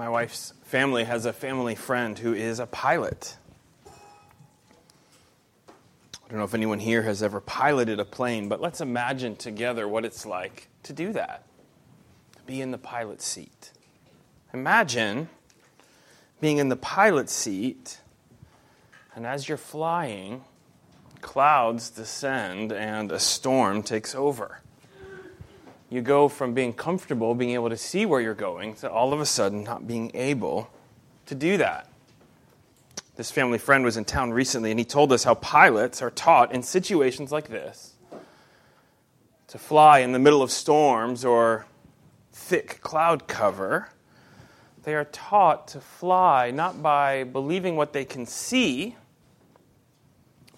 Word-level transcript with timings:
My 0.00 0.08
wife's 0.08 0.54
family 0.64 1.04
has 1.04 1.26
a 1.26 1.32
family 1.34 1.74
friend 1.74 2.18
who 2.18 2.32
is 2.32 2.58
a 2.58 2.64
pilot. 2.64 3.36
I 3.86 3.90
don't 6.30 6.38
know 6.38 6.44
if 6.44 6.54
anyone 6.54 6.78
here 6.78 7.02
has 7.02 7.22
ever 7.22 7.38
piloted 7.38 8.00
a 8.00 8.06
plane, 8.06 8.48
but 8.48 8.62
let's 8.62 8.80
imagine 8.80 9.36
together 9.36 9.86
what 9.86 10.06
it's 10.06 10.24
like 10.24 10.68
to 10.84 10.94
do 10.94 11.12
that. 11.12 11.44
To 12.36 12.42
be 12.44 12.62
in 12.62 12.70
the 12.70 12.78
pilot 12.78 13.20
seat. 13.20 13.72
Imagine 14.54 15.28
being 16.40 16.56
in 16.56 16.70
the 16.70 16.76
pilot 16.76 17.28
seat, 17.28 17.98
and 19.14 19.26
as 19.26 19.50
you're 19.50 19.58
flying, 19.58 20.44
clouds 21.20 21.90
descend 21.90 22.72
and 22.72 23.12
a 23.12 23.18
storm 23.18 23.82
takes 23.82 24.14
over 24.14 24.62
you 25.90 26.00
go 26.00 26.28
from 26.28 26.54
being 26.54 26.72
comfortable, 26.72 27.34
being 27.34 27.50
able 27.50 27.68
to 27.68 27.76
see 27.76 28.06
where 28.06 28.20
you're 28.20 28.32
going, 28.32 28.74
to 28.76 28.90
all 28.90 29.12
of 29.12 29.20
a 29.20 29.26
sudden 29.26 29.64
not 29.64 29.86
being 29.86 30.12
able 30.14 30.70
to 31.26 31.34
do 31.34 31.56
that. 31.56 31.88
This 33.16 33.30
family 33.30 33.58
friend 33.58 33.84
was 33.84 33.96
in 33.96 34.04
town 34.04 34.32
recently, 34.32 34.70
and 34.70 34.78
he 34.78 34.84
told 34.84 35.12
us 35.12 35.24
how 35.24 35.34
pilots 35.34 36.00
are 36.00 36.10
taught 36.10 36.52
in 36.52 36.62
situations 36.62 37.32
like 37.32 37.48
this 37.48 37.94
to 39.48 39.58
fly 39.58 39.98
in 39.98 40.12
the 40.12 40.18
middle 40.18 40.42
of 40.42 40.50
storms 40.52 41.24
or 41.24 41.66
thick 42.32 42.80
cloud 42.80 43.26
cover. 43.26 43.88
They 44.84 44.94
are 44.94 45.06
taught 45.06 45.66
to 45.68 45.80
fly 45.80 46.52
not 46.52 46.80
by 46.80 47.24
believing 47.24 47.74
what 47.74 47.92
they 47.92 48.04
can 48.04 48.26
see, 48.26 48.96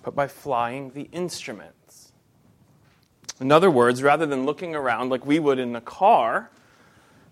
but 0.02 0.14
by 0.14 0.28
flying 0.28 0.90
the 0.90 1.08
instrument. 1.10 1.74
In 3.42 3.50
other 3.50 3.72
words, 3.72 4.04
rather 4.04 4.24
than 4.24 4.46
looking 4.46 4.76
around 4.76 5.10
like 5.10 5.26
we 5.26 5.40
would 5.40 5.58
in 5.58 5.74
a 5.74 5.80
car 5.80 6.48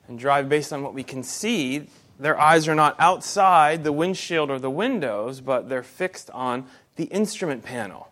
and 0.09 0.19
drive 0.19 0.49
based 0.49 0.73
on 0.73 0.83
what 0.83 0.93
we 0.93 1.05
can 1.05 1.23
see, 1.23 1.87
their 2.19 2.37
eyes 2.37 2.67
are 2.67 2.75
not 2.75 2.97
outside 2.99 3.85
the 3.85 3.93
windshield 3.93 4.51
or 4.51 4.59
the 4.59 4.71
windows, 4.71 5.41
but 5.41 5.69
they're 5.69 5.85
fixed 5.85 6.29
on 6.31 6.67
the 6.97 7.05
instrument 7.05 7.63
panel. 7.63 8.11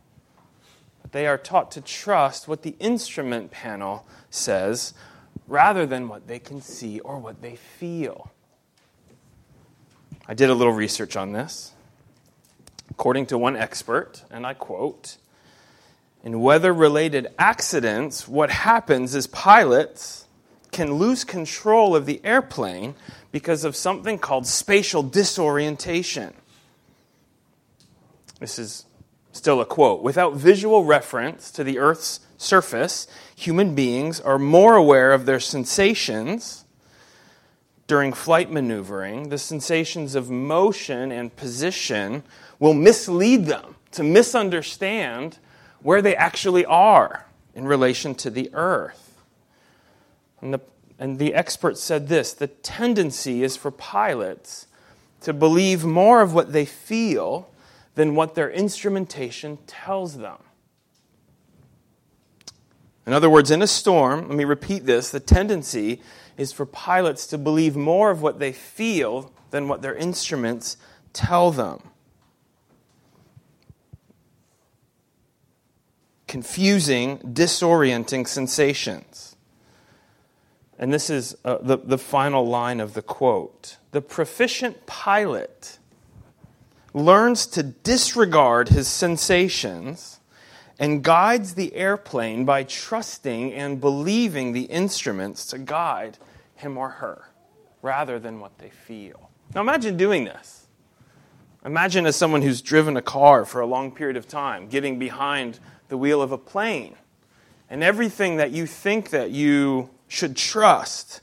They 1.10 1.26
are 1.26 1.36
taught 1.36 1.72
to 1.72 1.80
trust 1.80 2.46
what 2.46 2.62
the 2.62 2.76
instrument 2.78 3.50
panel 3.50 4.06
says 4.30 4.94
rather 5.48 5.84
than 5.84 6.06
what 6.06 6.28
they 6.28 6.38
can 6.38 6.60
see 6.60 7.00
or 7.00 7.18
what 7.18 7.42
they 7.42 7.56
feel. 7.56 8.30
I 10.28 10.34
did 10.34 10.50
a 10.50 10.54
little 10.54 10.72
research 10.72 11.16
on 11.16 11.32
this. 11.32 11.72
According 12.90 13.26
to 13.26 13.38
one 13.38 13.56
expert, 13.56 14.22
and 14.30 14.46
I 14.46 14.54
quote, 14.54 15.16
in 16.28 16.40
weather 16.40 16.74
related 16.74 17.26
accidents, 17.38 18.28
what 18.28 18.50
happens 18.50 19.14
is 19.14 19.26
pilots 19.28 20.26
can 20.70 20.92
lose 20.92 21.24
control 21.24 21.96
of 21.96 22.04
the 22.04 22.20
airplane 22.22 22.94
because 23.32 23.64
of 23.64 23.74
something 23.74 24.18
called 24.18 24.46
spatial 24.46 25.02
disorientation. 25.02 26.34
This 28.40 28.58
is 28.58 28.84
still 29.32 29.62
a 29.62 29.64
quote. 29.64 30.02
Without 30.02 30.34
visual 30.34 30.84
reference 30.84 31.50
to 31.52 31.64
the 31.64 31.78
Earth's 31.78 32.20
surface, 32.36 33.06
human 33.34 33.74
beings 33.74 34.20
are 34.20 34.38
more 34.38 34.76
aware 34.76 35.12
of 35.12 35.24
their 35.24 35.40
sensations 35.40 36.66
during 37.86 38.12
flight 38.12 38.50
maneuvering. 38.50 39.30
The 39.30 39.38
sensations 39.38 40.14
of 40.14 40.28
motion 40.30 41.10
and 41.10 41.34
position 41.34 42.22
will 42.58 42.74
mislead 42.74 43.46
them 43.46 43.76
to 43.92 44.02
misunderstand 44.02 45.38
where 45.82 46.02
they 46.02 46.16
actually 46.16 46.64
are 46.64 47.26
in 47.54 47.66
relation 47.66 48.14
to 48.16 48.30
the 48.30 48.50
earth. 48.52 49.20
And 50.40 50.54
the, 50.54 50.60
and 50.98 51.18
the 51.18 51.34
expert 51.34 51.78
said 51.78 52.08
this 52.08 52.32
the 52.32 52.46
tendency 52.46 53.42
is 53.42 53.56
for 53.56 53.70
pilots 53.70 54.66
to 55.22 55.32
believe 55.32 55.84
more 55.84 56.22
of 56.22 56.32
what 56.32 56.52
they 56.52 56.64
feel 56.64 57.50
than 57.94 58.14
what 58.14 58.34
their 58.34 58.50
instrumentation 58.50 59.58
tells 59.66 60.18
them. 60.18 60.38
In 63.06 63.12
other 63.12 63.30
words, 63.30 63.50
in 63.50 63.62
a 63.62 63.66
storm, 63.66 64.28
let 64.28 64.36
me 64.36 64.44
repeat 64.44 64.84
this 64.86 65.10
the 65.10 65.18
tendency 65.18 66.00
is 66.36 66.52
for 66.52 66.66
pilots 66.66 67.26
to 67.28 67.38
believe 67.38 67.74
more 67.74 68.10
of 68.10 68.22
what 68.22 68.38
they 68.38 68.52
feel 68.52 69.32
than 69.50 69.66
what 69.66 69.82
their 69.82 69.94
instruments 69.94 70.76
tell 71.12 71.50
them. 71.50 71.80
Confusing, 76.28 77.18
disorienting 77.18 78.28
sensations. 78.28 79.36
And 80.78 80.92
this 80.92 81.10
is 81.10 81.36
uh, 81.44 81.58
the, 81.60 81.78
the 81.78 81.98
final 81.98 82.46
line 82.46 82.78
of 82.78 82.94
the 82.94 83.02
quote. 83.02 83.78
The 83.90 84.00
proficient 84.00 84.86
pilot 84.86 85.78
learns 86.94 87.46
to 87.48 87.62
disregard 87.62 88.68
his 88.68 88.86
sensations 88.86 90.20
and 90.78 91.02
guides 91.02 91.54
the 91.54 91.74
airplane 91.74 92.44
by 92.44 92.62
trusting 92.62 93.52
and 93.52 93.80
believing 93.80 94.52
the 94.52 94.62
instruments 94.62 95.46
to 95.46 95.58
guide 95.58 96.18
him 96.54 96.78
or 96.78 96.90
her 96.90 97.30
rather 97.82 98.18
than 98.18 98.38
what 98.38 98.58
they 98.58 98.70
feel. 98.70 99.30
Now 99.54 99.62
imagine 99.62 99.96
doing 99.96 100.24
this. 100.24 100.66
Imagine 101.64 102.06
as 102.06 102.14
someone 102.14 102.42
who's 102.42 102.62
driven 102.62 102.96
a 102.96 103.02
car 103.02 103.44
for 103.44 103.60
a 103.60 103.66
long 103.66 103.90
period 103.90 104.16
of 104.16 104.28
time, 104.28 104.68
getting 104.68 104.98
behind 104.98 105.58
the 105.88 105.96
wheel 105.96 106.22
of 106.22 106.32
a 106.32 106.38
plane. 106.38 106.96
And 107.70 107.82
everything 107.82 108.36
that 108.36 108.50
you 108.50 108.66
think 108.66 109.10
that 109.10 109.30
you 109.30 109.90
should 110.06 110.36
trust 110.36 111.20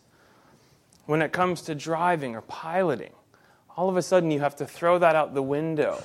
when 1.06 1.22
it 1.22 1.32
comes 1.32 1.62
to 1.64 1.76
driving 1.76 2.36
or 2.36 2.42
piloting, 2.42 3.14
all 3.78 3.90
of 3.90 3.98
a 3.98 4.02
sudden 4.02 4.32
you 4.32 4.40
have 4.40 4.56
to 4.58 4.66
throw 4.66 5.00
that 5.00 5.16
out 5.16 5.34
the 5.34 5.44
window 5.44 6.04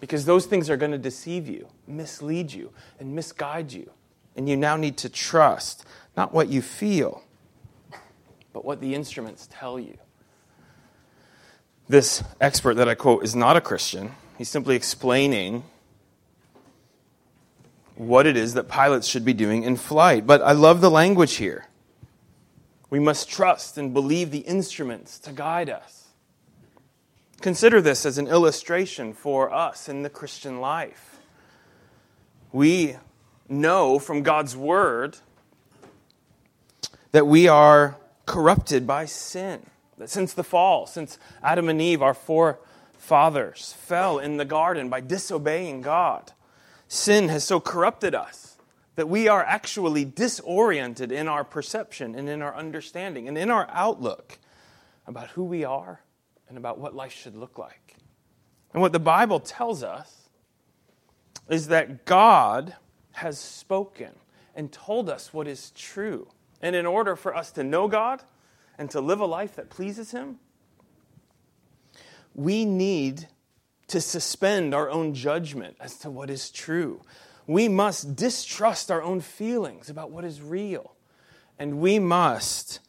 because 0.00 0.24
those 0.24 0.46
things 0.46 0.70
are 0.70 0.76
going 0.76 0.92
to 0.92 0.98
deceive 0.98 1.48
you, 1.48 1.68
mislead 1.86 2.52
you, 2.52 2.72
and 3.00 3.14
misguide 3.14 3.72
you. 3.72 3.90
And 4.36 4.48
you 4.48 4.56
now 4.56 4.76
need 4.76 4.96
to 4.98 5.08
trust 5.08 5.84
not 6.16 6.32
what 6.32 6.48
you 6.48 6.62
feel, 6.62 7.22
but 8.52 8.64
what 8.64 8.80
the 8.80 8.94
instruments 8.94 9.48
tell 9.50 9.78
you. 9.78 9.98
This 11.88 12.22
expert 12.40 12.74
that 12.74 12.88
I 12.88 12.94
quote 12.94 13.24
is 13.24 13.34
not 13.34 13.56
a 13.56 13.60
Christian. 13.60 14.12
He's 14.36 14.48
simply 14.48 14.76
explaining 14.76 15.64
what 17.98 18.26
it 18.26 18.36
is 18.36 18.54
that 18.54 18.68
pilots 18.68 19.08
should 19.08 19.24
be 19.24 19.34
doing 19.34 19.64
in 19.64 19.76
flight. 19.76 20.26
But 20.26 20.40
I 20.42 20.52
love 20.52 20.80
the 20.80 20.90
language 20.90 21.34
here. 21.34 21.66
We 22.90 23.00
must 23.00 23.28
trust 23.28 23.76
and 23.76 23.92
believe 23.92 24.30
the 24.30 24.38
instruments 24.38 25.18
to 25.20 25.32
guide 25.32 25.68
us. 25.68 26.06
Consider 27.40 27.80
this 27.80 28.06
as 28.06 28.16
an 28.16 28.28
illustration 28.28 29.12
for 29.12 29.52
us 29.52 29.88
in 29.88 30.02
the 30.02 30.10
Christian 30.10 30.60
life. 30.60 31.18
We 32.52 32.96
know 33.48 33.98
from 33.98 34.22
God's 34.22 34.56
Word 34.56 35.18
that 37.12 37.26
we 37.26 37.48
are 37.48 37.96
corrupted 38.26 38.86
by 38.86 39.06
sin. 39.06 39.66
That 39.98 40.08
since 40.08 40.32
the 40.32 40.44
fall, 40.44 40.86
since 40.86 41.18
Adam 41.42 41.68
and 41.68 41.80
Eve, 41.80 42.00
our 42.00 42.14
forefathers, 42.14 43.72
fell 43.72 44.18
in 44.18 44.36
the 44.36 44.44
garden 44.44 44.88
by 44.88 45.00
disobeying 45.00 45.82
God, 45.82 46.32
Sin 46.88 47.28
has 47.28 47.44
so 47.44 47.60
corrupted 47.60 48.14
us 48.14 48.56
that 48.96 49.08
we 49.08 49.28
are 49.28 49.44
actually 49.44 50.04
disoriented 50.04 51.12
in 51.12 51.28
our 51.28 51.44
perception 51.44 52.14
and 52.14 52.28
in 52.28 52.42
our 52.42 52.56
understanding 52.56 53.28
and 53.28 53.38
in 53.38 53.50
our 53.50 53.68
outlook 53.70 54.38
about 55.06 55.28
who 55.28 55.44
we 55.44 55.64
are 55.64 56.02
and 56.48 56.58
about 56.58 56.78
what 56.78 56.94
life 56.94 57.12
should 57.12 57.36
look 57.36 57.58
like. 57.58 57.96
And 58.72 58.82
what 58.82 58.92
the 58.92 58.98
Bible 58.98 59.38
tells 59.38 59.82
us 59.82 60.28
is 61.48 61.68
that 61.68 62.04
God 62.04 62.74
has 63.12 63.38
spoken 63.38 64.10
and 64.54 64.72
told 64.72 65.08
us 65.08 65.32
what 65.32 65.46
is 65.46 65.70
true. 65.70 66.28
And 66.60 66.74
in 66.74 66.86
order 66.86 67.16
for 67.16 67.36
us 67.36 67.52
to 67.52 67.62
know 67.62 67.86
God 67.86 68.22
and 68.76 68.90
to 68.90 69.00
live 69.00 69.20
a 69.20 69.26
life 69.26 69.56
that 69.56 69.70
pleases 69.70 70.10
Him, 70.10 70.38
we 72.34 72.64
need 72.64 73.28
to 73.88 74.00
suspend 74.00 74.74
our 74.74 74.88
own 74.90 75.14
judgment 75.14 75.76
as 75.80 75.96
to 75.98 76.10
what 76.10 76.30
is 76.30 76.50
true. 76.50 77.02
We 77.46 77.68
must 77.68 78.14
distrust 78.16 78.90
our 78.90 79.02
own 79.02 79.20
feelings 79.20 79.90
about 79.90 80.10
what 80.10 80.24
is 80.24 80.40
real. 80.40 80.94
And 81.58 81.80
we 81.80 81.98
must 81.98 82.80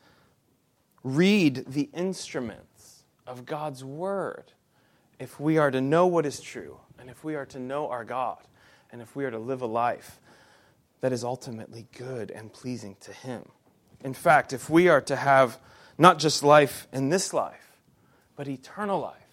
read 1.04 1.66
the 1.68 1.90
instruments 1.94 3.04
of 3.26 3.46
God's 3.46 3.84
Word 3.84 4.52
if 5.18 5.40
we 5.40 5.58
are 5.58 5.72
to 5.72 5.82
know 5.82 6.08
what 6.08 6.26
is 6.26 6.40
true, 6.40 6.80
and 6.98 7.10
if 7.10 7.24
we 7.24 7.36
are 7.36 7.46
to 7.48 7.60
know 7.60 7.90
our 7.90 8.06
God, 8.06 8.40
and 8.92 9.02
if 9.02 9.16
we 9.16 9.26
are 9.26 9.32
to 9.32 9.40
live 9.40 9.62
a 9.62 9.66
life 9.66 10.20
that 11.02 11.12
is 11.12 11.24
ultimately 11.24 11.88
good 11.98 12.32
and 12.32 12.52
pleasing 12.52 12.96
to 13.02 13.12
Him. 13.12 13.50
In 14.04 14.14
fact, 14.14 14.54
if 14.54 14.70
we 14.70 14.88
are 14.88 15.02
to 15.02 15.16
have 15.16 15.58
not 15.98 16.20
just 16.20 16.44
life 16.44 16.88
in 16.94 17.10
this 17.10 17.34
life, 17.34 17.78
but 18.36 18.48
eternal 18.48 19.00
life, 19.00 19.29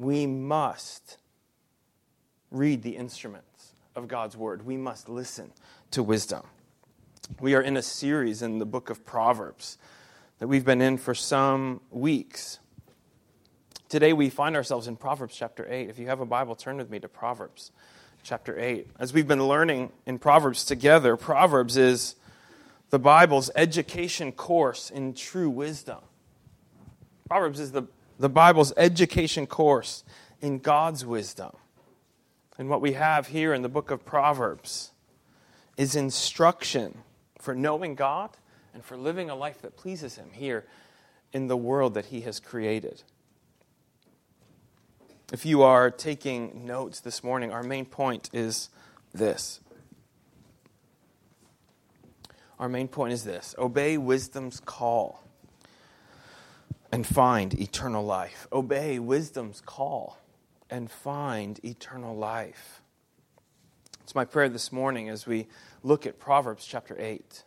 we 0.00 0.26
must 0.26 1.18
read 2.50 2.82
the 2.82 2.96
instruments 2.96 3.72
of 3.94 4.08
God's 4.08 4.34
word. 4.34 4.64
We 4.64 4.78
must 4.78 5.10
listen 5.10 5.52
to 5.90 6.02
wisdom. 6.02 6.42
We 7.38 7.54
are 7.54 7.60
in 7.60 7.76
a 7.76 7.82
series 7.82 8.40
in 8.40 8.58
the 8.58 8.64
book 8.64 8.88
of 8.88 9.04
Proverbs 9.04 9.76
that 10.38 10.48
we've 10.48 10.64
been 10.64 10.80
in 10.80 10.96
for 10.96 11.14
some 11.14 11.82
weeks. 11.90 12.60
Today 13.90 14.14
we 14.14 14.30
find 14.30 14.56
ourselves 14.56 14.88
in 14.88 14.96
Proverbs 14.96 15.36
chapter 15.36 15.66
8. 15.70 15.90
If 15.90 15.98
you 15.98 16.06
have 16.06 16.20
a 16.20 16.26
Bible, 16.26 16.56
turn 16.56 16.78
with 16.78 16.88
me 16.88 16.98
to 17.00 17.08
Proverbs 17.08 17.70
chapter 18.22 18.58
8. 18.58 18.88
As 18.98 19.12
we've 19.12 19.28
been 19.28 19.46
learning 19.46 19.92
in 20.06 20.18
Proverbs 20.18 20.64
together, 20.64 21.18
Proverbs 21.18 21.76
is 21.76 22.16
the 22.88 22.98
Bible's 22.98 23.50
education 23.54 24.32
course 24.32 24.88
in 24.88 25.12
true 25.12 25.50
wisdom. 25.50 25.98
Proverbs 27.28 27.60
is 27.60 27.72
the, 27.72 27.82
the 28.20 28.28
Bible's 28.28 28.74
education 28.76 29.46
course 29.46 30.04
in 30.42 30.58
God's 30.58 31.06
wisdom. 31.06 31.56
And 32.58 32.68
what 32.68 32.82
we 32.82 32.92
have 32.92 33.28
here 33.28 33.54
in 33.54 33.62
the 33.62 33.68
book 33.70 33.90
of 33.90 34.04
Proverbs 34.04 34.90
is 35.78 35.96
instruction 35.96 36.98
for 37.38 37.54
knowing 37.54 37.94
God 37.94 38.28
and 38.74 38.84
for 38.84 38.98
living 38.98 39.30
a 39.30 39.34
life 39.34 39.62
that 39.62 39.74
pleases 39.74 40.16
Him 40.16 40.28
here 40.32 40.66
in 41.32 41.46
the 41.46 41.56
world 41.56 41.94
that 41.94 42.06
He 42.06 42.20
has 42.20 42.38
created. 42.40 43.02
If 45.32 45.46
you 45.46 45.62
are 45.62 45.90
taking 45.90 46.66
notes 46.66 47.00
this 47.00 47.24
morning, 47.24 47.50
our 47.50 47.62
main 47.62 47.86
point 47.86 48.28
is 48.34 48.68
this. 49.14 49.60
Our 52.58 52.68
main 52.68 52.88
point 52.88 53.14
is 53.14 53.24
this 53.24 53.54
obey 53.58 53.96
wisdom's 53.96 54.60
call 54.60 55.24
and 56.92 57.06
find 57.06 57.54
eternal 57.54 58.04
life. 58.04 58.46
Obey 58.52 58.98
wisdom's 58.98 59.60
call 59.60 60.18
and 60.68 60.90
find 60.90 61.60
eternal 61.64 62.16
life. 62.16 62.82
It's 64.02 64.14
my 64.14 64.24
prayer 64.24 64.48
this 64.48 64.72
morning 64.72 65.08
as 65.08 65.26
we 65.26 65.46
look 65.82 66.06
at 66.06 66.18
Proverbs 66.18 66.66
chapter 66.66 66.96
8 66.98 67.44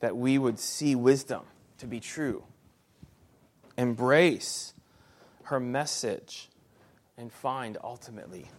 that 0.00 0.16
we 0.16 0.38
would 0.38 0.58
see 0.58 0.94
wisdom 0.94 1.42
to 1.78 1.86
be 1.86 1.98
true, 1.98 2.44
embrace 3.76 4.74
her 5.44 5.58
message, 5.58 6.50
and 7.16 7.32
find 7.32 7.78
ultimately 7.82 8.50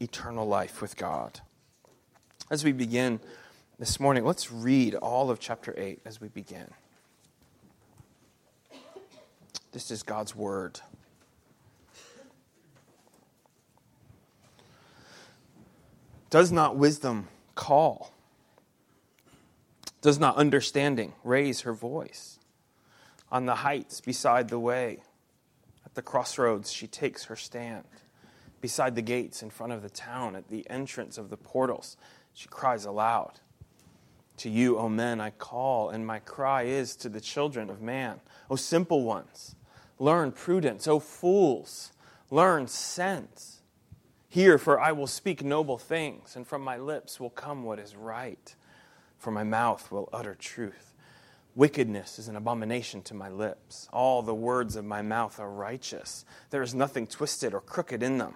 eternal 0.00 0.46
life 0.46 0.80
with 0.80 0.96
God. 0.96 1.40
As 2.50 2.64
we 2.64 2.72
begin 2.72 3.20
this 3.78 3.98
morning, 3.98 4.24
let's 4.24 4.52
read 4.52 4.94
all 4.94 5.30
of 5.30 5.40
chapter 5.40 5.74
8 5.76 6.00
as 6.04 6.20
we 6.20 6.28
begin. 6.28 6.70
This 9.74 9.90
is 9.90 10.04
God's 10.04 10.36
Word. 10.36 10.78
Does 16.30 16.52
not 16.52 16.76
wisdom 16.76 17.26
call? 17.56 18.12
Does 20.00 20.20
not 20.20 20.36
understanding 20.36 21.14
raise 21.24 21.62
her 21.62 21.72
voice? 21.72 22.38
On 23.32 23.46
the 23.46 23.56
heights 23.56 24.00
beside 24.00 24.48
the 24.48 24.60
way, 24.60 25.02
at 25.84 25.96
the 25.96 26.02
crossroads, 26.02 26.70
she 26.70 26.86
takes 26.86 27.24
her 27.24 27.34
stand. 27.34 27.82
Beside 28.60 28.94
the 28.94 29.02
gates 29.02 29.42
in 29.42 29.50
front 29.50 29.72
of 29.72 29.82
the 29.82 29.90
town, 29.90 30.36
at 30.36 30.46
the 30.46 30.70
entrance 30.70 31.18
of 31.18 31.30
the 31.30 31.36
portals, 31.36 31.96
she 32.32 32.46
cries 32.46 32.84
aloud. 32.84 33.40
To 34.36 34.48
you, 34.48 34.78
O 34.78 34.88
men, 34.88 35.20
I 35.20 35.30
call, 35.30 35.90
and 35.90 36.06
my 36.06 36.20
cry 36.20 36.62
is 36.62 36.94
to 36.96 37.08
the 37.08 37.20
children 37.20 37.70
of 37.70 37.82
man. 37.82 38.20
O 38.48 38.54
simple 38.54 39.02
ones, 39.02 39.56
learn 40.04 40.30
prudence. 40.30 40.86
O 40.86 41.00
fools, 41.00 41.92
learn 42.30 42.66
sense. 42.68 43.62
Hear, 44.28 44.58
for 44.58 44.80
I 44.80 44.92
will 44.92 45.06
speak 45.06 45.42
noble 45.42 45.78
things, 45.78 46.36
and 46.36 46.46
from 46.46 46.62
my 46.62 46.76
lips 46.76 47.18
will 47.18 47.30
come 47.30 47.62
what 47.62 47.78
is 47.78 47.96
right, 47.96 48.54
for 49.18 49.30
my 49.30 49.44
mouth 49.44 49.90
will 49.90 50.08
utter 50.12 50.34
truth. 50.34 50.92
Wickedness 51.54 52.18
is 52.18 52.26
an 52.26 52.34
abomination 52.34 53.00
to 53.02 53.14
my 53.14 53.28
lips. 53.28 53.88
All 53.92 54.22
the 54.22 54.34
words 54.34 54.74
of 54.74 54.84
my 54.84 55.02
mouth 55.02 55.38
are 55.38 55.50
righteous. 55.50 56.24
There 56.50 56.62
is 56.62 56.74
nothing 56.74 57.06
twisted 57.06 57.54
or 57.54 57.60
crooked 57.60 58.02
in 58.02 58.18
them. 58.18 58.34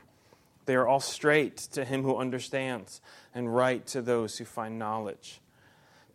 They 0.67 0.77
are 0.77 0.87
all 0.87 1.01
straight 1.01 1.57
to 1.73 1.85
him 1.85 2.03
who 2.03 2.17
understands, 2.17 3.01
and 3.35 3.55
right 3.55 3.85
to 3.89 4.01
those 4.01 4.39
who 4.39 4.45
find 4.45 4.79
knowledge. 4.79 5.41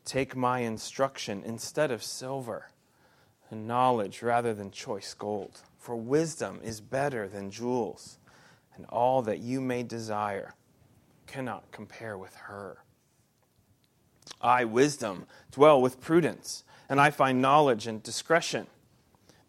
Take 0.05 0.35
my 0.35 0.59
instruction 0.59 1.43
instead 1.45 1.91
of 1.91 2.03
silver, 2.03 2.69
and 3.53 3.67
knowledge 3.67 4.21
rather 4.21 4.53
than 4.53 4.71
choice 4.71 5.13
gold. 5.13 5.61
For 5.77 5.95
wisdom 5.95 6.59
is 6.63 6.81
better 6.81 7.27
than 7.29 7.51
jewels 7.51 8.17
and 8.75 8.85
all 8.87 9.21
that 9.21 9.39
you 9.39 9.61
may 9.61 9.83
desire 9.83 10.55
cannot 11.27 11.71
compare 11.71 12.17
with 12.17 12.35
her. 12.35 12.79
I, 14.41 14.65
wisdom, 14.65 15.27
dwell 15.51 15.81
with 15.81 16.01
prudence, 16.01 16.63
and 16.89 16.99
I 16.99 17.11
find 17.11 17.41
knowledge 17.41 17.87
and 17.87 18.01
discretion. 18.01 18.67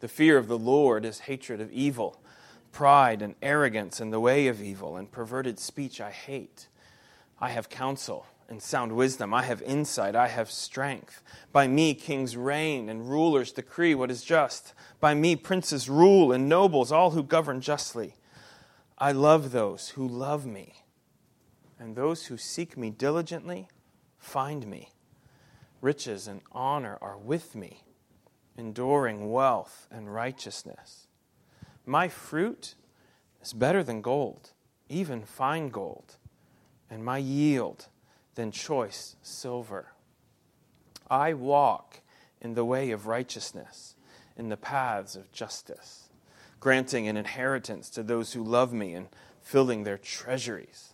The 0.01 0.09
fear 0.09 0.37
of 0.37 0.47
the 0.47 0.59
Lord 0.59 1.05
is 1.05 1.21
hatred 1.21 1.61
of 1.61 1.73
evil, 1.73 2.21
pride 2.73 3.23
and 3.23 3.35
arrogance 3.43 4.01
in 4.01 4.11
the 4.11 4.21
way 4.21 4.47
of 4.47 4.63
evil, 4.63 4.97
and 4.97 5.11
perverted 5.11 5.59
speech 5.59 6.01
I 6.01 6.11
hate. 6.11 6.69
I 7.41 7.49
have 7.49 7.69
counsel 7.71 8.27
and 8.49 8.63
sound 8.63 8.93
wisdom. 8.93 9.33
I 9.33 9.43
have 9.43 9.63
insight. 9.63 10.15
I 10.15 10.29
have 10.29 10.51
strength. 10.51 11.23
By 11.53 11.67
me, 11.67 11.95
kings 11.95 12.37
reign 12.37 12.89
and 12.89 13.09
rulers 13.09 13.53
decree 13.53 13.95
what 13.95 14.11
is 14.11 14.23
just. 14.23 14.75
By 15.01 15.15
me, 15.15 15.37
princes 15.37 15.89
rule 15.89 16.33
and 16.33 16.49
nobles, 16.49 16.93
all 16.93 17.13
who 17.13 17.23
govern 17.23 17.61
justly. 17.61 18.15
I 18.99 19.13
love 19.13 19.51
those 19.51 19.91
who 19.91 20.07
love 20.07 20.47
me, 20.47 20.85
and 21.79 21.97
those 21.97 22.27
who 22.27 22.37
seek 22.37 22.77
me 22.77 22.91
diligently 22.91 23.69
find 24.19 24.67
me. 24.67 24.93
Riches 25.81 26.29
and 26.29 26.41
honor 26.53 26.97
are 27.01 27.19
with 27.19 27.55
me, 27.55 27.83
enduring 28.57 29.31
wealth 29.31 29.89
and 29.91 30.15
righteousness. 30.15 31.09
My 31.85 32.09
fruit 32.09 32.77
is 33.43 33.53
better 33.53 33.83
than 33.83 34.01
gold, 34.01 34.53
even 34.89 35.25
fine 35.25 35.69
gold, 35.69 36.17
and 36.89 37.05
my 37.05 37.19
yield 37.19 37.89
than 38.35 38.51
choice 38.51 39.17
silver. 39.23 39.93
I 41.11 41.35
walk 41.35 42.01
in 42.41 42.55
the 42.55 42.65
way 42.65 42.91
of 42.91 43.07
righteousness, 43.07 43.95
in 44.37 44.49
the 44.49 44.57
paths 44.57 45.17
of 45.17 45.33
justice 45.33 46.09
granting 46.65 47.07
an 47.07 47.19
inheritance 47.19 47.91
to 47.91 48.03
those 48.03 48.33
who 48.33 48.43
love 48.43 48.73
me 48.73 48.95
and 48.95 49.07
filling 49.43 49.85
their 49.85 49.99
treasuries. 49.99 50.94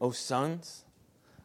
O 0.00 0.10
sons, 0.10 0.84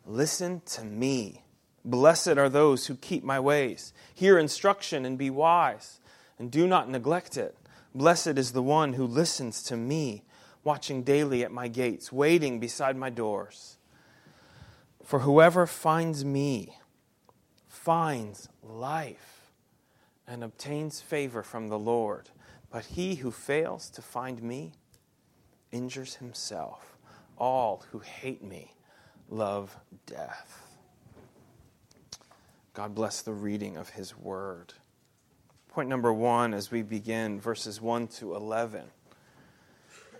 listen 0.05 0.61
to 0.65 0.83
me. 0.83 1.43
Blessed 1.83 2.37
are 2.37 2.49
those 2.49 2.87
who 2.87 2.95
keep 2.95 3.23
my 3.23 3.39
ways. 3.39 3.93
Hear 4.13 4.37
instruction 4.37 5.05
and 5.05 5.17
be 5.17 5.29
wise, 5.29 5.99
and 6.37 6.51
do 6.51 6.67
not 6.67 6.89
neglect 6.89 7.37
it. 7.37 7.55
Blessed 7.95 8.37
is 8.37 8.51
the 8.51 8.63
one 8.63 8.93
who 8.93 9.05
listens 9.05 9.63
to 9.63 9.75
me, 9.75 10.23
watching 10.63 11.03
daily 11.03 11.43
at 11.43 11.51
my 11.51 11.67
gates, 11.67 12.11
waiting 12.11 12.59
beside 12.59 12.95
my 12.95 13.09
doors. 13.09 13.77
For 15.03 15.19
whoever 15.19 15.65
finds 15.65 16.23
me, 16.23 16.77
finds 17.67 18.47
life 18.61 19.51
and 20.27 20.43
obtains 20.43 21.01
favor 21.01 21.41
from 21.41 21.67
the 21.67 21.79
Lord. 21.79 22.29
But 22.69 22.85
he 22.85 23.15
who 23.15 23.31
fails 23.31 23.89
to 23.89 24.01
find 24.01 24.41
me 24.41 24.73
injures 25.71 26.15
himself. 26.15 26.90
All 27.41 27.83
who 27.89 27.97
hate 27.97 28.43
me 28.43 28.71
love 29.27 29.75
death. 30.05 30.77
God 32.75 32.93
bless 32.93 33.23
the 33.23 33.33
reading 33.33 33.77
of 33.77 33.89
His 33.89 34.15
Word. 34.15 34.75
Point 35.67 35.89
number 35.89 36.13
one 36.13 36.53
as 36.53 36.69
we 36.69 36.83
begin, 36.83 37.41
verses 37.41 37.81
1 37.81 38.09
to 38.19 38.35
11, 38.35 38.83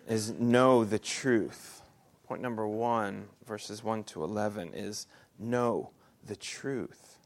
is 0.08 0.32
know 0.32 0.84
the 0.84 0.98
truth. 0.98 1.84
Point 2.28 2.42
number 2.42 2.68
one, 2.68 3.28
verses 3.46 3.84
1 3.84 4.04
to 4.06 4.24
11, 4.24 4.74
is 4.74 5.06
know 5.38 5.92
the 6.26 6.36
truth. 6.36 7.20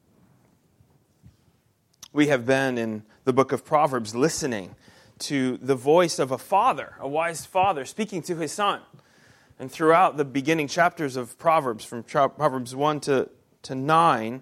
We 2.11 2.27
have 2.27 2.45
been 2.45 2.77
in 2.77 3.03
the 3.23 3.31
book 3.31 3.53
of 3.53 3.63
Proverbs 3.63 4.13
listening 4.13 4.75
to 5.19 5.55
the 5.55 5.75
voice 5.75 6.19
of 6.19 6.31
a 6.31 6.37
father, 6.37 6.95
a 6.99 7.07
wise 7.07 7.45
father, 7.45 7.85
speaking 7.85 8.21
to 8.23 8.35
his 8.35 8.51
son. 8.51 8.81
And 9.57 9.71
throughout 9.71 10.17
the 10.17 10.25
beginning 10.25 10.67
chapters 10.67 11.15
of 11.15 11.37
Proverbs, 11.37 11.85
from 11.85 12.03
Proverbs 12.03 12.75
1 12.75 12.99
to, 13.01 13.29
to 13.63 13.75
9, 13.75 14.41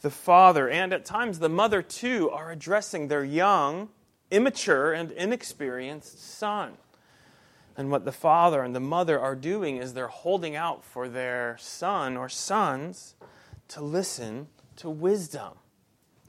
the 0.00 0.10
father 0.10 0.68
and 0.68 0.92
at 0.92 1.04
times 1.04 1.38
the 1.38 1.48
mother 1.48 1.82
too 1.82 2.30
are 2.30 2.50
addressing 2.50 3.08
their 3.08 3.24
young, 3.24 3.88
immature, 4.30 4.92
and 4.92 5.10
inexperienced 5.12 6.22
son. 6.22 6.74
And 7.76 7.90
what 7.90 8.04
the 8.04 8.12
father 8.12 8.62
and 8.62 8.74
the 8.74 8.80
mother 8.80 9.18
are 9.18 9.34
doing 9.34 9.78
is 9.78 9.92
they're 9.92 10.08
holding 10.08 10.54
out 10.54 10.84
for 10.84 11.08
their 11.08 11.56
son 11.58 12.16
or 12.16 12.28
sons 12.28 13.14
to 13.68 13.82
listen 13.82 14.48
to 14.76 14.88
wisdom, 14.88 15.54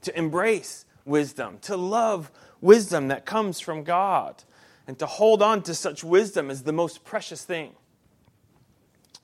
to 0.02 0.18
embrace 0.18 0.84
wisdom, 1.04 1.58
to 1.62 1.76
love 1.76 2.30
wisdom 2.60 3.08
that 3.08 3.24
comes 3.24 3.60
from 3.60 3.84
God, 3.84 4.42
and 4.86 4.98
to 4.98 5.06
hold 5.06 5.42
on 5.42 5.62
to 5.62 5.74
such 5.74 6.02
wisdom 6.02 6.50
is 6.50 6.62
the 6.64 6.72
most 6.72 7.04
precious 7.04 7.44
thing. 7.44 7.72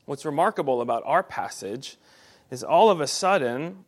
What's 0.04 0.24
remarkable 0.24 0.80
about 0.80 1.02
our 1.06 1.22
passage 1.22 1.96
is 2.50 2.64
all 2.64 2.90
of 2.90 3.00
a 3.00 3.06
sudden, 3.06 3.84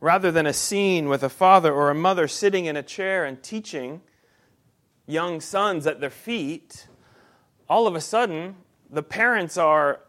rather 0.00 0.30
than 0.30 0.46
a 0.46 0.52
scene 0.52 1.08
with 1.08 1.22
a 1.22 1.28
father 1.28 1.72
or 1.72 1.90
a 1.90 1.94
mother 1.94 2.28
sitting 2.28 2.66
in 2.66 2.76
a 2.76 2.82
chair 2.82 3.24
and 3.24 3.42
teaching 3.42 4.00
young 5.06 5.40
sons 5.40 5.86
at 5.86 6.00
their 6.00 6.10
feet, 6.10 6.86
all 7.68 7.86
of 7.86 7.96
a 7.96 8.00
sudden, 8.00 8.56
the 8.88 9.02
parents 9.02 9.56
are 9.56 10.00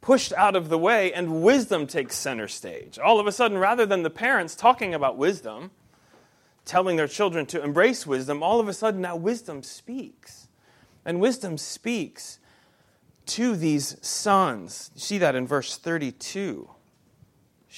pushed 0.00 0.32
out 0.32 0.56
of 0.56 0.68
the 0.68 0.78
way 0.78 1.12
and 1.12 1.42
wisdom 1.42 1.86
takes 1.86 2.14
center 2.14 2.48
stage. 2.48 2.98
All 2.98 3.20
of 3.20 3.26
a 3.26 3.32
sudden, 3.32 3.58
rather 3.58 3.84
than 3.84 4.02
the 4.02 4.10
parents 4.10 4.54
talking 4.54 4.94
about 4.94 5.18
wisdom, 5.18 5.72
telling 6.64 6.96
their 6.96 7.08
children 7.08 7.44
to 7.46 7.62
embrace 7.62 8.06
wisdom, 8.06 8.42
all 8.42 8.60
of 8.60 8.68
a 8.68 8.72
sudden 8.72 9.00
now 9.00 9.16
wisdom 9.16 9.62
speaks. 9.62 10.48
And 11.04 11.20
wisdom 11.20 11.58
speaks 11.58 12.38
to 13.26 13.56
these 13.56 13.96
sons. 14.06 14.90
You 14.94 15.00
see 15.00 15.18
that 15.18 15.34
in 15.34 15.46
verse 15.46 15.76
32 15.76 16.70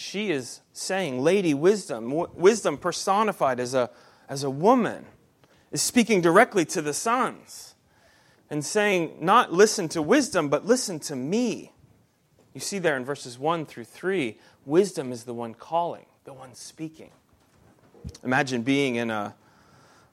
she 0.00 0.30
is 0.30 0.60
saying, 0.72 1.20
Lady 1.20 1.54
Wisdom, 1.54 2.14
wisdom 2.36 2.78
personified 2.78 3.58
as 3.58 3.74
a, 3.74 3.90
as 4.28 4.44
a 4.44 4.50
woman, 4.50 5.04
is 5.72 5.82
speaking 5.82 6.20
directly 6.20 6.64
to 6.66 6.80
the 6.80 6.94
sons 6.94 7.74
and 8.48 8.64
saying, 8.64 9.16
Not 9.20 9.52
listen 9.52 9.88
to 9.88 10.00
wisdom, 10.00 10.50
but 10.50 10.64
listen 10.64 11.00
to 11.00 11.16
me. 11.16 11.72
You 12.54 12.60
see 12.60 12.78
there 12.78 12.96
in 12.96 13.04
verses 13.04 13.40
1 13.40 13.66
through 13.66 13.86
3, 13.86 14.38
wisdom 14.64 15.10
is 15.10 15.24
the 15.24 15.34
one 15.34 15.52
calling, 15.52 16.06
the 16.22 16.32
one 16.32 16.54
speaking. 16.54 17.10
Imagine 18.22 18.62
being 18.62 18.94
in 18.94 19.10
a, 19.10 19.34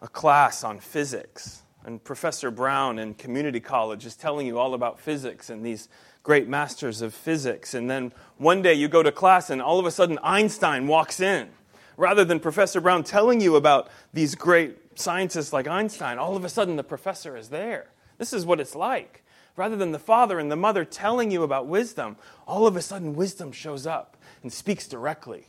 a 0.01 0.07
class 0.07 0.63
on 0.63 0.79
physics, 0.79 1.61
and 1.85 2.03
Professor 2.03 2.49
Brown 2.49 2.97
in 2.97 3.13
community 3.13 3.59
college 3.59 4.07
is 4.07 4.15
telling 4.15 4.47
you 4.47 4.57
all 4.57 4.73
about 4.73 4.99
physics 4.99 5.51
and 5.51 5.63
these 5.63 5.87
great 6.23 6.47
masters 6.47 7.01
of 7.01 7.13
physics. 7.13 7.75
And 7.75 7.87
then 7.87 8.11
one 8.37 8.63
day 8.63 8.73
you 8.73 8.87
go 8.87 9.03
to 9.03 9.11
class 9.11 9.51
and 9.51 9.61
all 9.61 9.79
of 9.79 9.85
a 9.85 9.91
sudden 9.91 10.17
Einstein 10.23 10.87
walks 10.87 11.19
in. 11.19 11.49
Rather 11.95 12.25
than 12.25 12.39
Professor 12.39 12.81
Brown 12.81 13.03
telling 13.03 13.39
you 13.39 13.55
about 13.55 13.87
these 14.13 14.33
great 14.33 14.99
scientists 14.99 15.53
like 15.53 15.67
Einstein, 15.67 16.17
all 16.17 16.35
of 16.35 16.43
a 16.43 16.49
sudden 16.49 16.75
the 16.75 16.83
professor 16.83 17.37
is 17.37 17.49
there. 17.49 17.91
This 18.17 18.33
is 18.33 18.45
what 18.45 18.59
it's 18.59 18.75
like. 18.75 19.23
Rather 19.55 19.77
than 19.77 19.91
the 19.91 19.99
father 19.99 20.39
and 20.39 20.51
the 20.51 20.57
mother 20.57 20.83
telling 20.83 21.29
you 21.29 21.43
about 21.43 21.67
wisdom, 21.67 22.17
all 22.47 22.65
of 22.65 22.75
a 22.75 22.81
sudden 22.81 23.13
wisdom 23.13 23.51
shows 23.51 23.85
up 23.85 24.17
and 24.41 24.51
speaks 24.51 24.87
directly 24.87 25.45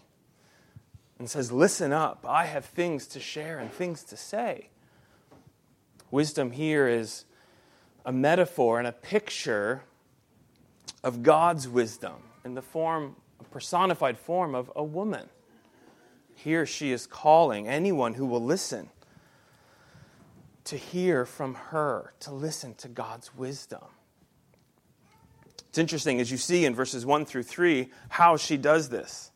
and 1.19 1.31
says, 1.31 1.51
Listen 1.51 1.93
up, 1.93 2.27
I 2.29 2.45
have 2.45 2.67
things 2.67 3.07
to 3.09 3.21
share 3.21 3.59
and 3.59 3.73
things 3.73 4.05
to 4.05 4.17
say. 4.17 4.69
Wisdom 6.17 6.51
here 6.51 6.89
is 6.89 7.27
a 8.07 8.11
metaphor 8.11 8.79
and 8.79 8.89
a 8.89 8.93
picture 8.93 9.83
of 11.05 11.23
God's 11.23 11.69
wisdom 11.69 12.15
in 12.43 12.55
the 12.55 12.63
form, 12.63 13.17
a 13.39 13.45
personified 13.45 14.17
form 14.17 14.55
of 14.55 14.73
a 14.75 14.83
woman. 14.83 15.29
Here 16.35 16.65
she 16.65 16.91
is 16.91 17.07
calling 17.07 17.69
anyone 17.69 18.15
who 18.15 18.25
will 18.25 18.43
listen 18.43 18.89
to 20.65 20.79
hear 20.79 21.27
from 21.27 21.53
her, 21.53 22.15
to 22.21 22.33
listen 22.33 22.73
to 22.77 22.89
God's 22.89 23.35
wisdom. 23.35 23.85
It's 25.69 25.77
interesting 25.77 26.19
as 26.19 26.31
you 26.31 26.39
see 26.39 26.65
in 26.65 26.75
verses 26.75 27.05
1 27.05 27.27
through 27.27 27.43
3 27.43 27.91
how 28.09 28.39
she 28.39 28.57
does 28.57 28.89
this. 28.89 29.33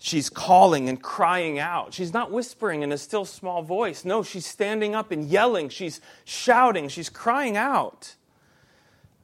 She's 0.00 0.30
calling 0.30 0.88
and 0.88 1.02
crying 1.02 1.58
out. 1.58 1.92
She's 1.92 2.12
not 2.12 2.30
whispering 2.30 2.82
in 2.82 2.92
a 2.92 2.98
still 2.98 3.24
small 3.24 3.62
voice. 3.62 4.04
No, 4.04 4.22
she's 4.22 4.46
standing 4.46 4.94
up 4.94 5.10
and 5.10 5.24
yelling. 5.24 5.68
She's 5.68 6.00
shouting. 6.24 6.88
She's 6.88 7.08
crying 7.08 7.56
out. 7.56 8.14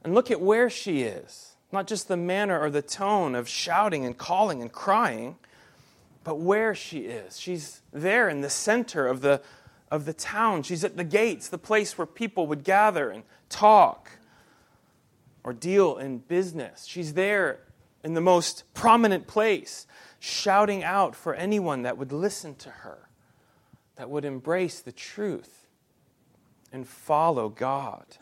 And 0.02 0.14
look 0.14 0.30
at 0.32 0.40
where 0.40 0.68
she 0.68 1.02
is. 1.02 1.52
Not 1.70 1.86
just 1.86 2.08
the 2.08 2.16
manner 2.16 2.60
or 2.60 2.70
the 2.70 2.82
tone 2.82 3.36
of 3.36 3.48
shouting 3.48 4.04
and 4.04 4.18
calling 4.18 4.62
and 4.62 4.72
crying, 4.72 5.36
but 6.24 6.36
where 6.40 6.74
she 6.74 7.00
is. 7.00 7.38
She's 7.38 7.80
there 7.92 8.28
in 8.28 8.40
the 8.40 8.50
center 8.50 9.06
of 9.06 9.20
the, 9.20 9.40
of 9.90 10.06
the 10.06 10.12
town. 10.12 10.64
She's 10.64 10.82
at 10.82 10.96
the 10.96 11.04
gates, 11.04 11.48
the 11.48 11.58
place 11.58 11.96
where 11.96 12.06
people 12.06 12.48
would 12.48 12.64
gather 12.64 13.10
and 13.10 13.22
talk 13.48 14.10
or 15.44 15.52
deal 15.52 15.98
in 15.98 16.18
business. 16.18 16.84
She's 16.84 17.12
there 17.14 17.60
in 18.04 18.14
the 18.14 18.20
most 18.20 18.62
prominent 18.74 19.26
place, 19.26 19.86
shouting 20.20 20.84
out 20.84 21.16
for 21.16 21.34
anyone 21.34 21.82
that 21.82 21.98
would 21.98 22.12
listen 22.12 22.54
to 22.56 22.70
her, 22.70 23.08
that 23.96 24.10
would 24.10 24.24
embrace 24.24 24.80
the 24.80 24.92
truth 24.92 25.66
and 26.72 26.86
follow 26.86 27.48
God 27.48 28.18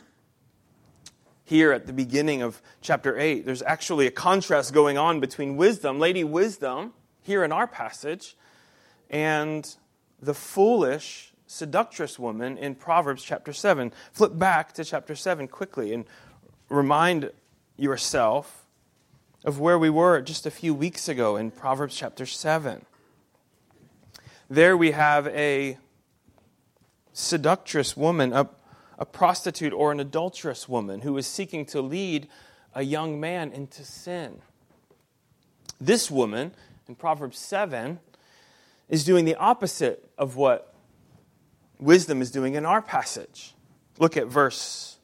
here 1.52 1.72
at 1.72 1.86
the 1.86 1.92
beginning 1.92 2.40
of 2.40 2.62
chapter 2.80 3.18
8, 3.18 3.44
there's 3.44 3.62
actually 3.62 4.06
a 4.06 4.10
contrast 4.10 4.72
going 4.72 4.96
on 4.96 5.20
between 5.20 5.56
wisdom, 5.58 5.98
Lady 5.98 6.24
Wisdom, 6.24 6.94
here 7.20 7.44
in 7.44 7.52
our 7.52 7.66
passage, 7.66 8.38
and 9.10 9.76
the 10.20 10.32
foolish, 10.32 11.34
seductress 11.46 12.18
woman 12.18 12.56
in 12.56 12.74
Proverbs 12.74 13.22
chapter 13.22 13.52
7. 13.52 13.92
Flip 14.12 14.38
back 14.38 14.72
to 14.72 14.84
chapter 14.84 15.14
7 15.14 15.46
quickly 15.46 15.92
and 15.92 16.06
remind 16.70 17.30
yourself 17.76 18.61
of 19.44 19.58
where 19.58 19.78
we 19.78 19.90
were 19.90 20.20
just 20.20 20.46
a 20.46 20.50
few 20.50 20.74
weeks 20.74 21.08
ago 21.08 21.36
in 21.36 21.50
Proverbs 21.50 21.96
chapter 21.96 22.26
7. 22.26 22.84
There 24.48 24.76
we 24.76 24.90
have 24.90 25.26
a 25.28 25.78
seductress 27.12 27.96
woman, 27.96 28.32
a 28.32 28.48
a 29.02 29.04
prostitute 29.04 29.72
or 29.72 29.90
an 29.90 29.98
adulterous 29.98 30.68
woman 30.68 31.00
who 31.00 31.16
is 31.16 31.26
seeking 31.26 31.66
to 31.66 31.80
lead 31.80 32.28
a 32.72 32.82
young 32.82 33.18
man 33.18 33.50
into 33.50 33.84
sin. 33.84 34.40
This 35.80 36.08
woman, 36.08 36.52
in 36.86 36.94
Proverbs 36.94 37.36
7, 37.38 37.98
is 38.88 39.04
doing 39.04 39.24
the 39.24 39.34
opposite 39.34 40.08
of 40.16 40.36
what 40.36 40.72
wisdom 41.80 42.22
is 42.22 42.30
doing 42.30 42.54
in 42.54 42.64
our 42.64 42.80
passage. 42.80 43.54
Look 43.98 44.16
at 44.16 44.28
verse 44.28 44.98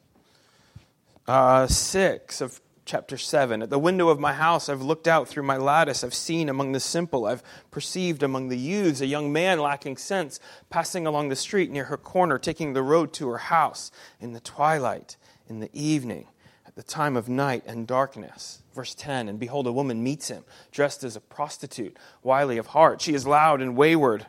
uh, 1.27 1.67
6 1.67 2.39
of 2.39 2.61
chapter 2.89 3.19
7. 3.19 3.61
At 3.61 3.69
the 3.69 3.77
window 3.77 4.09
of 4.09 4.19
my 4.19 4.33
house, 4.33 4.67
I've 4.67 4.81
looked 4.81 5.07
out 5.07 5.27
through 5.27 5.43
my 5.43 5.57
lattice. 5.57 6.03
I've 6.03 6.15
seen 6.15 6.49
among 6.49 6.71
the 6.71 6.79
simple, 6.79 7.27
I've 7.27 7.43
perceived 7.69 8.23
among 8.23 8.49
the 8.49 8.57
youths 8.57 8.99
a 8.99 9.05
young 9.05 9.31
man 9.31 9.59
lacking 9.59 9.97
sense, 9.97 10.39
passing 10.71 11.05
along 11.05 11.29
the 11.29 11.35
street 11.35 11.69
near 11.69 11.83
her 11.83 11.97
corner, 11.97 12.39
taking 12.39 12.73
the 12.73 12.81
road 12.81 13.13
to 13.13 13.29
her 13.29 13.37
house 13.37 13.91
in 14.19 14.33
the 14.33 14.39
twilight, 14.39 15.17
in 15.47 15.59
the 15.59 15.69
evening, 15.71 16.29
at 16.65 16.73
the 16.73 16.81
time 16.81 17.15
of 17.15 17.29
night 17.29 17.61
and 17.67 17.85
darkness. 17.85 18.63
Verse 18.73 18.95
10 18.95 19.29
And 19.29 19.39
behold, 19.39 19.67
a 19.67 19.71
woman 19.71 20.01
meets 20.01 20.29
him, 20.29 20.43
dressed 20.71 21.03
as 21.03 21.15
a 21.15 21.21
prostitute, 21.21 21.95
wily 22.23 22.57
of 22.57 22.67
heart. 22.67 23.01
She 23.01 23.13
is 23.13 23.27
loud 23.27 23.61
and 23.61 23.77
wayward. 23.77 24.25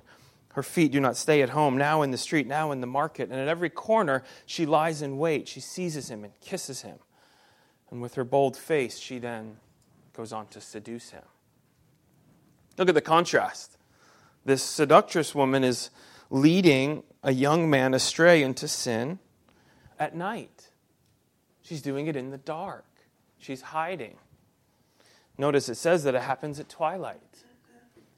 Her 0.53 0.63
feet 0.63 0.93
do 0.93 1.01
not 1.01 1.17
stay 1.17 1.41
at 1.41 1.49
home, 1.49 1.79
now 1.79 2.03
in 2.03 2.11
the 2.11 2.19
street, 2.19 2.47
now 2.47 2.73
in 2.73 2.83
the 2.83 2.87
market. 2.87 3.31
And 3.31 3.41
at 3.41 3.49
every 3.49 3.71
corner 3.71 4.23
she 4.45 4.67
lies 4.67 5.01
in 5.01 5.17
wait. 5.17 5.49
She 5.49 5.61
seizes 5.61 6.11
him 6.11 6.25
and 6.25 6.39
kisses 6.43 6.83
him. 6.83 6.99
And 7.91 8.01
with 8.01 8.15
her 8.15 8.25
bold 8.25 8.57
face, 8.57 8.99
she 8.99 9.19
then 9.19 9.57
goes 10.13 10.33
on 10.33 10.47
to 10.49 10.61
seduce 10.61 11.11
him. 11.11 11.23
Look 12.79 12.89
at 12.89 12.95
the 12.95 13.01
contrast. 13.01 13.77
This 14.45 14.63
seductress 14.63 15.35
woman 15.35 15.65
is 15.65 15.91
leading 16.31 17.03
a 17.23 17.33
young 17.33 17.69
man 17.69 17.93
astray 17.93 18.43
into 18.43 18.69
sin 18.69 19.19
at 19.99 20.15
night. 20.15 20.69
She's 21.63 21.83
doing 21.83 22.07
it 22.07 22.17
in 22.17 22.31
the 22.31 22.39
dark, 22.39 22.87
she's 23.39 23.61
hiding. 23.61 24.17
Notice 25.37 25.69
it 25.69 25.77
says 25.77 26.05
that 26.05 26.15
it 26.15 26.23
happens 26.23 26.61
at 26.61 26.69
twilight. 26.69 27.45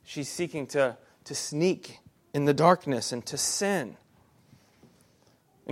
She's 0.04 0.28
seeking 0.28 0.66
to, 0.68 0.96
to 1.24 1.34
sneak 1.34 1.98
in 2.34 2.44
the 2.46 2.54
darkness 2.54 3.12
and 3.12 3.24
to 3.26 3.36
sin. 3.36 3.96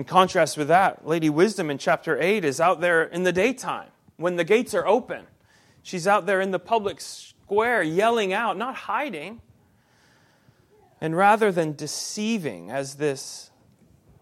In 0.00 0.04
contrast 0.04 0.56
with 0.56 0.68
that, 0.68 1.06
Lady 1.06 1.28
Wisdom 1.28 1.68
in 1.68 1.76
chapter 1.76 2.18
8 2.18 2.42
is 2.42 2.58
out 2.58 2.80
there 2.80 3.02
in 3.02 3.24
the 3.24 3.34
daytime 3.34 3.90
when 4.16 4.36
the 4.36 4.44
gates 4.44 4.72
are 4.72 4.86
open. 4.86 5.26
She's 5.82 6.06
out 6.06 6.24
there 6.24 6.40
in 6.40 6.52
the 6.52 6.58
public 6.58 7.02
square 7.02 7.82
yelling 7.82 8.32
out, 8.32 8.56
not 8.56 8.74
hiding. 8.74 9.42
And 11.02 11.14
rather 11.14 11.52
than 11.52 11.74
deceiving, 11.74 12.70
as 12.70 12.94
this 12.94 13.50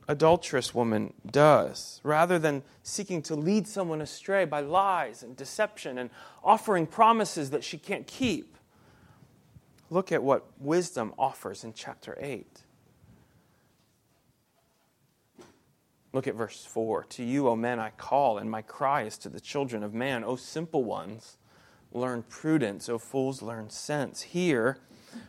adulterous 0.08 0.74
woman 0.74 1.14
does, 1.24 2.00
rather 2.02 2.40
than 2.40 2.64
seeking 2.82 3.22
to 3.22 3.36
lead 3.36 3.68
someone 3.68 4.00
astray 4.00 4.44
by 4.46 4.58
lies 4.58 5.22
and 5.22 5.36
deception 5.36 5.96
and 5.96 6.10
offering 6.42 6.88
promises 6.88 7.50
that 7.50 7.62
she 7.62 7.78
can't 7.78 8.08
keep, 8.08 8.56
look 9.90 10.10
at 10.10 10.24
what 10.24 10.44
wisdom 10.58 11.14
offers 11.16 11.62
in 11.62 11.72
chapter 11.72 12.18
8. 12.20 12.64
Look 16.12 16.26
at 16.26 16.34
verse 16.34 16.64
4. 16.64 17.04
To 17.04 17.24
you, 17.24 17.48
O 17.48 17.56
men, 17.56 17.78
I 17.78 17.90
call, 17.90 18.38
and 18.38 18.50
my 18.50 18.62
cry 18.62 19.02
is 19.02 19.18
to 19.18 19.28
the 19.28 19.40
children 19.40 19.82
of 19.82 19.92
man. 19.92 20.24
O 20.24 20.36
simple 20.36 20.84
ones, 20.84 21.36
learn 21.92 22.22
prudence. 22.22 22.88
O 22.88 22.98
fools, 22.98 23.42
learn 23.42 23.68
sense. 23.70 24.22
Hear, 24.22 24.78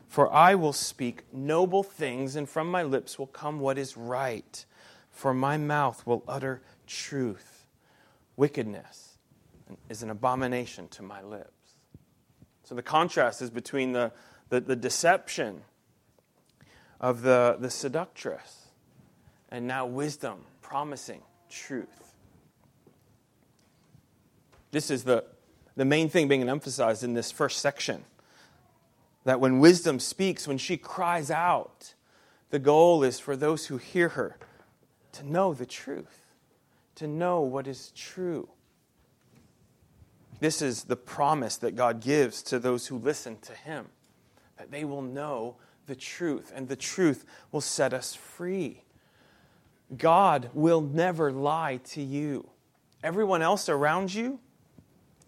for 0.08 0.32
I 0.32 0.56
will 0.56 0.74
speak 0.74 1.24
noble 1.34 1.84
things, 1.84 2.36
and 2.36 2.48
from 2.48 2.72
my 2.72 2.84
lips 2.84 3.20
will 3.20 3.28
come 3.28 3.60
what 3.60 3.78
is 3.78 3.98
right. 3.98 4.66
For 5.12 5.34
my 5.34 5.58
mouth 5.58 6.06
will 6.08 6.24
utter 6.28 6.62
truth. 6.88 7.66
Wickedness 8.38 9.18
is 9.90 10.02
an 10.02 10.10
abomination 10.10 10.88
to 10.90 11.04
my 11.04 11.22
lips. 11.22 11.52
So 12.64 12.74
the 12.74 12.82
contrast 12.82 13.42
is 13.42 13.50
between 13.50 13.92
the, 13.92 14.14
the, 14.48 14.62
the 14.62 14.76
deception 14.76 15.64
of 17.02 17.22
the, 17.22 17.58
the 17.60 17.70
seductress 17.70 18.69
and 19.50 19.68
now 19.68 19.86
wisdom 19.86 20.46
promising 20.62 21.22
truth. 21.50 22.13
This 24.72 24.91
is 24.91 25.03
the, 25.03 25.25
the 25.75 25.86
main 25.86 26.10
thing 26.10 26.27
being 26.27 26.48
emphasized 26.48 27.03
in 27.03 27.13
this 27.13 27.32
first 27.32 27.60
section. 27.60 28.06
That 29.24 29.39
when 29.39 29.60
wisdom 29.60 30.00
speaks, 30.00 30.48
when 30.48 30.58
she 30.58 30.77
cries 30.77 31.32
out, 31.32 31.94
the 32.51 32.60
goal 32.60 33.03
is 33.03 33.20
for 33.20 33.36
those 33.36 33.68
who 33.68 33.77
hear 33.77 34.10
her 34.10 34.38
to 35.13 35.25
know 35.27 35.53
the 35.53 35.65
truth, 35.65 36.25
to 36.96 37.08
know 37.08 37.41
what 37.41 37.68
is 37.68 37.91
true. 37.96 38.50
This 40.39 40.62
is 40.62 40.86
the 40.86 40.96
promise 40.96 41.58
that 41.58 41.75
God 41.75 42.00
gives 42.00 42.41
to 42.44 42.60
those 42.60 42.88
who 42.88 42.98
listen 42.98 43.38
to 43.41 43.53
Him, 43.53 43.88
that 44.58 44.72
they 44.72 44.86
will 44.86 45.01
know 45.01 45.58
the 45.86 45.96
truth, 45.96 46.51
and 46.56 46.68
the 46.68 46.75
truth 46.75 47.25
will 47.51 47.62
set 47.62 47.94
us 47.94 48.13
free. 48.15 48.84
God 49.98 50.50
will 50.53 50.81
never 50.81 51.31
lie 51.31 51.77
to 51.91 52.01
you. 52.01 52.50
Everyone 53.03 53.41
else 53.41 53.69
around 53.69 54.13
you 54.13 54.39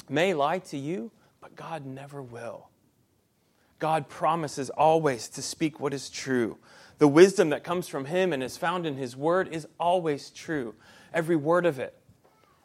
may 0.10 0.34
lie 0.34 0.60
to 0.60 0.78
you, 0.78 1.12
but 1.40 1.56
God 1.56 1.86
never 1.86 2.22
will. 2.22 2.70
God 3.80 4.10
promises 4.10 4.70
always 4.70 5.28
to 5.30 5.42
speak 5.42 5.80
what 5.80 5.94
is 5.94 6.10
true. 6.10 6.58
The 7.00 7.08
wisdom 7.08 7.50
that 7.50 7.64
comes 7.64 7.88
from 7.88 8.06
Him 8.06 8.32
and 8.32 8.44
is 8.44 8.58
found 8.58 8.86
in 8.86 8.96
His 8.96 9.18
Word 9.18 9.48
is 9.48 9.68
always 9.80 10.30
true. 10.30 10.76
Every 11.14 11.36
word 11.36 11.66
of 11.66 11.80
it, 11.80 11.98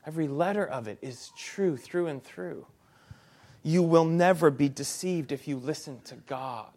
every 0.07 0.29
letter 0.29 0.65
of 0.65 0.87
it 0.87 0.99
is 1.01 1.31
true 1.37 1.77
through 1.77 2.09
and 2.09 2.23
through. 2.23 2.67
You 3.63 3.83
will 3.83 4.05
never 4.05 4.51
be 4.51 4.69
deceived 4.69 5.33
if 5.33 5.49
you 5.49 5.57
listen 5.57 6.01
to 6.05 6.17
God. 6.17 6.71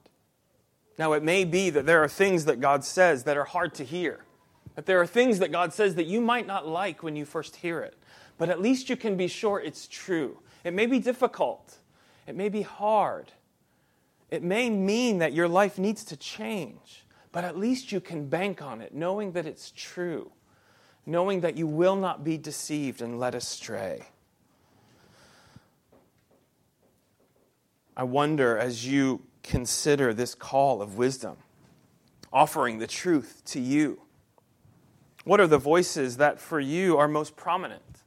Now, 0.98 1.14
it 1.14 1.24
may 1.24 1.44
be 1.44 1.70
that 1.70 1.86
there 1.86 2.04
are 2.04 2.08
things 2.08 2.46
that 2.46 2.60
God 2.60 2.84
says 2.84 3.26
that 3.26 3.38
are 3.38 3.44
hard 3.44 3.74
to 3.76 3.84
hear. 3.84 4.22
That 4.80 4.86
there 4.86 5.02
are 5.02 5.06
things 5.06 5.40
that 5.40 5.52
God 5.52 5.74
says 5.74 5.96
that 5.96 6.06
you 6.06 6.22
might 6.22 6.48
not 6.48 6.66
like 6.66 7.04
when 7.04 7.18
you 7.18 7.26
first 7.26 7.58
hear 7.58 7.82
it, 7.82 7.98
but 8.38 8.48
at 8.48 8.62
least 8.62 8.90
you 8.90 8.96
can 8.96 9.18
be 9.18 9.28
sure 9.28 9.60
it's 9.60 9.90
true. 9.90 10.40
It 10.64 10.74
may 10.74 10.86
be 10.86 11.00
difficult, 11.00 11.80
it 12.26 12.34
may 12.34 12.48
be 12.48 12.62
hard, 12.62 13.34
it 14.30 14.42
may 14.42 14.70
mean 14.70 15.18
that 15.18 15.34
your 15.34 15.50
life 15.50 15.78
needs 15.78 16.06
to 16.06 16.16
change, 16.16 17.04
but 17.34 17.44
at 17.44 17.58
least 17.58 17.92
you 17.92 18.00
can 18.00 18.30
bank 18.30 18.62
on 18.62 18.80
it, 18.80 18.94
knowing 18.94 19.34
that 19.34 19.46
it's 19.46 19.74
true, 19.76 20.32
knowing 21.06 21.42
that 21.42 21.58
you 21.58 21.68
will 21.68 21.98
not 21.98 22.24
be 22.24 22.38
deceived 22.38 23.02
and 23.02 23.20
led 23.20 23.36
astray. 23.36 24.06
I 27.98 28.04
wonder 28.04 28.58
as 28.58 28.88
you 28.88 29.24
consider 29.44 30.14
this 30.14 30.34
call 30.36 30.82
of 30.82 30.96
wisdom, 30.96 31.36
offering 32.32 32.80
the 32.80 32.88
truth 32.88 33.42
to 33.48 33.60
you 33.60 34.04
what 35.30 35.40
are 35.40 35.46
the 35.46 35.60
voices 35.60 36.18
that 36.18 36.40
for 36.40 36.60
you 36.60 36.98
are 36.98 37.08
most 37.08 37.36
prominent 37.36 38.02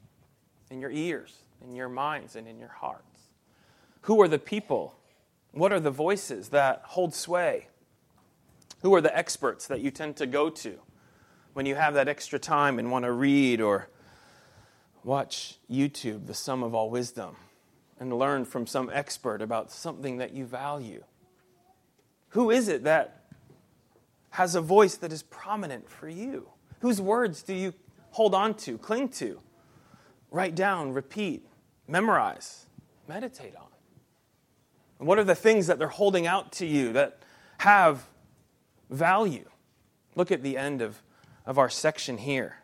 in 0.73 0.81
your 0.81 0.91
ears, 0.91 1.45
in 1.63 1.73
your 1.73 1.89
minds, 1.89 2.35
and 2.35 2.49
in 2.49 2.59
your 2.59 2.73
hearts? 2.81 3.29
Who 4.01 4.21
are 4.21 4.27
the 4.27 4.41
people? 4.41 4.97
What 5.53 5.73
are 5.73 5.79
the 5.79 5.93
voices 5.93 6.49
that 6.49 6.83
hold 6.85 7.15
sway? 7.15 7.69
Who 8.81 8.93
are 8.97 9.01
the 9.01 9.17
experts 9.17 9.69
that 9.69 9.81
you 9.81 9.93
tend 9.93 10.17
to 10.17 10.27
go 10.27 10.51
to 10.51 10.81
when 11.53 11.65
you 11.65 11.77
have 11.77 11.95
that 11.95 12.09
extra 12.09 12.41
time 12.41 12.81
and 12.81 12.91
want 12.91 13.05
to 13.05 13.13
read 13.13 13.61
or 13.61 13.89
watch 15.05 15.61
YouTube, 15.71 16.27
The 16.27 16.35
Sum 16.35 16.65
of 16.65 16.75
All 16.75 16.91
Wisdom, 16.91 17.37
and 18.01 18.13
learn 18.13 18.45
from 18.45 18.67
some 18.67 18.91
expert 18.93 19.41
about 19.41 19.71
something 19.71 20.17
that 20.17 20.35
you 20.35 20.45
value? 20.45 21.05
Who 22.31 22.51
is 22.51 22.67
it 22.67 22.83
that 22.83 23.27
has 24.31 24.57
a 24.57 24.61
voice 24.61 24.97
that 24.97 25.13
is 25.13 25.23
prominent 25.23 25.89
for 25.89 26.09
you? 26.09 26.49
Whose 26.83 27.01
words 27.01 27.45
do 27.45 27.55
you 27.55 27.75
hold 28.11 28.35
on 28.35 28.55
to, 28.55 28.77
cling 28.77 29.11
to, 29.11 29.41
write 30.33 30.57
down, 30.57 30.93
repeat, 30.93 31.47
memorize, 31.87 32.67
meditate 33.07 33.55
on? 33.55 33.69
And 34.99 35.07
what 35.07 35.17
are 35.17 35.25
the 35.25 35.37
things 35.37 35.69
that 35.69 35.79
they're 35.79 35.87
holding 35.87 36.27
out 36.27 36.51
to 36.55 36.67
you 36.67 36.93
that 36.95 37.21
have 37.59 38.09
value? 38.91 39.49
Look 40.17 40.33
at 40.33 40.43
the 40.43 40.59
end 40.59 40.83
of, 40.83 41.01
of 41.47 41.57
our 41.57 41.71
section 41.71 42.19
here. 42.19 42.57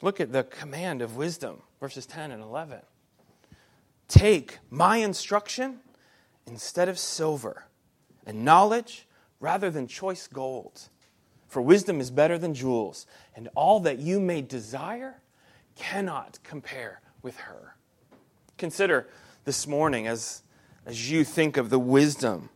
Look 0.00 0.20
at 0.20 0.30
the 0.30 0.44
command 0.44 1.02
of 1.02 1.16
wisdom, 1.16 1.62
verses 1.80 2.06
10 2.06 2.30
and 2.30 2.44
11. 2.44 2.78
Take 4.06 4.60
my 4.70 4.98
instruction 4.98 5.80
instead 6.46 6.88
of 6.88 6.96
silver, 6.96 7.64
and 8.24 8.44
knowledge 8.44 9.08
rather 9.40 9.68
than 9.68 9.88
choice 9.88 10.28
gold 10.28 10.90
for 11.48 11.62
wisdom 11.62 12.00
is 12.00 12.10
better 12.10 12.38
than 12.38 12.54
jewels, 12.54 13.06
and 13.34 13.48
all 13.54 13.80
that 13.80 13.98
you 13.98 14.20
may 14.20 14.42
desire 14.42 15.20
cannot 15.76 16.38
compare 16.42 17.00
with 17.22 17.36
her. 17.38 17.76
Consider 18.58 19.06
this 19.44 19.66
morning 19.66 20.06
as, 20.06 20.42
as 20.84 21.10
you 21.10 21.24
think 21.24 21.56
of 21.56 21.70
the 21.70 21.78
wisdom 21.78 22.48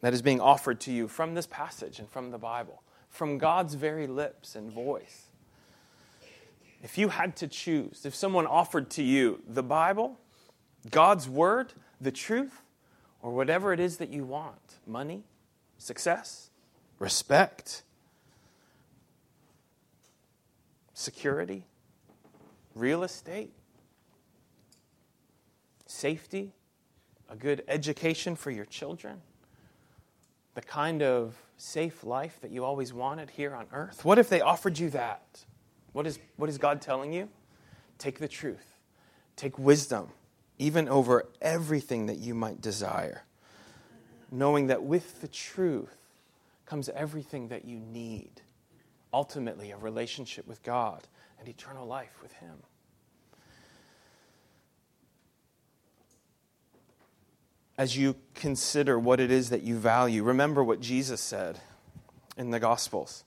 that 0.00 0.14
is 0.14 0.22
being 0.22 0.40
offered 0.40 0.80
to 0.80 0.92
you 0.92 1.08
from 1.08 1.34
this 1.34 1.46
passage 1.46 1.98
and 1.98 2.08
from 2.08 2.30
the 2.30 2.38
Bible, 2.38 2.82
from 3.08 3.38
God's 3.38 3.74
very 3.74 4.06
lips 4.06 4.54
and 4.54 4.70
voice. 4.70 5.28
If 6.82 6.96
you 6.96 7.08
had 7.08 7.36
to 7.36 7.48
choose, 7.48 8.06
if 8.06 8.14
someone 8.14 8.46
offered 8.46 8.90
to 8.90 9.02
you 9.02 9.42
the 9.46 9.62
Bible, 9.62 10.18
God's 10.90 11.28
Word, 11.28 11.74
the 12.00 12.12
truth, 12.12 12.62
or 13.22 13.32
whatever 13.32 13.72
it 13.72 13.80
is 13.80 13.98
that 13.98 14.08
you 14.08 14.24
want 14.24 14.78
money, 14.86 15.24
success, 15.76 16.50
respect, 16.98 17.82
security, 21.00 21.64
real 22.74 23.02
estate, 23.02 23.52
safety, 25.86 26.52
a 27.28 27.36
good 27.36 27.64
education 27.68 28.36
for 28.36 28.50
your 28.50 28.66
children, 28.66 29.20
the 30.54 30.60
kind 30.60 31.02
of 31.02 31.34
safe 31.56 32.04
life 32.04 32.38
that 32.42 32.50
you 32.50 32.64
always 32.64 32.92
wanted 32.92 33.30
here 33.30 33.54
on 33.54 33.66
earth? 33.72 34.04
What 34.04 34.18
if 34.18 34.28
they 34.28 34.40
offered 34.40 34.78
you 34.78 34.90
that? 34.90 35.44
What 35.92 36.06
is, 36.06 36.18
what 36.36 36.50
is 36.50 36.58
God 36.58 36.82
telling 36.82 37.12
you? 37.12 37.28
Take 37.98 38.18
the 38.18 38.28
truth, 38.28 38.78
take 39.36 39.58
wisdom, 39.58 40.08
even 40.58 40.88
over 40.88 41.26
everything 41.40 42.06
that 42.06 42.18
you 42.18 42.34
might 42.34 42.60
desire, 42.60 43.24
knowing 44.30 44.66
that 44.66 44.82
with 44.82 45.22
the 45.22 45.28
truth 45.28 45.96
comes 46.66 46.88
everything 46.90 47.48
that 47.48 47.64
you 47.64 47.78
need 47.78 48.42
ultimately 49.12 49.70
a 49.70 49.76
relationship 49.76 50.46
with 50.46 50.62
God 50.62 51.06
and 51.38 51.48
eternal 51.48 51.86
life 51.86 52.18
with 52.22 52.32
Him. 52.34 52.62
As 57.78 57.96
you 57.96 58.16
consider 58.34 58.98
what 58.98 59.20
it 59.20 59.30
is 59.30 59.50
that 59.50 59.62
you 59.62 59.78
value, 59.78 60.22
remember 60.22 60.62
what 60.62 60.80
Jesus 60.80 61.20
said 61.20 61.58
in 62.36 62.50
the 62.50 62.60
Gospels 62.60 63.24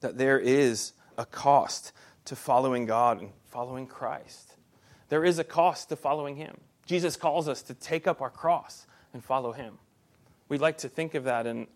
that 0.00 0.18
there 0.18 0.38
is 0.38 0.92
a 1.18 1.26
cost 1.26 1.92
to 2.26 2.36
following 2.36 2.86
God 2.86 3.20
and 3.20 3.30
following 3.46 3.86
Christ. 3.86 4.54
There 5.08 5.24
is 5.24 5.38
a 5.38 5.44
cost 5.44 5.88
to 5.88 5.96
following 5.96 6.36
Him. 6.36 6.58
Jesus 6.86 7.16
calls 7.16 7.48
us 7.48 7.62
to 7.62 7.74
take 7.74 8.06
up 8.06 8.20
our 8.20 8.30
cross 8.30 8.86
and 9.12 9.24
follow 9.24 9.52
Him. 9.52 9.78
We 10.48 10.58
like 10.58 10.78
to 10.78 10.88
think 10.88 11.14
of 11.14 11.24
that 11.24 11.46
in, 11.46 11.66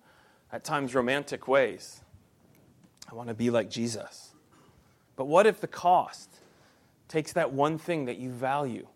at 0.53 0.64
times, 0.64 0.94
romantic 0.94 1.48
ways. 1.48 2.00
I 3.11 3.14
want 3.14 3.29
to 3.29 3.35
be 3.35 3.51
like 3.51 3.70
Jesus. 3.70 4.31
But 5.16 5.27
what 5.27 5.46
if 5.46 5.61
the 5.61 5.66
cost 5.66 6.31
takes 7.09 7.33
that 7.33 7.53
one 7.53 7.77
thing 7.77 8.05
that 8.05 8.18
you 8.18 8.31
value 8.31 8.87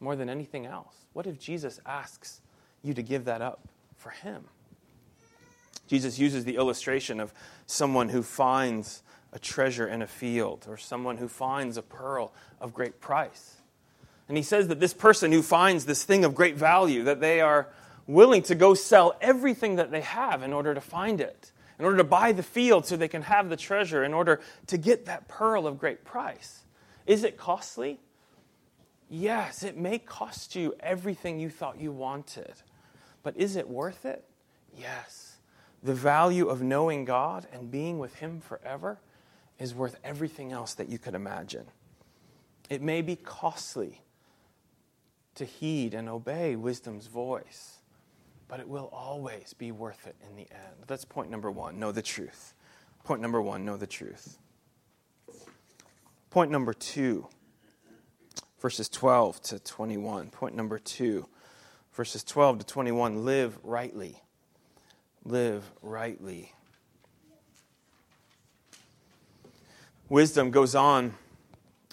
more 0.00 0.14
than 0.16 0.28
anything 0.28 0.66
else? 0.66 0.94
What 1.14 1.26
if 1.26 1.40
Jesus 1.40 1.80
asks 1.86 2.40
you 2.82 2.94
to 2.94 3.02
give 3.02 3.24
that 3.24 3.40
up 3.40 3.66
for 3.96 4.10
Him? 4.10 4.44
Jesus 5.86 6.18
uses 6.18 6.44
the 6.44 6.56
illustration 6.56 7.18
of 7.18 7.32
someone 7.66 8.10
who 8.10 8.22
finds 8.22 9.02
a 9.32 9.38
treasure 9.38 9.88
in 9.88 10.02
a 10.02 10.06
field 10.06 10.66
or 10.68 10.76
someone 10.76 11.16
who 11.16 11.28
finds 11.28 11.76
a 11.76 11.82
pearl 11.82 12.32
of 12.60 12.74
great 12.74 13.00
price. 13.00 13.56
And 14.28 14.36
he 14.36 14.42
says 14.42 14.68
that 14.68 14.80
this 14.80 14.92
person 14.92 15.32
who 15.32 15.42
finds 15.42 15.86
this 15.86 16.04
thing 16.04 16.24
of 16.24 16.34
great 16.34 16.56
value, 16.56 17.04
that 17.04 17.20
they 17.20 17.40
are 17.40 17.68
willing 18.06 18.42
to 18.42 18.54
go 18.54 18.74
sell 18.74 19.16
everything 19.20 19.76
that 19.76 19.90
they 19.90 20.02
have 20.02 20.42
in 20.42 20.52
order 20.52 20.74
to 20.74 20.80
find 20.80 21.20
it, 21.20 21.52
in 21.78 21.84
order 21.84 21.98
to 21.98 22.04
buy 22.04 22.32
the 22.32 22.42
field 22.42 22.86
so 22.86 22.96
they 22.96 23.08
can 23.08 23.22
have 23.22 23.48
the 23.48 23.56
treasure, 23.56 24.02
in 24.04 24.12
order 24.12 24.40
to 24.66 24.76
get 24.76 25.06
that 25.06 25.28
pearl 25.28 25.66
of 25.66 25.78
great 25.78 26.04
price. 26.04 26.64
Is 27.06 27.24
it 27.24 27.36
costly? 27.36 28.00
Yes, 29.08 29.62
it 29.62 29.76
may 29.76 29.98
cost 29.98 30.54
you 30.56 30.74
everything 30.80 31.40
you 31.40 31.50
thought 31.50 31.80
you 31.80 31.92
wanted. 31.92 32.52
But 33.22 33.36
is 33.36 33.56
it 33.56 33.68
worth 33.68 34.04
it? 34.04 34.24
Yes. 34.76 35.36
The 35.82 35.94
value 35.94 36.48
of 36.48 36.62
knowing 36.62 37.04
God 37.04 37.46
and 37.52 37.70
being 37.70 37.98
with 37.98 38.16
Him 38.16 38.40
forever 38.40 38.98
is 39.58 39.74
worth 39.74 39.96
everything 40.04 40.52
else 40.52 40.74
that 40.74 40.88
you 40.88 40.98
could 40.98 41.14
imagine. 41.14 41.66
It 42.68 42.82
may 42.82 43.02
be 43.02 43.16
costly 43.16 44.02
to 45.36 45.44
heed 45.44 45.94
and 45.94 46.08
obey 46.08 46.56
wisdom's 46.56 47.06
voice, 47.06 47.77
but 48.48 48.60
it 48.60 48.68
will 48.68 48.88
always 48.92 49.54
be 49.54 49.70
worth 49.70 50.06
it 50.06 50.16
in 50.26 50.34
the 50.34 50.48
end. 50.50 50.84
That's 50.86 51.04
point 51.04 51.30
number 51.30 51.50
one 51.50 51.78
know 51.78 51.92
the 51.92 52.02
truth. 52.02 52.54
Point 53.04 53.20
number 53.20 53.40
one 53.40 53.64
know 53.64 53.76
the 53.76 53.86
truth. 53.86 54.38
Point 56.30 56.50
number 56.50 56.72
two, 56.72 57.28
verses 58.60 58.88
12 58.88 59.40
to 59.42 59.58
21. 59.58 60.30
Point 60.30 60.56
number 60.56 60.78
two, 60.78 61.26
verses 61.92 62.24
12 62.24 62.60
to 62.60 62.66
21 62.66 63.24
live 63.24 63.58
rightly. 63.62 64.22
Live 65.24 65.70
rightly. 65.82 66.52
Wisdom 70.08 70.50
goes 70.50 70.74
on 70.74 71.14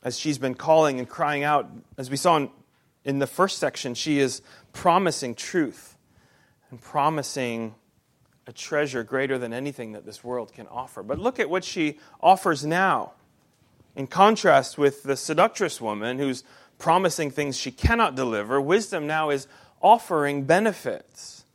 as 0.04 0.18
she's 0.18 0.38
been 0.38 0.56
calling 0.56 1.00
and 1.00 1.10
crying 1.10 1.44
out. 1.44 1.70
As 1.98 2.10
we 2.10 2.16
saw 2.16 2.38
in, 2.38 2.50
in 3.04 3.20
the 3.20 3.28
first 3.28 3.58
section, 3.58 3.94
she 3.94 4.20
is 4.20 4.42
promising 4.72 5.36
truth 5.36 5.95
and 6.72 6.82
promising 6.82 7.76
a 8.48 8.54
treasure 8.54 9.04
greater 9.04 9.38
than 9.38 9.54
anything 9.54 9.94
that 9.94 10.06
this 10.06 10.24
world 10.24 10.54
can 10.54 10.68
offer. 10.68 11.02
But 11.04 11.20
look 11.20 11.40
at 11.40 11.50
what 11.50 11.64
she 11.64 12.00
offers 12.22 12.66
now. 12.66 13.14
In 13.96 14.08
contrast 14.08 14.78
with 14.78 15.04
the 15.04 15.16
seductress 15.16 15.80
woman 15.80 16.20
who's 16.20 16.44
promising 16.78 17.32
things 17.32 17.58
she 17.58 17.72
cannot 17.72 18.16
deliver, 18.16 18.60
wisdom 18.60 19.08
now 19.08 19.30
is 19.30 19.48
offering 19.82 20.44
benefits. 20.44 21.46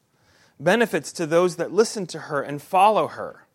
Benefits 0.59 1.13
to 1.13 1.27
those 1.27 1.57
that 1.57 1.73
listen 1.73 2.07
to 2.09 2.19
her 2.19 2.43
and 2.43 2.61
follow 2.61 3.09
her. 3.09 3.47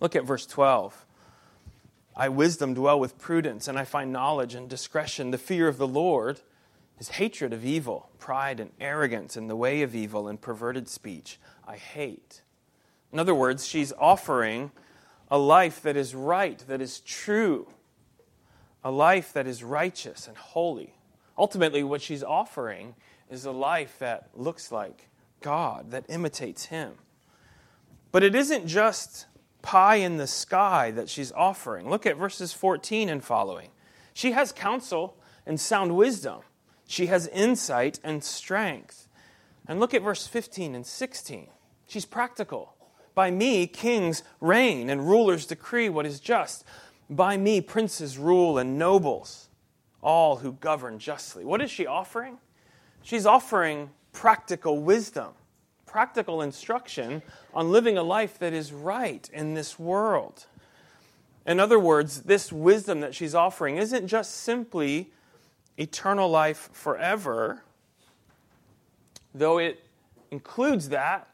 Look 0.00 0.14
at 0.14 0.24
verse 0.24 0.46
12. 0.46 1.04
I, 2.16 2.28
wisdom, 2.28 2.74
dwell 2.74 3.00
with 3.00 3.18
prudence, 3.18 3.66
and 3.66 3.78
I 3.78 3.84
find 3.84 4.12
knowledge 4.12 4.54
and 4.54 4.68
discretion. 4.68 5.30
The 5.30 5.38
fear 5.38 5.66
of 5.66 5.78
the 5.78 5.88
Lord 5.88 6.40
is 6.98 7.08
hatred 7.08 7.52
of 7.52 7.64
evil, 7.64 8.10
pride 8.18 8.60
and 8.60 8.70
arrogance, 8.80 9.36
and 9.36 9.50
the 9.50 9.56
way 9.56 9.82
of 9.82 9.94
evil 9.94 10.28
and 10.28 10.40
perverted 10.40 10.88
speech. 10.88 11.38
I 11.66 11.76
hate. 11.76 12.42
In 13.12 13.18
other 13.18 13.34
words, 13.34 13.66
she's 13.66 13.92
offering 13.98 14.70
a 15.30 15.38
life 15.38 15.82
that 15.82 15.96
is 15.96 16.14
right, 16.14 16.58
that 16.68 16.80
is 16.80 17.00
true, 17.00 17.68
a 18.82 18.90
life 18.90 19.32
that 19.32 19.46
is 19.46 19.64
righteous 19.64 20.28
and 20.28 20.36
holy. 20.36 20.94
Ultimately, 21.36 21.82
what 21.82 22.02
she's 22.02 22.22
offering 22.22 22.94
is 23.30 23.44
a 23.44 23.50
life 23.50 23.98
that 23.98 24.28
looks 24.34 24.70
like 24.70 25.08
God, 25.40 25.90
that 25.90 26.04
imitates 26.08 26.66
Him. 26.66 26.92
But 28.12 28.22
it 28.22 28.34
isn't 28.34 28.66
just 28.66 29.26
pie 29.62 29.96
in 29.96 30.18
the 30.18 30.26
sky 30.26 30.90
that 30.92 31.08
she's 31.08 31.32
offering. 31.32 31.88
Look 31.88 32.06
at 32.06 32.16
verses 32.16 32.52
14 32.52 33.08
and 33.08 33.24
following. 33.24 33.70
She 34.12 34.32
has 34.32 34.52
counsel 34.52 35.16
and 35.46 35.58
sound 35.58 35.96
wisdom, 35.96 36.40
she 36.94 37.06
has 37.06 37.26
insight 37.28 38.00
and 38.02 38.22
strength. 38.22 39.08
And 39.66 39.80
look 39.80 39.94
at 39.94 40.02
verse 40.02 40.26
15 40.26 40.74
and 40.74 40.86
16. 40.86 41.48
She's 41.86 42.04
practical. 42.04 42.74
By 43.14 43.30
me, 43.30 43.66
kings 43.66 44.22
reign 44.40 44.88
and 44.88 45.06
rulers 45.06 45.46
decree 45.46 45.88
what 45.88 46.06
is 46.06 46.20
just. 46.20 46.64
By 47.10 47.36
me, 47.36 47.60
princes 47.60 48.18
rule 48.18 48.58
and 48.58 48.78
nobles, 48.78 49.48
all 50.02 50.36
who 50.36 50.52
govern 50.52 50.98
justly. 50.98 51.44
What 51.44 51.60
is 51.60 51.70
she 51.70 51.86
offering? 51.86 52.38
She's 53.02 53.26
offering 53.26 53.90
practical 54.12 54.80
wisdom 54.80 55.34
practical 55.94 56.42
instruction 56.42 57.22
on 57.54 57.70
living 57.70 57.96
a 57.96 58.02
life 58.02 58.36
that 58.40 58.52
is 58.52 58.72
right 58.72 59.30
in 59.32 59.54
this 59.54 59.78
world. 59.78 60.46
In 61.46 61.60
other 61.60 61.78
words, 61.78 62.22
this 62.22 62.50
wisdom 62.50 62.98
that 62.98 63.14
she's 63.14 63.32
offering 63.32 63.76
isn't 63.76 64.08
just 64.08 64.32
simply 64.32 65.12
eternal 65.76 66.28
life 66.28 66.70
forever, 66.72 67.62
though 69.34 69.58
it 69.58 69.82
includes 70.30 70.90
that, 70.90 71.28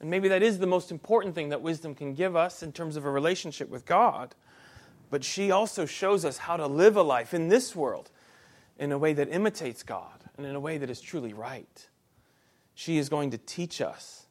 and 0.00 0.10
maybe 0.10 0.28
that 0.28 0.42
is 0.42 0.58
the 0.58 0.66
most 0.66 0.90
important 0.90 1.34
thing 1.34 1.50
that 1.50 1.60
wisdom 1.60 1.94
can 1.94 2.14
give 2.14 2.34
us 2.34 2.62
in 2.62 2.72
terms 2.72 2.96
of 2.96 3.04
a 3.04 3.10
relationship 3.10 3.68
with 3.68 3.84
God. 3.84 4.34
But 5.10 5.24
she 5.24 5.50
also 5.50 5.86
shows 5.86 6.24
us 6.24 6.38
how 6.38 6.56
to 6.56 6.66
live 6.66 6.96
a 6.96 7.02
life 7.02 7.34
in 7.34 7.48
this 7.48 7.74
world 7.76 8.10
in 8.78 8.92
a 8.92 8.98
way 8.98 9.12
that 9.12 9.32
imitates 9.32 9.82
God 9.82 10.24
and 10.36 10.46
in 10.46 10.54
a 10.54 10.60
way 10.60 10.78
that 10.78 10.88
is 10.88 11.00
truly 11.00 11.32
right. 11.32 11.88
She 12.74 12.96
is 12.96 13.08
going 13.08 13.30
to 13.30 13.38
teach 13.38 13.80
us 13.80 14.26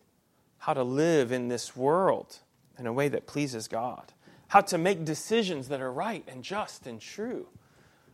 how 0.60 0.74
to 0.74 0.84
live 0.84 1.32
in 1.32 1.50
this 1.50 1.76
world 1.76 2.40
in 2.80 2.88
a 2.88 2.94
way 2.94 3.08
that 3.10 3.28
pleases 3.28 3.68
God, 3.68 4.14
how 4.48 4.62
to 4.62 4.78
make 4.78 5.06
decisions 5.06 5.68
that 5.68 5.82
are 5.82 5.92
right 5.92 6.24
and 6.28 6.44
just 6.44 6.88
and 6.88 7.00
true, 7.00 7.48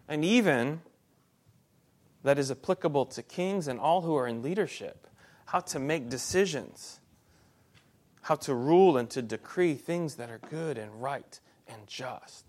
and 0.09 0.25
even 0.25 0.81
that 2.25 2.39
is 2.39 2.51
applicable 2.51 3.05
to 3.05 3.23
kings 3.23 3.67
and 3.67 3.79
all 3.79 4.01
who 4.01 4.15
are 4.15 4.27
in 4.27 4.41
leadership, 4.41 5.07
how 5.45 5.59
to 5.59 5.79
make 5.79 6.09
decisions, 6.09 6.99
how 8.21 8.35
to 8.35 8.53
rule 8.53 8.97
and 8.97 9.09
to 9.11 9.21
decree 9.21 9.75
things 9.75 10.15
that 10.15 10.29
are 10.29 10.39
good 10.49 10.77
and 10.77 11.01
right 11.01 11.39
and 11.67 11.85
just. 11.87 12.45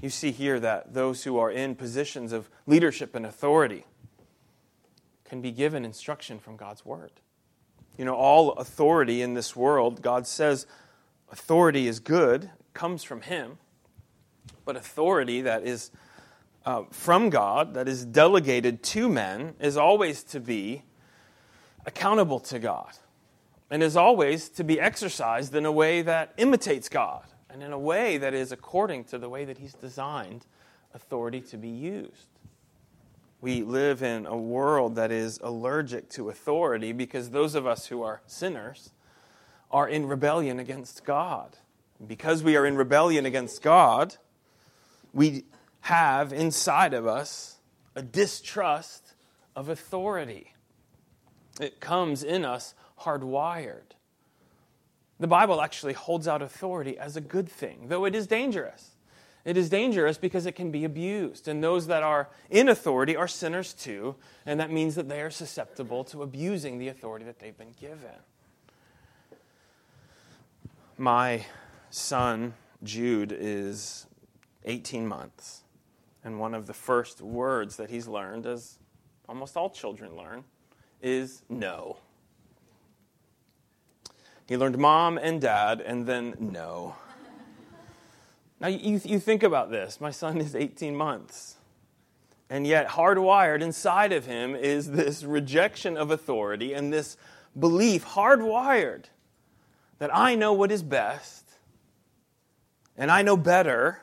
You 0.00 0.08
see 0.08 0.32
here 0.32 0.58
that 0.60 0.94
those 0.94 1.24
who 1.24 1.38
are 1.38 1.50
in 1.50 1.74
positions 1.74 2.32
of 2.32 2.48
leadership 2.66 3.14
and 3.14 3.26
authority, 3.26 3.84
can 5.30 5.40
be 5.40 5.52
given 5.52 5.84
instruction 5.84 6.40
from 6.40 6.56
God's 6.56 6.84
Word. 6.84 7.12
You 7.96 8.04
know, 8.04 8.16
all 8.16 8.52
authority 8.54 9.22
in 9.22 9.34
this 9.34 9.54
world, 9.54 10.02
God 10.02 10.26
says 10.26 10.66
authority 11.30 11.86
is 11.86 12.00
good, 12.00 12.50
comes 12.74 13.04
from 13.04 13.20
Him, 13.20 13.58
but 14.64 14.74
authority 14.74 15.42
that 15.42 15.64
is 15.64 15.92
uh, 16.64 16.82
from 16.90 17.30
God, 17.30 17.74
that 17.74 17.88
is 17.88 18.04
delegated 18.04 18.82
to 18.84 19.08
men, 19.08 19.54
is 19.60 19.76
always 19.76 20.22
to 20.24 20.40
be 20.40 20.82
accountable 21.86 22.40
to 22.40 22.58
God 22.58 22.92
and 23.70 23.82
is 23.82 23.96
always 23.96 24.48
to 24.50 24.64
be 24.64 24.80
exercised 24.80 25.54
in 25.54 25.64
a 25.64 25.72
way 25.72 26.02
that 26.02 26.34
imitates 26.36 26.88
God 26.88 27.24
and 27.48 27.62
in 27.62 27.72
a 27.72 27.78
way 27.78 28.18
that 28.18 28.34
is 28.34 28.52
according 28.52 29.04
to 29.04 29.18
the 29.18 29.28
way 29.28 29.44
that 29.44 29.58
He's 29.58 29.74
designed 29.74 30.44
authority 30.92 31.40
to 31.40 31.56
be 31.56 31.68
used. 31.68 32.26
We 33.40 33.62
live 33.62 34.02
in 34.02 34.26
a 34.26 34.36
world 34.36 34.96
that 34.96 35.10
is 35.10 35.40
allergic 35.42 36.10
to 36.10 36.28
authority 36.28 36.92
because 36.92 37.30
those 37.30 37.54
of 37.54 37.66
us 37.66 37.86
who 37.86 38.02
are 38.02 38.20
sinners 38.26 38.90
are 39.70 39.88
in 39.88 40.06
rebellion 40.06 40.58
against 40.58 41.04
God. 41.04 41.56
Because 42.06 42.42
we 42.42 42.56
are 42.56 42.66
in 42.66 42.76
rebellion 42.76 43.24
against 43.24 43.62
God, 43.62 44.16
we 45.12 45.44
have 45.82 46.32
inside 46.32 46.94
of 46.94 47.06
us 47.06 47.56
a 47.94 48.02
distrust 48.02 49.14
of 49.56 49.68
authority. 49.68 50.54
It 51.60 51.80
comes 51.80 52.22
in 52.22 52.44
us 52.44 52.74
hardwired. 53.00 53.94
The 55.18 55.26
Bible 55.26 55.60
actually 55.60 55.92
holds 55.92 56.26
out 56.26 56.40
authority 56.40 56.98
as 56.98 57.16
a 57.16 57.20
good 57.20 57.48
thing, 57.48 57.88
though 57.88 58.04
it 58.04 58.14
is 58.14 58.26
dangerous. 58.26 58.92
It 59.44 59.56
is 59.56 59.70
dangerous 59.70 60.18
because 60.18 60.46
it 60.46 60.52
can 60.52 60.70
be 60.70 60.84
abused. 60.84 61.48
And 61.48 61.64
those 61.64 61.86
that 61.86 62.02
are 62.02 62.28
in 62.50 62.68
authority 62.68 63.16
are 63.16 63.28
sinners 63.28 63.72
too, 63.72 64.16
and 64.44 64.60
that 64.60 64.70
means 64.70 64.94
that 64.94 65.08
they 65.08 65.20
are 65.20 65.30
susceptible 65.30 66.04
to 66.04 66.22
abusing 66.22 66.78
the 66.78 66.88
authority 66.88 67.24
that 67.24 67.38
they've 67.38 67.56
been 67.56 67.74
given. 67.78 68.18
My 70.98 71.46
son, 71.90 72.54
Jude, 72.82 73.34
is 73.38 74.06
18 74.66 75.08
months, 75.08 75.62
and 76.24 76.38
one 76.38 76.54
of 76.54 76.66
the 76.66 76.74
first 76.74 77.20
words 77.20 77.76
that 77.76 77.90
he's 77.90 78.06
learned, 78.06 78.46
as 78.46 78.78
almost 79.28 79.56
all 79.56 79.70
children 79.70 80.16
learn, 80.16 80.44
is 81.02 81.42
no. 81.48 81.96
He 84.46 84.56
learned 84.56 84.78
mom 84.78 85.16
and 85.18 85.40
dad, 85.40 85.80
and 85.80 86.06
then 86.06 86.34
no. 86.38 86.96
Now, 88.60 88.68
you, 88.68 89.00
you 89.04 89.18
think 89.18 89.42
about 89.42 89.70
this. 89.70 90.00
My 90.00 90.10
son 90.10 90.38
is 90.38 90.54
18 90.54 90.94
months. 90.94 91.56
And 92.50 92.66
yet, 92.66 92.88
hardwired 92.88 93.62
inside 93.62 94.12
of 94.12 94.26
him 94.26 94.54
is 94.54 94.90
this 94.90 95.22
rejection 95.22 95.96
of 95.96 96.10
authority 96.10 96.74
and 96.74 96.92
this 96.92 97.16
belief, 97.58 98.04
hardwired, 98.04 99.04
that 99.98 100.14
I 100.14 100.34
know 100.34 100.52
what 100.52 100.72
is 100.72 100.82
best 100.82 101.46
and 102.96 103.10
I 103.10 103.22
know 103.22 103.36
better 103.36 104.02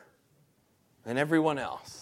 than 1.04 1.18
everyone 1.18 1.58
else. 1.58 1.97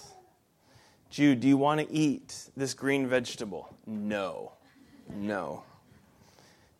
Jude, 1.17 1.41
do 1.41 1.49
you 1.49 1.57
want 1.57 1.81
to 1.81 1.91
eat 1.91 2.51
this 2.59 2.75
green 2.75 3.07
vegetable? 3.07 3.75
No. 3.87 4.53
No. 5.09 5.63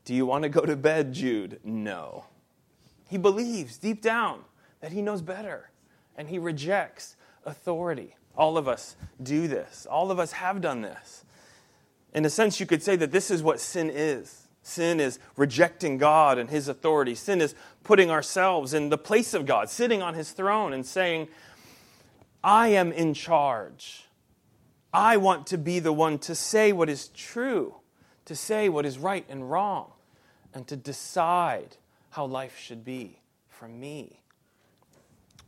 Do 0.05 0.15
you 0.15 0.27
want 0.27 0.43
to 0.43 0.51
go 0.51 0.61
to 0.61 0.77
bed, 0.77 1.15
Jude? 1.15 1.59
No. 1.65 2.27
He 3.09 3.17
believes 3.17 3.79
deep 3.79 4.03
down 4.03 4.41
that 4.83 4.93
he 4.93 5.01
knows 5.01 5.23
better 5.23 5.71
and 6.19 6.29
he 6.29 6.39
rejects 6.39 7.17
authority. 7.47 8.15
All 8.37 8.59
of 8.59 8.69
us 8.69 8.97
do 9.23 9.49
this. 9.49 9.87
All 9.87 10.11
of 10.11 10.19
us 10.19 10.33
have 10.33 10.61
done 10.61 10.83
this. 10.83 11.25
In 12.13 12.27
a 12.27 12.29
sense, 12.29 12.61
you 12.61 12.67
could 12.67 12.83
say 12.83 12.95
that 12.95 13.13
this 13.13 13.31
is 13.31 13.43
what 13.43 13.59
sin 13.59 13.89
is. 13.89 14.49
Sin 14.63 15.01
is 15.01 15.19
rejecting 15.39 15.97
God 15.97 16.37
and 16.37 16.51
His 16.51 16.69
authority. 16.69 17.15
Sin 17.15 17.41
is 17.41 17.55
putting 17.85 18.11
ourselves 18.11 18.75
in 18.75 18.91
the 18.91 18.99
place 18.99 19.33
of 19.33 19.47
God, 19.47 19.71
sitting 19.71 20.03
on 20.03 20.13
His 20.13 20.33
throne 20.33 20.75
and 20.75 20.85
saying, 20.85 21.29
I 22.45 22.69
am 22.69 22.93
in 22.93 23.15
charge. 23.15 24.06
I 24.97 25.19
want 25.19 25.49
to 25.49 25.59
be 25.59 25.79
the 25.79 25.93
one 25.93 26.19
to 26.21 26.35
say 26.35 26.73
what 26.73 26.89
is 26.89 27.09
true, 27.09 27.75
to 28.25 28.35
say 28.35 28.71
what 28.71 28.87
is 28.87 28.97
right 28.99 29.27
and 29.29 29.51
wrong, 29.51 29.93
and 30.55 30.67
to 30.69 30.75
decide 30.75 31.77
how 32.09 32.25
life 32.25 32.59
should 32.59 32.83
be 32.83 33.21
for 33.51 33.69
me. 33.69 34.23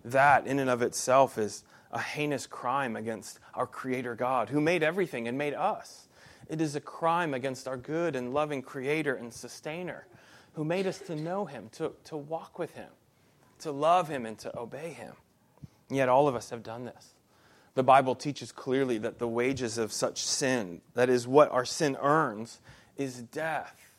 That, 0.05 0.47
in 0.47 0.59
and 0.59 0.69
of 0.69 0.83
itself, 0.83 1.39
is 1.39 1.65
a 1.91 1.99
heinous 1.99 2.47
crime 2.47 2.95
against 2.95 3.39
our 3.55 3.67
Creator 3.67 4.17
God, 4.17 4.51
who 4.51 4.61
made 4.61 4.83
everything 4.83 5.27
and 5.27 5.39
made 5.39 5.55
us. 5.55 6.09
It 6.51 6.61
is 6.61 6.77
a 6.77 6.81
crime 6.81 7.33
against 7.33 7.67
our 7.67 7.79
good 7.79 8.17
and 8.17 8.35
loving 8.35 8.61
Creator 8.61 9.15
and 9.15 9.33
Sustainer, 9.33 10.07
who 10.53 10.63
made 10.63 10.87
us 10.87 10.99
to 10.99 11.17
know 11.17 11.47
Him, 11.47 11.71
to, 11.73 11.93
to 12.05 12.19
walk 12.19 12.59
with 12.59 12.73
Him, 12.73 12.91
to 13.61 13.73
love 13.73 14.09
Him, 14.09 14.27
and 14.27 14.39
to 14.41 14.59
obey 14.59 14.91
Him. 14.91 15.15
And 15.89 15.97
yet, 15.97 16.11
all 16.11 16.29
of 16.29 16.35
us 16.35 16.51
have 16.51 16.63
done 16.63 16.85
this. 16.85 17.15
The 17.79 17.85
Bible 17.85 18.17
teaches 18.17 18.51
clearly 18.51 18.99
that 18.99 19.21
the 19.21 19.29
wages 19.29 19.79
of 19.79 19.93
such 19.93 20.25
sin, 20.25 20.81
that 20.95 21.09
is, 21.09 21.29
what 21.29 21.49
our 21.53 21.65
sin 21.65 21.97
earns, 22.03 22.59
is 22.97 23.23
death. 23.23 23.93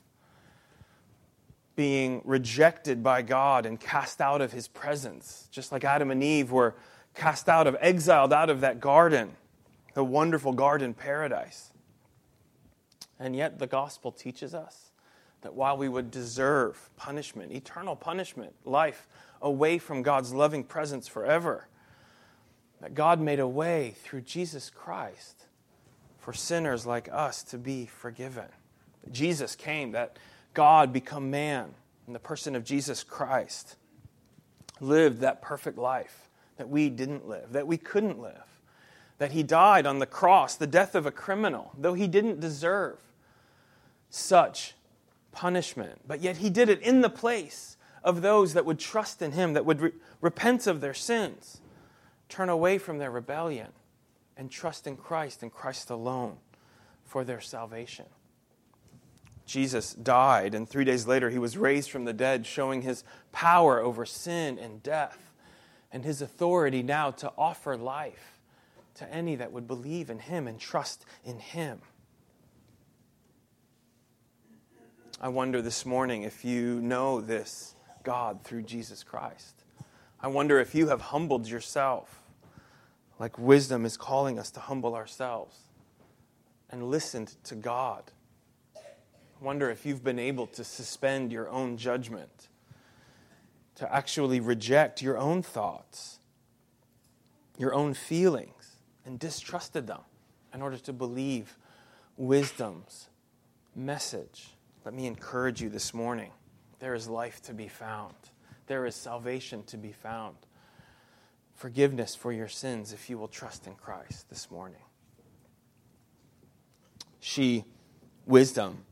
Being 1.77 2.21
rejected 2.25 3.01
by 3.01 3.21
God 3.21 3.65
and 3.65 3.79
cast 3.79 4.19
out 4.19 4.41
of 4.41 4.51
His 4.51 4.67
presence, 4.67 5.47
just 5.49 5.71
like 5.71 5.85
Adam 5.85 6.11
and 6.11 6.21
Eve 6.21 6.51
were 6.51 6.75
cast 7.15 7.47
out 7.47 7.67
of, 7.67 7.77
exiled 7.79 8.33
out 8.33 8.49
of 8.49 8.59
that 8.59 8.81
garden, 8.81 9.37
the 9.93 10.03
wonderful 10.03 10.51
garden 10.51 10.93
paradise. 10.93 11.71
And 13.17 13.33
yet, 13.33 13.59
the 13.59 13.67
gospel 13.67 14.11
teaches 14.11 14.53
us 14.53 14.91
that 15.39 15.53
while 15.53 15.77
we 15.77 15.87
would 15.87 16.11
deserve 16.11 16.89
punishment, 16.97 17.53
eternal 17.53 17.95
punishment, 17.95 18.53
life 18.65 19.07
away 19.41 19.77
from 19.77 20.01
God's 20.01 20.33
loving 20.33 20.65
presence 20.65 21.07
forever, 21.07 21.68
that 22.81 22.95
God 22.95 23.19
made 23.19 23.39
a 23.39 23.47
way 23.47 23.95
through 24.03 24.21
Jesus 24.21 24.69
Christ 24.69 25.45
for 26.19 26.33
sinners 26.33 26.85
like 26.85 27.09
us 27.11 27.43
to 27.43 27.57
be 27.57 27.85
forgiven. 27.85 28.45
Jesus 29.11 29.55
came, 29.55 29.91
that 29.91 30.17
God 30.53 30.91
become 30.93 31.31
man 31.31 31.73
in 32.07 32.13
the 32.13 32.19
person 32.19 32.55
of 32.55 32.63
Jesus 32.63 33.03
Christ, 33.03 33.75
lived 34.79 35.21
that 35.21 35.41
perfect 35.41 35.77
life 35.77 36.29
that 36.57 36.69
we 36.69 36.89
didn't 36.89 37.27
live, 37.27 37.53
that 37.53 37.67
we 37.67 37.77
couldn't 37.77 38.19
live, 38.19 38.43
that 39.17 39.31
he 39.31 39.43
died 39.43 39.85
on 39.85 39.99
the 39.99 40.05
cross, 40.05 40.55
the 40.55 40.67
death 40.67 40.95
of 40.95 41.05
a 41.05 41.11
criminal, 41.11 41.71
though 41.77 41.93
he 41.93 42.07
didn't 42.07 42.39
deserve 42.39 42.97
such 44.09 44.73
punishment. 45.31 46.01
But 46.07 46.21
yet 46.21 46.37
he 46.37 46.49
did 46.49 46.69
it 46.69 46.81
in 46.81 47.01
the 47.01 47.09
place 47.09 47.77
of 48.03 48.21
those 48.21 48.53
that 48.53 48.65
would 48.65 48.79
trust 48.79 49.21
in 49.21 49.31
him, 49.31 49.53
that 49.53 49.65
would 49.65 49.81
re- 49.81 49.91
repent 50.21 50.67
of 50.67 50.81
their 50.81 50.93
sins, 50.93 51.61
turn 52.29 52.49
away 52.49 52.77
from 52.77 52.99
their 52.99 53.11
rebellion, 53.11 53.69
and 54.37 54.49
trust 54.49 54.87
in 54.87 54.95
Christ 54.95 55.43
and 55.43 55.51
Christ 55.51 55.89
alone 55.89 56.37
for 57.03 57.23
their 57.23 57.41
salvation. 57.41 58.05
Jesus 59.45 59.93
died, 59.93 60.53
and 60.53 60.69
three 60.69 60.85
days 60.85 61.07
later 61.07 61.29
he 61.31 61.39
was 61.39 61.57
raised 61.57 61.89
from 61.89 62.05
the 62.05 62.13
dead, 62.13 62.45
showing 62.45 62.83
his 62.83 63.03
power 63.31 63.79
over 63.79 64.05
sin 64.05 64.59
and 64.59 64.81
death 64.83 65.31
and 65.91 66.05
his 66.05 66.21
authority 66.21 66.83
now 66.83 67.11
to 67.11 67.31
offer 67.37 67.75
life 67.75 68.39
to 68.95 69.11
any 69.11 69.35
that 69.35 69.51
would 69.51 69.67
believe 69.67 70.09
in 70.09 70.19
him 70.19 70.47
and 70.47 70.59
trust 70.59 71.05
in 71.23 71.39
him. 71.39 71.81
I 75.19 75.29
wonder 75.29 75.61
this 75.61 75.85
morning 75.85 76.23
if 76.23 76.45
you 76.45 76.79
know 76.81 77.19
this 77.19 77.75
God 78.03 78.43
through 78.43 78.63
Jesus 78.63 79.03
Christ. 79.03 79.63
I 80.21 80.27
wonder 80.27 80.59
if 80.59 80.75
you 80.75 80.89
have 80.89 80.99
humbled 80.99 81.47
yourself, 81.47 82.21
like 83.19 83.37
wisdom 83.39 83.85
is 83.85 83.95
calling 83.95 84.37
us 84.37 84.51
to 84.51 84.59
humble 84.59 84.95
ourselves, 84.95 85.57
and 86.69 86.89
listened 86.89 87.35
to 87.45 87.55
God. 87.55 88.11
I 88.75 89.43
wonder 89.43 89.69
if 89.69 89.85
you've 89.85 90.03
been 90.03 90.19
able 90.19 90.47
to 90.47 90.63
suspend 90.63 91.31
your 91.31 91.49
own 91.49 91.77
judgment 91.77 92.49
to 93.75 93.93
actually 93.93 94.41
reject 94.41 95.01
your 95.01 95.17
own 95.17 95.41
thoughts, 95.41 96.19
your 97.57 97.73
own 97.73 97.93
feelings, 97.93 98.75
and 99.05 99.17
distrusted 99.17 99.87
them 99.87 100.01
in 100.53 100.61
order 100.61 100.77
to 100.77 100.91
believe 100.91 101.57
wisdom's 102.17 103.07
message. 103.73 104.49
Let 104.83 104.93
me 104.93 105.07
encourage 105.07 105.61
you 105.61 105.69
this 105.69 105.93
morning. 105.93 106.31
There 106.79 106.93
is 106.93 107.07
life 107.07 107.41
to 107.43 107.53
be 107.53 107.69
found. 107.69 108.15
There 108.69 108.85
is 108.85 108.95
salvation 108.95 109.63
to 109.63 109.77
be 109.77 109.91
found. 109.91 110.35
Forgiveness 111.55 112.15
for 112.15 112.31
your 112.31 112.47
sins 112.47 112.93
if 112.93 113.09
you 113.09 113.17
will 113.17 113.27
trust 113.27 113.65
in 113.65 113.73
Christ 113.73 114.29
this 114.29 114.51
morning. 114.51 114.83
She, 117.19 117.65
wisdom, 118.27 118.85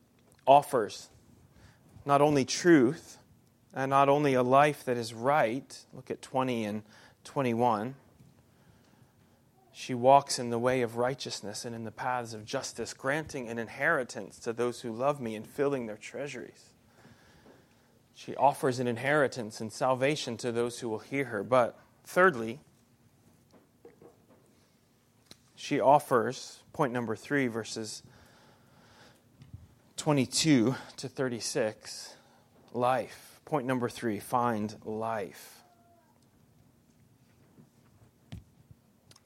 offers 0.47 1.09
not 2.07 2.21
only 2.21 2.43
truth, 2.43 3.19
and 3.71 3.91
not 3.91 4.09
only 4.09 4.33
a 4.33 4.41
life 4.41 4.83
that 4.85 4.97
is 4.97 5.13
right, 5.13 5.79
look 5.93 6.09
at 6.09 6.23
20 6.23 6.65
and 6.65 6.81
21. 7.23 7.93
She 9.71 9.93
walks 9.93 10.39
in 10.39 10.49
the 10.49 10.57
way 10.57 10.81
of 10.81 10.97
righteousness 10.97 11.65
and 11.65 11.75
in 11.75 11.83
the 11.83 11.91
paths 11.91 12.33
of 12.33 12.45
justice, 12.45 12.95
granting 12.95 13.47
an 13.47 13.59
inheritance 13.59 14.39
to 14.39 14.53
those 14.53 14.81
who 14.81 14.91
love 14.91 15.21
me 15.21 15.35
and 15.35 15.45
filling 15.45 15.85
their 15.85 15.97
treasuries. 15.97 16.71
She 18.17 18.35
offers 18.35 18.79
an 18.79 18.87
inheritance 18.87 19.61
and 19.61 19.71
salvation 19.71 20.37
to 20.37 20.51
those 20.51 20.79
who 20.79 20.89
will 20.89 20.97
hear 20.97 21.25
her. 21.25 21.43
But 21.43 21.77
thirdly, 22.03 22.59
she 25.53 25.79
offers, 25.79 26.63
point 26.73 26.91
number 26.91 27.15
three, 27.15 27.45
verses 27.45 28.01
22 29.97 30.73
to 30.97 31.07
36, 31.07 32.15
life. 32.73 33.39
Point 33.45 33.67
number 33.67 33.87
three 33.87 34.19
find 34.19 34.73
life. 34.83 35.61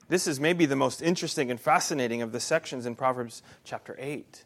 This 0.10 0.27
is 0.27 0.38
maybe 0.38 0.65
the 0.65 0.75
most 0.75 1.01
interesting 1.01 1.49
and 1.49 1.62
fascinating 1.62 2.21
of 2.21 2.34
the 2.34 2.41
sections 2.41 2.86
in 2.86 2.95
Proverbs 2.95 3.41
chapter 3.63 3.95
8. 3.97 4.43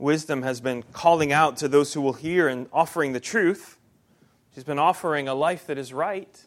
Wisdom 0.00 0.42
has 0.42 0.60
been 0.60 0.82
calling 0.92 1.32
out 1.32 1.58
to 1.58 1.68
those 1.68 1.92
who 1.94 2.00
will 2.00 2.14
hear 2.14 2.48
and 2.48 2.68
offering 2.72 3.12
the 3.12 3.20
truth. 3.20 3.78
She's 4.54 4.64
been 4.64 4.78
offering 4.78 5.28
a 5.28 5.34
life 5.34 5.66
that 5.66 5.78
is 5.78 5.92
right. 5.92 6.46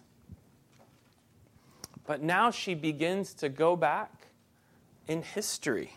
But 2.05 2.21
now 2.21 2.51
she 2.51 2.73
begins 2.73 3.33
to 3.35 3.49
go 3.49 3.75
back 3.75 4.27
in 5.07 5.21
history. 5.21 5.93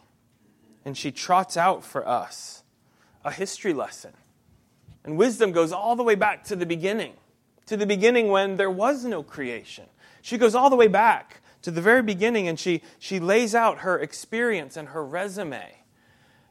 And 0.85 0.97
she 0.97 1.11
trots 1.11 1.57
out 1.57 1.83
for 1.83 2.07
us 2.07 2.62
a 3.25 3.33
history 3.33 3.73
lesson 3.73 4.12
and 5.07 5.16
wisdom 5.16 5.53
goes 5.53 5.73
all 5.73 5.97
the 5.97 6.03
way 6.03 6.16
back 6.16 6.45
to 6.45 6.57
the 6.57 6.66
beginning, 6.66 7.12
to 7.66 7.77
the 7.77 7.87
beginning 7.87 8.29
when 8.29 8.57
there 8.57 8.71
was 8.71 9.05
no 9.05 9.23
creation. 9.23 9.87
She 10.21 10.37
goes 10.37 10.55
all 10.55 10.69
the 10.69 10.77
way 10.77 10.88
back 10.88 11.40
to 11.62 11.71
the 11.71 11.81
very 11.81 12.03
beginning 12.03 12.49
and 12.49 12.59
she, 12.59 12.83
she 12.99 13.21
lays 13.21 13.55
out 13.55 13.79
her 13.79 13.99
experience 13.99 14.77
and 14.77 14.88
her 14.88 15.05
resume. 15.05 15.86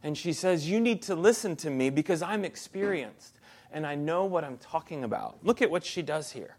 And 0.05 0.15
she 0.15 0.33
says, 0.33 0.69
You 0.69 0.79
need 0.79 1.01
to 1.03 1.15
listen 1.15 1.55
to 1.57 1.71
me 1.71 1.89
because 1.89 2.21
I'm 2.21 2.45
experienced 2.45 3.39
and 3.71 3.87
I 3.87 3.95
know 3.95 4.25
what 4.25 4.43
I'm 4.43 4.59
talking 4.59 5.03
about. 5.03 5.39
Look 5.41 5.63
at 5.63 5.71
what 5.71 5.83
she 5.83 6.03
does 6.03 6.31
here. 6.31 6.57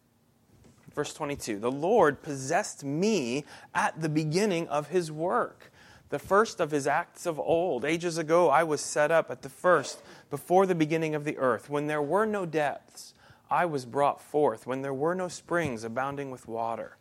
Verse 0.92 1.14
22 1.14 1.60
The 1.60 1.70
Lord 1.70 2.22
possessed 2.24 2.82
me 2.82 3.44
at 3.72 4.02
the 4.02 4.08
beginning 4.08 4.66
of 4.66 4.88
his 4.88 5.12
work 5.12 5.70
the 6.08 6.18
first 6.18 6.58
of 6.58 6.72
his 6.72 6.88
acts 6.88 7.24
of 7.24 7.38
old. 7.38 7.84
Ages 7.84 8.18
ago, 8.18 8.50
I 8.50 8.64
was 8.64 8.80
set 8.80 9.12
up 9.12 9.30
at 9.30 9.42
the 9.42 9.48
first, 9.48 10.02
before 10.28 10.66
the 10.66 10.74
beginning 10.74 11.14
of 11.14 11.24
the 11.24 11.38
earth. 11.38 11.70
When 11.70 11.86
there 11.86 12.02
were 12.02 12.26
no 12.26 12.46
depths, 12.46 13.14
I 13.48 13.66
was 13.66 13.86
brought 13.86 14.20
forth. 14.20 14.66
When 14.66 14.82
there 14.82 14.94
were 14.94 15.14
no 15.14 15.28
springs 15.28 15.84
abounding 15.84 16.30
with 16.30 16.48
water. 16.48 16.95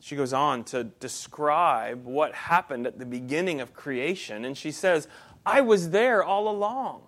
She 0.00 0.16
goes 0.16 0.32
on 0.32 0.64
to 0.64 0.84
describe 0.84 2.04
what 2.04 2.34
happened 2.34 2.86
at 2.86 2.98
the 2.98 3.06
beginning 3.06 3.60
of 3.60 3.74
creation, 3.74 4.44
and 4.44 4.56
she 4.56 4.72
says, 4.72 5.06
I 5.44 5.60
was 5.60 5.90
there 5.90 6.24
all 6.24 6.48
along. 6.48 7.02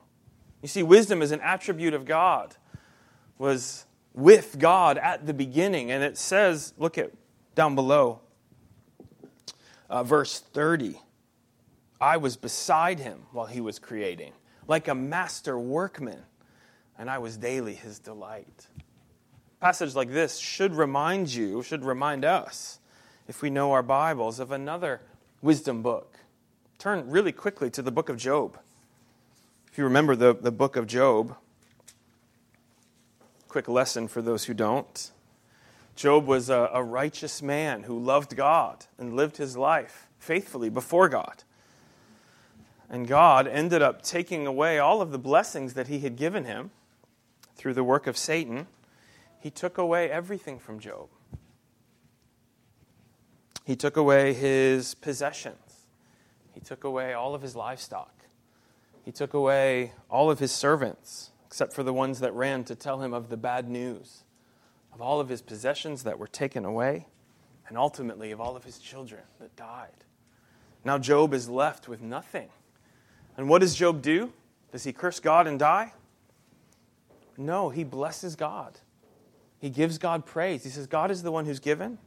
You 0.60 0.68
see, 0.68 0.82
wisdom 0.82 1.22
is 1.22 1.32
an 1.32 1.40
attribute 1.40 1.94
of 1.94 2.04
God, 2.04 2.56
was 3.38 3.86
with 4.14 4.58
God 4.58 4.98
at 4.98 5.26
the 5.26 5.34
beginning. 5.34 5.90
And 5.90 6.04
it 6.04 6.16
says, 6.16 6.74
look 6.78 6.98
at 6.98 7.12
down 7.54 7.74
below, 7.74 8.20
uh, 9.90 10.04
verse 10.04 10.38
30. 10.38 11.00
I 12.00 12.16
was 12.16 12.36
beside 12.36 12.98
him 12.98 13.24
while 13.32 13.46
he 13.46 13.60
was 13.60 13.78
creating, 13.78 14.32
like 14.68 14.88
a 14.88 14.94
master 14.94 15.58
workman, 15.58 16.22
and 16.98 17.08
I 17.08 17.18
was 17.18 17.36
daily 17.36 17.74
his 17.74 17.98
delight. 17.98 18.66
passage 19.60 19.94
like 19.94 20.10
this 20.10 20.38
should 20.38 20.74
remind 20.74 21.32
you, 21.32 21.62
should 21.62 21.84
remind 21.84 22.24
us, 22.24 22.80
if 23.28 23.42
we 23.42 23.50
know 23.50 23.72
our 23.72 23.82
Bibles, 23.82 24.40
of 24.40 24.50
another 24.50 25.00
wisdom 25.40 25.82
book. 25.82 26.18
Turn 26.78 27.08
really 27.08 27.32
quickly 27.32 27.70
to 27.70 27.82
the 27.82 27.92
book 27.92 28.08
of 28.08 28.16
Job. 28.16 28.58
If 29.70 29.78
you 29.78 29.84
remember 29.84 30.16
the, 30.16 30.34
the 30.34 30.50
book 30.50 30.76
of 30.76 30.86
Job, 30.86 31.36
quick 33.48 33.68
lesson 33.68 34.08
for 34.08 34.20
those 34.22 34.44
who 34.44 34.54
don't. 34.54 35.10
Job 35.94 36.26
was 36.26 36.50
a, 36.50 36.70
a, 36.72 36.82
righteous 36.82 37.42
man 37.42 37.82
who 37.82 37.98
loved 37.98 38.34
God 38.34 38.86
and 38.98 39.14
lived 39.14 39.36
his 39.36 39.56
life 39.56 40.08
faithfully 40.18 40.70
before 40.70 41.08
God. 41.08 41.44
And 42.88 43.06
God 43.06 43.46
ended 43.46 43.82
up 43.82 44.02
taking 44.02 44.46
away 44.46 44.78
all 44.78 45.02
of 45.02 45.12
the 45.12 45.18
blessings 45.18 45.74
that 45.74 45.88
he 45.88 46.00
had 46.00 46.16
given 46.16 46.44
him 46.44 46.70
through 47.54 47.74
the 47.74 47.84
work 47.84 48.06
of 48.06 48.16
Satan. 48.16 48.66
He 49.38 49.50
took 49.50 49.78
away 49.78 50.10
everything 50.10 50.58
from 50.58 50.80
Job. 50.80 51.08
He 53.64 53.76
took 53.76 53.96
away 53.96 54.34
his 54.34 54.94
possessions. 54.94 55.86
He 56.52 56.60
took 56.60 56.84
away 56.84 57.12
all 57.12 57.34
of 57.34 57.42
his 57.42 57.56
livestock. 57.56 58.12
He 59.04 59.12
took 59.12 59.34
away 59.34 59.92
all 60.10 60.30
of 60.30 60.38
his 60.38 60.52
servants, 60.52 61.30
except 61.46 61.72
for 61.72 61.82
the 61.82 61.92
ones 61.92 62.20
that 62.20 62.32
ran 62.34 62.64
to 62.64 62.74
tell 62.74 63.00
him 63.00 63.12
of 63.12 63.28
the 63.28 63.36
bad 63.36 63.68
news, 63.68 64.24
of 64.92 65.00
all 65.00 65.20
of 65.20 65.28
his 65.28 65.42
possessions 65.42 66.02
that 66.04 66.18
were 66.18 66.26
taken 66.26 66.64
away, 66.64 67.06
and 67.68 67.78
ultimately 67.78 68.30
of 68.30 68.40
all 68.40 68.56
of 68.56 68.64
his 68.64 68.78
children 68.78 69.22
that 69.40 69.54
died. 69.56 70.04
Now 70.84 70.98
Job 70.98 71.32
is 71.32 71.48
left 71.48 71.88
with 71.88 72.02
nothing. 72.02 72.48
And 73.36 73.48
what 73.48 73.60
does 73.60 73.74
Job 73.74 74.02
do? 74.02 74.32
Does 74.72 74.84
he 74.84 74.92
curse 74.92 75.20
God 75.20 75.46
and 75.46 75.58
die? 75.58 75.92
No, 77.36 77.70
he 77.70 77.84
blesses 77.84 78.36
God. 78.36 78.78
He 79.58 79.70
gives 79.70 79.98
God 79.98 80.26
praise. 80.26 80.64
He 80.64 80.70
says, 80.70 80.86
God 80.86 81.10
is 81.10 81.22
the 81.22 81.32
one 81.32 81.46
who's 81.46 81.60
given. 81.60 81.98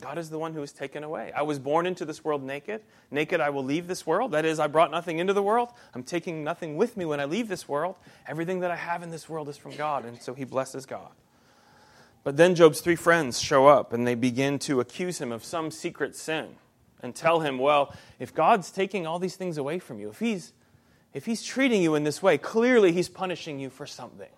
God 0.00 0.18
is 0.18 0.28
the 0.28 0.38
one 0.38 0.52
who 0.52 0.62
is 0.62 0.72
taken 0.72 1.02
away. 1.04 1.32
I 1.34 1.42
was 1.42 1.58
born 1.58 1.86
into 1.86 2.04
this 2.04 2.22
world 2.22 2.42
naked. 2.42 2.82
Naked 3.10 3.40
I 3.40 3.48
will 3.48 3.64
leave 3.64 3.86
this 3.86 4.06
world. 4.06 4.32
That 4.32 4.44
is, 4.44 4.58
I 4.58 4.66
brought 4.66 4.90
nothing 4.90 5.18
into 5.18 5.32
the 5.32 5.42
world. 5.42 5.70
I'm 5.94 6.02
taking 6.02 6.44
nothing 6.44 6.76
with 6.76 6.98
me 6.98 7.06
when 7.06 7.18
I 7.18 7.24
leave 7.24 7.48
this 7.48 7.66
world. 7.66 7.96
Everything 8.26 8.60
that 8.60 8.70
I 8.70 8.76
have 8.76 9.02
in 9.02 9.10
this 9.10 9.28
world 9.28 9.48
is 9.48 9.56
from 9.56 9.74
God. 9.74 10.04
And 10.04 10.20
so 10.20 10.34
he 10.34 10.44
blesses 10.44 10.84
God. 10.84 11.08
But 12.24 12.36
then 12.36 12.54
Job's 12.54 12.80
three 12.80 12.96
friends 12.96 13.40
show 13.40 13.68
up 13.68 13.92
and 13.92 14.06
they 14.06 14.14
begin 14.14 14.58
to 14.60 14.80
accuse 14.80 15.18
him 15.18 15.32
of 15.32 15.44
some 15.44 15.70
secret 15.70 16.14
sin 16.14 16.56
and 17.00 17.14
tell 17.14 17.40
him, 17.40 17.58
well, 17.58 17.94
if 18.18 18.34
God's 18.34 18.70
taking 18.70 19.06
all 19.06 19.18
these 19.18 19.36
things 19.36 19.56
away 19.56 19.78
from 19.78 19.98
you, 19.98 20.10
if 20.10 20.18
he's, 20.18 20.52
if 21.14 21.24
he's 21.24 21.42
treating 21.42 21.82
you 21.82 21.94
in 21.94 22.04
this 22.04 22.22
way, 22.22 22.36
clearly 22.36 22.92
he's 22.92 23.08
punishing 23.08 23.58
you 23.60 23.70
for 23.70 23.86
something. 23.86 24.28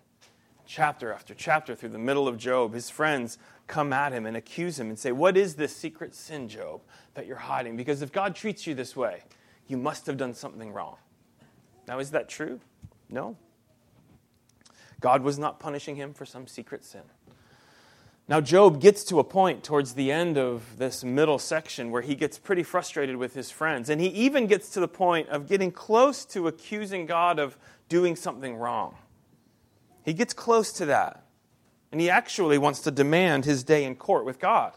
Chapter 0.69 1.11
after 1.11 1.33
chapter 1.33 1.73
through 1.73 1.89
the 1.89 1.97
middle 1.97 2.27
of 2.27 2.37
Job, 2.37 2.75
his 2.75 2.91
friends 2.91 3.39
come 3.65 3.91
at 3.91 4.11
him 4.11 4.27
and 4.27 4.37
accuse 4.37 4.79
him 4.79 4.89
and 4.89 4.99
say, 4.99 5.11
What 5.11 5.35
is 5.35 5.55
this 5.55 5.75
secret 5.75 6.13
sin, 6.13 6.47
Job, 6.47 6.81
that 7.15 7.25
you're 7.25 7.37
hiding? 7.37 7.75
Because 7.75 8.03
if 8.03 8.11
God 8.11 8.35
treats 8.35 8.67
you 8.67 8.75
this 8.75 8.95
way, 8.95 9.23
you 9.67 9.77
must 9.77 10.05
have 10.05 10.15
done 10.15 10.35
something 10.35 10.71
wrong. 10.71 10.97
Now, 11.87 11.97
is 11.97 12.11
that 12.11 12.29
true? 12.29 12.59
No. 13.09 13.35
God 14.99 15.23
was 15.23 15.39
not 15.39 15.59
punishing 15.59 15.95
him 15.95 16.13
for 16.13 16.23
some 16.23 16.45
secret 16.45 16.85
sin. 16.85 17.01
Now, 18.27 18.39
Job 18.39 18.79
gets 18.79 19.03
to 19.05 19.17
a 19.17 19.23
point 19.23 19.63
towards 19.63 19.95
the 19.95 20.11
end 20.11 20.37
of 20.37 20.77
this 20.77 21.03
middle 21.03 21.39
section 21.39 21.89
where 21.89 22.03
he 22.03 22.13
gets 22.13 22.37
pretty 22.37 22.61
frustrated 22.61 23.15
with 23.15 23.33
his 23.33 23.49
friends. 23.49 23.89
And 23.89 23.99
he 23.99 24.09
even 24.09 24.45
gets 24.45 24.69
to 24.69 24.79
the 24.79 24.87
point 24.87 25.29
of 25.29 25.47
getting 25.49 25.71
close 25.71 26.25
to 26.25 26.47
accusing 26.47 27.07
God 27.07 27.39
of 27.39 27.57
doing 27.87 28.15
something 28.15 28.55
wrong. 28.55 28.97
He 30.03 30.13
gets 30.13 30.33
close 30.33 30.71
to 30.73 30.85
that. 30.85 31.23
And 31.91 31.99
he 31.99 32.09
actually 32.09 32.57
wants 32.57 32.81
to 32.81 32.91
demand 32.91 33.45
his 33.45 33.63
day 33.63 33.83
in 33.83 33.95
court 33.95 34.25
with 34.25 34.39
God 34.39 34.73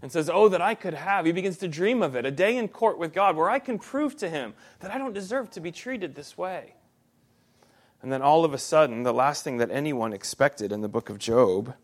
and 0.00 0.12
says, 0.12 0.30
Oh, 0.32 0.48
that 0.48 0.62
I 0.62 0.74
could 0.74 0.94
have. 0.94 1.26
He 1.26 1.32
begins 1.32 1.58
to 1.58 1.68
dream 1.68 2.02
of 2.02 2.14
it 2.14 2.24
a 2.24 2.30
day 2.30 2.56
in 2.56 2.68
court 2.68 2.98
with 2.98 3.12
God 3.12 3.36
where 3.36 3.50
I 3.50 3.58
can 3.58 3.78
prove 3.78 4.16
to 4.18 4.28
him 4.28 4.54
that 4.80 4.92
I 4.92 4.98
don't 4.98 5.12
deserve 5.12 5.50
to 5.52 5.60
be 5.60 5.72
treated 5.72 6.14
this 6.14 6.38
way. 6.38 6.74
And 8.02 8.12
then 8.12 8.20
all 8.20 8.44
of 8.44 8.52
a 8.52 8.58
sudden, 8.58 9.02
the 9.02 9.14
last 9.14 9.44
thing 9.44 9.56
that 9.56 9.70
anyone 9.70 10.12
expected 10.12 10.72
in 10.72 10.82
the 10.82 10.88
book 10.88 11.08
of 11.08 11.18
Job, 11.18 11.74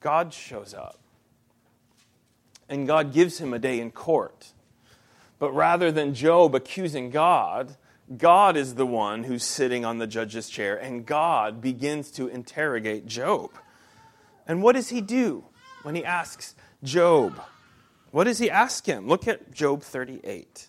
God 0.00 0.34
shows 0.34 0.74
up. 0.74 0.98
And 2.68 2.86
God 2.86 3.12
gives 3.12 3.38
him 3.38 3.54
a 3.54 3.58
day 3.58 3.78
in 3.80 3.92
court. 3.92 4.48
But 5.38 5.52
rather 5.52 5.92
than 5.92 6.12
Job 6.12 6.54
accusing 6.54 7.10
God, 7.10 7.76
God 8.16 8.56
is 8.56 8.74
the 8.74 8.86
one 8.86 9.24
who's 9.24 9.44
sitting 9.44 9.84
on 9.84 9.98
the 9.98 10.06
judge's 10.06 10.48
chair, 10.48 10.76
and 10.76 11.06
God 11.06 11.60
begins 11.60 12.10
to 12.12 12.26
interrogate 12.26 13.06
Job. 13.06 13.50
And 14.46 14.62
what 14.62 14.74
does 14.74 14.88
he 14.88 15.00
do 15.00 15.44
when 15.82 15.94
he 15.94 16.04
asks 16.04 16.56
Job? 16.82 17.40
What 18.10 18.24
does 18.24 18.38
he 18.38 18.50
ask 18.50 18.86
him? 18.86 19.06
Look 19.06 19.28
at 19.28 19.52
Job 19.52 19.82
38. 19.82 20.68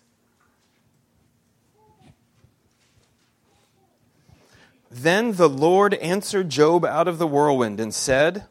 Then 4.88 5.32
the 5.32 5.48
Lord 5.48 5.94
answered 5.94 6.48
Job 6.48 6.84
out 6.84 7.08
of 7.08 7.18
the 7.18 7.26
whirlwind 7.26 7.80
and 7.80 7.92
said, 7.92 8.44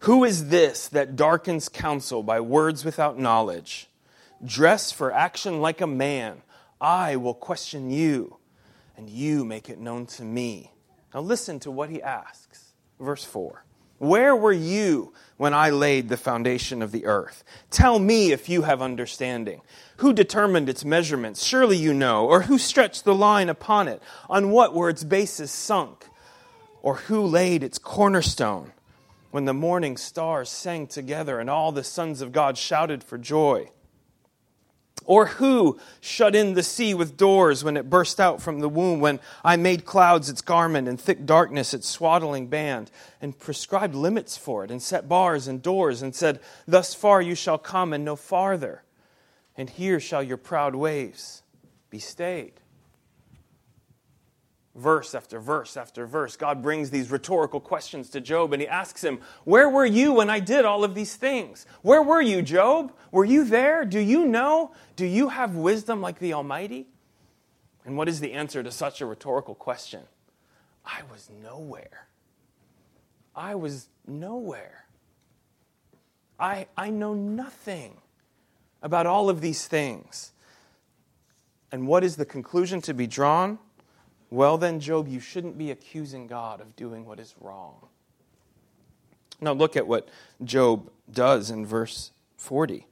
Who 0.00 0.24
is 0.24 0.48
this 0.48 0.88
that 0.88 1.14
darkens 1.14 1.68
counsel 1.68 2.24
by 2.24 2.40
words 2.40 2.84
without 2.84 3.18
knowledge? 3.18 3.88
Dress 4.44 4.90
for 4.90 5.12
action 5.12 5.60
like 5.60 5.80
a 5.80 5.86
man 5.86 6.42
I 6.80 7.16
will 7.16 7.34
question 7.34 7.90
you, 7.90 8.36
and 8.96 9.08
you 9.08 9.44
make 9.44 9.68
it 9.68 9.78
known 9.78 10.06
to 10.06 10.24
me. 10.24 10.72
Now 11.14 11.20
listen 11.20 11.58
to 11.60 11.70
what 11.70 11.90
he 11.90 12.02
asks. 12.02 12.74
Verse 13.00 13.24
4 13.24 13.64
Where 13.98 14.36
were 14.36 14.52
you 14.52 15.14
when 15.36 15.54
I 15.54 15.70
laid 15.70 16.08
the 16.08 16.16
foundation 16.16 16.82
of 16.82 16.92
the 16.92 17.06
earth? 17.06 17.44
Tell 17.70 17.98
me 17.98 18.32
if 18.32 18.48
you 18.48 18.62
have 18.62 18.82
understanding. 18.82 19.62
Who 19.98 20.12
determined 20.12 20.68
its 20.68 20.84
measurements? 20.84 21.42
Surely 21.42 21.78
you 21.78 21.94
know. 21.94 22.26
Or 22.26 22.42
who 22.42 22.58
stretched 22.58 23.04
the 23.04 23.14
line 23.14 23.48
upon 23.48 23.88
it? 23.88 24.02
On 24.28 24.50
what 24.50 24.74
were 24.74 24.90
its 24.90 25.04
bases 25.04 25.50
sunk? 25.50 26.06
Or 26.82 26.96
who 26.96 27.22
laid 27.22 27.62
its 27.62 27.78
cornerstone? 27.78 28.72
When 29.30 29.46
the 29.46 29.54
morning 29.54 29.96
stars 29.96 30.48
sang 30.48 30.86
together 30.86 31.40
and 31.40 31.50
all 31.50 31.72
the 31.72 31.84
sons 31.84 32.20
of 32.20 32.32
God 32.32 32.58
shouted 32.58 33.02
for 33.02 33.18
joy. 33.18 33.70
Or 35.06 35.26
who 35.26 35.78
shut 36.00 36.34
in 36.34 36.54
the 36.54 36.62
sea 36.62 36.92
with 36.92 37.16
doors 37.16 37.62
when 37.62 37.76
it 37.76 37.88
burst 37.88 38.20
out 38.20 38.42
from 38.42 38.60
the 38.60 38.68
womb, 38.68 39.00
when 39.00 39.20
I 39.44 39.56
made 39.56 39.84
clouds 39.84 40.28
its 40.28 40.42
garment 40.42 40.88
and 40.88 41.00
thick 41.00 41.24
darkness 41.24 41.72
its 41.72 41.88
swaddling 41.88 42.48
band, 42.48 42.90
and 43.22 43.38
prescribed 43.38 43.94
limits 43.94 44.36
for 44.36 44.64
it, 44.64 44.70
and 44.70 44.82
set 44.82 45.08
bars 45.08 45.46
and 45.46 45.62
doors, 45.62 46.02
and 46.02 46.14
said, 46.14 46.40
Thus 46.66 46.92
far 46.92 47.22
you 47.22 47.36
shall 47.36 47.58
come 47.58 47.92
and 47.92 48.04
no 48.04 48.16
farther, 48.16 48.82
and 49.56 49.70
here 49.70 50.00
shall 50.00 50.22
your 50.22 50.36
proud 50.36 50.74
waves 50.74 51.42
be 51.88 52.00
stayed? 52.00 52.54
Verse 54.76 55.14
after 55.14 55.40
verse 55.40 55.76
after 55.76 56.06
verse, 56.06 56.36
God 56.36 56.62
brings 56.62 56.90
these 56.90 57.10
rhetorical 57.10 57.60
questions 57.60 58.10
to 58.10 58.20
Job 58.20 58.52
and 58.52 58.62
he 58.62 58.68
asks 58.68 59.02
him, 59.02 59.20
Where 59.44 59.68
were 59.68 59.86
you 59.86 60.12
when 60.12 60.30
I 60.30 60.40
did 60.40 60.64
all 60.64 60.84
of 60.84 60.94
these 60.94 61.16
things? 61.16 61.66
Where 61.82 62.02
were 62.02 62.20
you, 62.20 62.42
Job? 62.42 62.92
Were 63.10 63.24
you 63.24 63.44
there? 63.44 63.84
Do 63.84 63.98
you 63.98 64.26
know? 64.26 64.72
Do 64.94 65.06
you 65.06 65.30
have 65.30 65.56
wisdom 65.56 66.00
like 66.00 66.18
the 66.18 66.34
Almighty? 66.34 66.86
And 67.84 67.96
what 67.96 68.08
is 68.08 68.20
the 68.20 68.32
answer 68.32 68.62
to 68.62 68.70
such 68.70 69.00
a 69.00 69.06
rhetorical 69.06 69.54
question? 69.54 70.02
I 70.84 71.00
was 71.10 71.30
nowhere. 71.42 72.08
I 73.34 73.54
was 73.54 73.88
nowhere. 74.06 74.86
I, 76.38 76.66
I 76.76 76.90
know 76.90 77.14
nothing 77.14 77.96
about 78.82 79.06
all 79.06 79.30
of 79.30 79.40
these 79.40 79.66
things. 79.66 80.32
And 81.72 81.86
what 81.86 82.04
is 82.04 82.16
the 82.16 82.24
conclusion 82.24 82.80
to 82.82 82.94
be 82.94 83.06
drawn? 83.06 83.58
Well, 84.30 84.58
then, 84.58 84.80
Job, 84.80 85.06
you 85.08 85.20
shouldn't 85.20 85.56
be 85.56 85.70
accusing 85.70 86.26
God 86.26 86.60
of 86.60 86.74
doing 86.74 87.04
what 87.06 87.20
is 87.20 87.34
wrong. 87.40 87.88
Now, 89.40 89.52
look 89.52 89.76
at 89.76 89.86
what 89.86 90.08
Job 90.42 90.90
does 91.10 91.50
in 91.50 91.64
verse 91.64 92.10
40. 92.36 92.86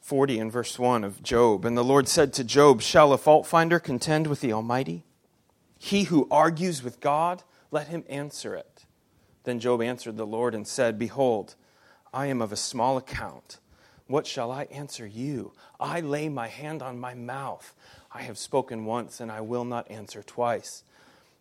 Forty 0.00 0.38
in 0.38 0.50
verse 0.50 0.78
one 0.78 1.02
of 1.02 1.22
Job, 1.22 1.64
and 1.64 1.76
the 1.76 1.82
Lord 1.82 2.08
said 2.08 2.34
to 2.34 2.44
Job, 2.44 2.82
"Shall 2.82 3.12
a 3.14 3.18
fault 3.18 3.46
finder 3.46 3.80
contend 3.80 4.26
with 4.26 4.40
the 4.40 4.52
Almighty? 4.52 5.04
He 5.78 6.04
who 6.04 6.28
argues 6.30 6.82
with 6.82 7.00
God, 7.00 7.42
let 7.70 7.88
him 7.88 8.04
answer 8.08 8.54
it." 8.54 8.84
Then 9.44 9.60
Job 9.60 9.80
answered 9.80 10.18
the 10.18 10.26
Lord 10.26 10.54
and 10.54 10.68
said, 10.68 10.98
"Behold, 10.98 11.54
I 12.12 12.26
am 12.26 12.42
of 12.42 12.52
a 12.52 12.56
small 12.56 12.98
account." 12.98 13.58
What 14.06 14.26
shall 14.26 14.52
I 14.52 14.64
answer 14.64 15.06
you? 15.06 15.52
I 15.80 16.00
lay 16.00 16.28
my 16.28 16.48
hand 16.48 16.82
on 16.82 16.98
my 16.98 17.14
mouth. 17.14 17.74
I 18.12 18.22
have 18.22 18.38
spoken 18.38 18.84
once, 18.84 19.20
and 19.20 19.32
I 19.32 19.40
will 19.40 19.64
not 19.64 19.90
answer 19.90 20.22
twice, 20.22 20.84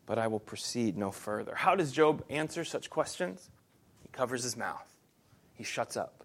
but 0.06 0.18
I 0.18 0.28
will 0.28 0.40
proceed 0.40 0.98
no 0.98 1.12
further. 1.12 1.56
How 1.56 1.76
does 1.76 1.92
Job 1.92 2.24
answer 2.30 2.64
such 2.64 2.90
questions? 2.90 3.50
He 4.02 4.08
covers 4.10 4.44
his 4.44 4.56
mouth, 4.56 4.88
he 5.54 5.64
shuts 5.64 5.98
up, 5.98 6.24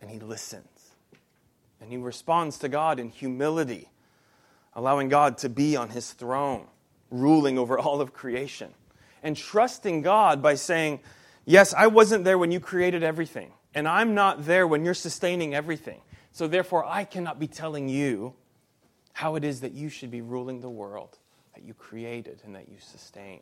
and 0.00 0.10
he 0.10 0.18
listens. 0.18 0.66
And 1.80 1.90
he 1.90 1.96
responds 1.96 2.58
to 2.58 2.68
God 2.68 2.98
in 2.98 3.08
humility, 3.08 3.88
allowing 4.74 5.08
God 5.08 5.38
to 5.38 5.48
be 5.48 5.76
on 5.76 5.90
his 5.90 6.12
throne, 6.12 6.66
ruling 7.10 7.58
over 7.58 7.78
all 7.78 8.00
of 8.00 8.12
creation, 8.12 8.74
and 9.22 9.36
trusting 9.36 10.02
God 10.02 10.42
by 10.42 10.54
saying, 10.54 11.00
Yes, 11.44 11.72
I 11.72 11.86
wasn't 11.86 12.24
there 12.24 12.36
when 12.36 12.50
you 12.50 12.60
created 12.60 13.02
everything, 13.02 13.52
and 13.74 13.86
I'm 13.86 14.14
not 14.14 14.44
there 14.46 14.66
when 14.66 14.84
you're 14.84 14.94
sustaining 14.94 15.54
everything. 15.54 16.00
So 16.32 16.46
therefore, 16.46 16.84
I 16.84 17.04
cannot 17.04 17.38
be 17.38 17.46
telling 17.46 17.88
you 17.88 18.34
how 19.12 19.34
it 19.34 19.44
is 19.44 19.60
that 19.60 19.72
you 19.72 19.88
should 19.88 20.10
be 20.10 20.20
ruling 20.20 20.60
the 20.60 20.70
world 20.70 21.18
that 21.54 21.64
you 21.64 21.74
created 21.74 22.40
and 22.44 22.54
that 22.54 22.68
you 22.68 22.76
sustain. 22.80 23.40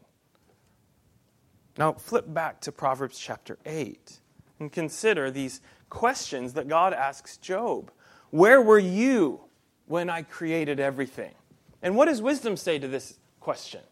Now, 1.76 1.92
flip 1.92 2.24
back 2.26 2.60
to 2.62 2.72
Proverbs 2.72 3.18
chapter 3.18 3.58
8 3.66 4.18
and 4.58 4.72
consider 4.72 5.30
these 5.30 5.60
questions 5.90 6.54
that 6.54 6.68
God 6.68 6.94
asks 6.94 7.36
Job. 7.36 7.90
Where 8.30 8.62
were 8.62 8.78
you 8.78 9.40
when 9.86 10.08
I 10.08 10.22
created 10.22 10.80
everything? 10.80 11.34
And 11.82 11.94
what 11.94 12.06
does 12.06 12.22
wisdom 12.22 12.56
say 12.56 12.78
to 12.78 12.88
this 12.88 13.18
question? 13.40 13.82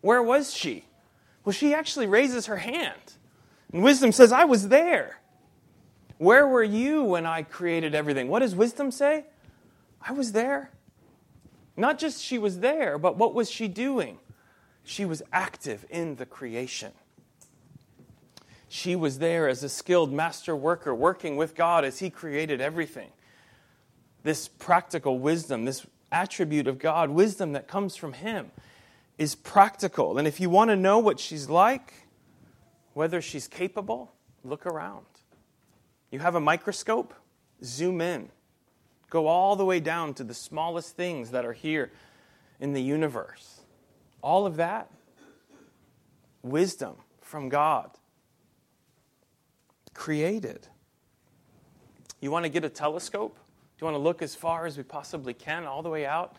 Where 0.00 0.22
was 0.22 0.54
she? 0.54 0.84
Well, 1.44 1.52
she 1.52 1.74
actually 1.74 2.06
raises 2.06 2.46
her 2.46 2.56
hand. 2.56 3.14
And 3.72 3.82
wisdom 3.82 4.12
says, 4.12 4.30
I 4.30 4.44
was 4.44 4.68
there. 4.68 5.18
Where 6.24 6.48
were 6.48 6.64
you 6.64 7.04
when 7.04 7.26
I 7.26 7.42
created 7.42 7.94
everything? 7.94 8.28
What 8.28 8.38
does 8.38 8.54
wisdom 8.54 8.90
say? 8.90 9.26
I 10.00 10.12
was 10.12 10.32
there. 10.32 10.70
Not 11.76 11.98
just 11.98 12.22
she 12.22 12.38
was 12.38 12.60
there, 12.60 12.96
but 12.96 13.18
what 13.18 13.34
was 13.34 13.50
she 13.50 13.68
doing? 13.68 14.18
She 14.84 15.04
was 15.04 15.22
active 15.34 15.84
in 15.90 16.16
the 16.16 16.24
creation. 16.24 16.92
She 18.70 18.96
was 18.96 19.18
there 19.18 19.48
as 19.48 19.62
a 19.62 19.68
skilled 19.68 20.14
master 20.14 20.56
worker, 20.56 20.94
working 20.94 21.36
with 21.36 21.54
God 21.54 21.84
as 21.84 21.98
He 21.98 22.08
created 22.08 22.60
everything 22.60 23.10
this 24.22 24.48
practical 24.48 25.18
wisdom, 25.18 25.66
this 25.66 25.86
attribute 26.10 26.66
of 26.66 26.78
God, 26.78 27.10
wisdom 27.10 27.52
that 27.52 27.68
comes 27.68 27.96
from 27.96 28.14
Him, 28.14 28.50
is 29.18 29.34
practical. 29.34 30.16
And 30.16 30.26
if 30.26 30.40
you 30.40 30.48
want 30.48 30.70
to 30.70 30.76
know 30.76 30.98
what 30.98 31.20
she's 31.20 31.50
like, 31.50 31.92
whether 32.94 33.20
she's 33.20 33.46
capable, 33.46 34.14
look 34.42 34.64
around. 34.64 35.04
You 36.14 36.20
have 36.20 36.36
a 36.36 36.40
microscope, 36.40 37.12
zoom 37.64 38.00
in. 38.00 38.28
Go 39.10 39.26
all 39.26 39.56
the 39.56 39.64
way 39.64 39.80
down 39.80 40.14
to 40.14 40.22
the 40.22 40.32
smallest 40.32 40.96
things 40.96 41.32
that 41.32 41.44
are 41.44 41.52
here 41.52 41.90
in 42.60 42.72
the 42.72 42.80
universe. 42.80 43.62
All 44.22 44.46
of 44.46 44.54
that, 44.54 44.92
wisdom 46.44 46.94
from 47.20 47.48
God, 47.48 47.90
created. 49.92 50.68
You 52.20 52.30
want 52.30 52.44
to 52.44 52.48
get 52.48 52.64
a 52.64 52.70
telescope? 52.70 53.34
Do 53.34 53.84
you 53.84 53.90
want 53.90 53.96
to 53.96 54.04
look 54.04 54.22
as 54.22 54.36
far 54.36 54.66
as 54.66 54.76
we 54.76 54.84
possibly 54.84 55.34
can, 55.34 55.64
all 55.64 55.82
the 55.82 55.90
way 55.90 56.06
out 56.06 56.36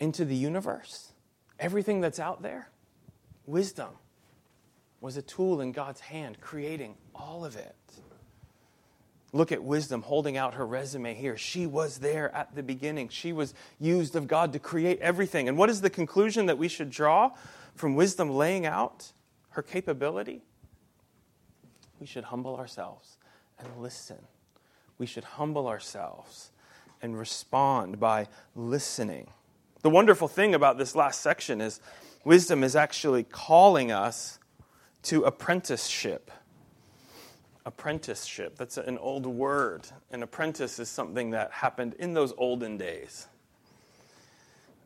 into 0.00 0.24
the 0.24 0.36
universe? 0.36 1.12
Everything 1.60 2.00
that's 2.00 2.18
out 2.18 2.40
there? 2.40 2.70
Wisdom 3.44 3.90
was 5.02 5.18
a 5.18 5.22
tool 5.22 5.60
in 5.60 5.72
God's 5.72 6.00
hand, 6.00 6.40
creating 6.40 6.94
all 7.14 7.44
of 7.44 7.56
it. 7.56 7.76
Look 9.34 9.52
at 9.52 9.62
wisdom 9.62 10.00
holding 10.00 10.38
out 10.38 10.54
her 10.54 10.66
resume 10.66 11.12
here. 11.12 11.36
She 11.36 11.66
was 11.66 11.98
there 11.98 12.34
at 12.34 12.54
the 12.54 12.62
beginning. 12.62 13.08
She 13.08 13.32
was 13.32 13.52
used 13.78 14.16
of 14.16 14.26
God 14.26 14.54
to 14.54 14.58
create 14.58 14.98
everything. 15.00 15.48
And 15.48 15.58
what 15.58 15.68
is 15.68 15.82
the 15.82 15.90
conclusion 15.90 16.46
that 16.46 16.56
we 16.56 16.68
should 16.68 16.88
draw 16.88 17.32
from 17.74 17.94
wisdom 17.94 18.30
laying 18.30 18.64
out 18.64 19.12
her 19.50 19.62
capability? 19.62 20.42
We 22.00 22.06
should 22.06 22.24
humble 22.24 22.56
ourselves 22.56 23.18
and 23.58 23.68
listen 23.78 24.18
we 24.98 25.06
should 25.06 25.24
humble 25.24 25.66
ourselves 25.66 26.50
and 27.02 27.18
respond 27.18 28.00
by 28.00 28.28
listening. 28.54 29.28
The 29.82 29.90
wonderful 29.90 30.28
thing 30.28 30.54
about 30.54 30.78
this 30.78 30.94
last 30.94 31.20
section 31.20 31.60
is 31.60 31.80
wisdom 32.24 32.64
is 32.64 32.74
actually 32.76 33.24
calling 33.24 33.92
us 33.92 34.38
to 35.04 35.24
apprenticeship. 35.24 36.30
Apprenticeship, 37.66 38.56
that's 38.58 38.76
an 38.76 38.98
old 38.98 39.24
word. 39.24 39.86
An 40.10 40.22
apprentice 40.22 40.78
is 40.78 40.88
something 40.88 41.30
that 41.30 41.50
happened 41.50 41.94
in 41.98 42.12
those 42.12 42.34
olden 42.36 42.76
days. 42.76 43.26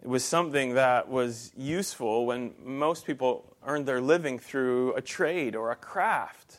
It 0.03 0.09
was 0.09 0.25
something 0.25 0.75
that 0.75 1.09
was 1.09 1.51
useful 1.57 2.25
when 2.25 2.55
most 2.63 3.05
people 3.05 3.57
earned 3.67 3.87
their 3.87 4.01
living 4.01 4.39
through 4.39 4.95
a 4.95 5.01
trade 5.01 5.57
or 5.57 5.73
a 5.73 5.77
craft 5.77 6.59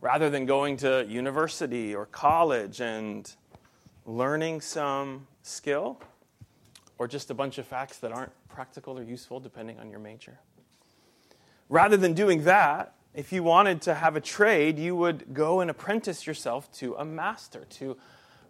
rather 0.00 0.30
than 0.30 0.46
going 0.46 0.78
to 0.78 1.04
university 1.08 1.94
or 1.94 2.06
college 2.06 2.80
and 2.80 3.34
learning 4.06 4.60
some 4.62 5.26
skill 5.42 6.00
or 6.98 7.06
just 7.06 7.30
a 7.30 7.34
bunch 7.34 7.58
of 7.58 7.66
facts 7.66 7.98
that 7.98 8.12
aren't 8.12 8.32
practical 8.48 8.98
or 8.98 9.02
useful 9.02 9.40
depending 9.40 9.78
on 9.78 9.90
your 9.90 9.98
major. 9.98 10.38
Rather 11.68 11.96
than 11.96 12.14
doing 12.14 12.44
that, 12.44 12.94
if 13.14 13.32
you 13.32 13.44
wanted 13.44 13.80
to 13.82 13.94
have 13.94 14.16
a 14.16 14.20
trade, 14.20 14.78
you 14.78 14.96
would 14.96 15.32
go 15.32 15.60
and 15.60 15.70
apprentice 15.70 16.26
yourself 16.26 16.70
to 16.72 16.94
a 16.94 17.04
master, 17.04 17.64
to 17.70 17.96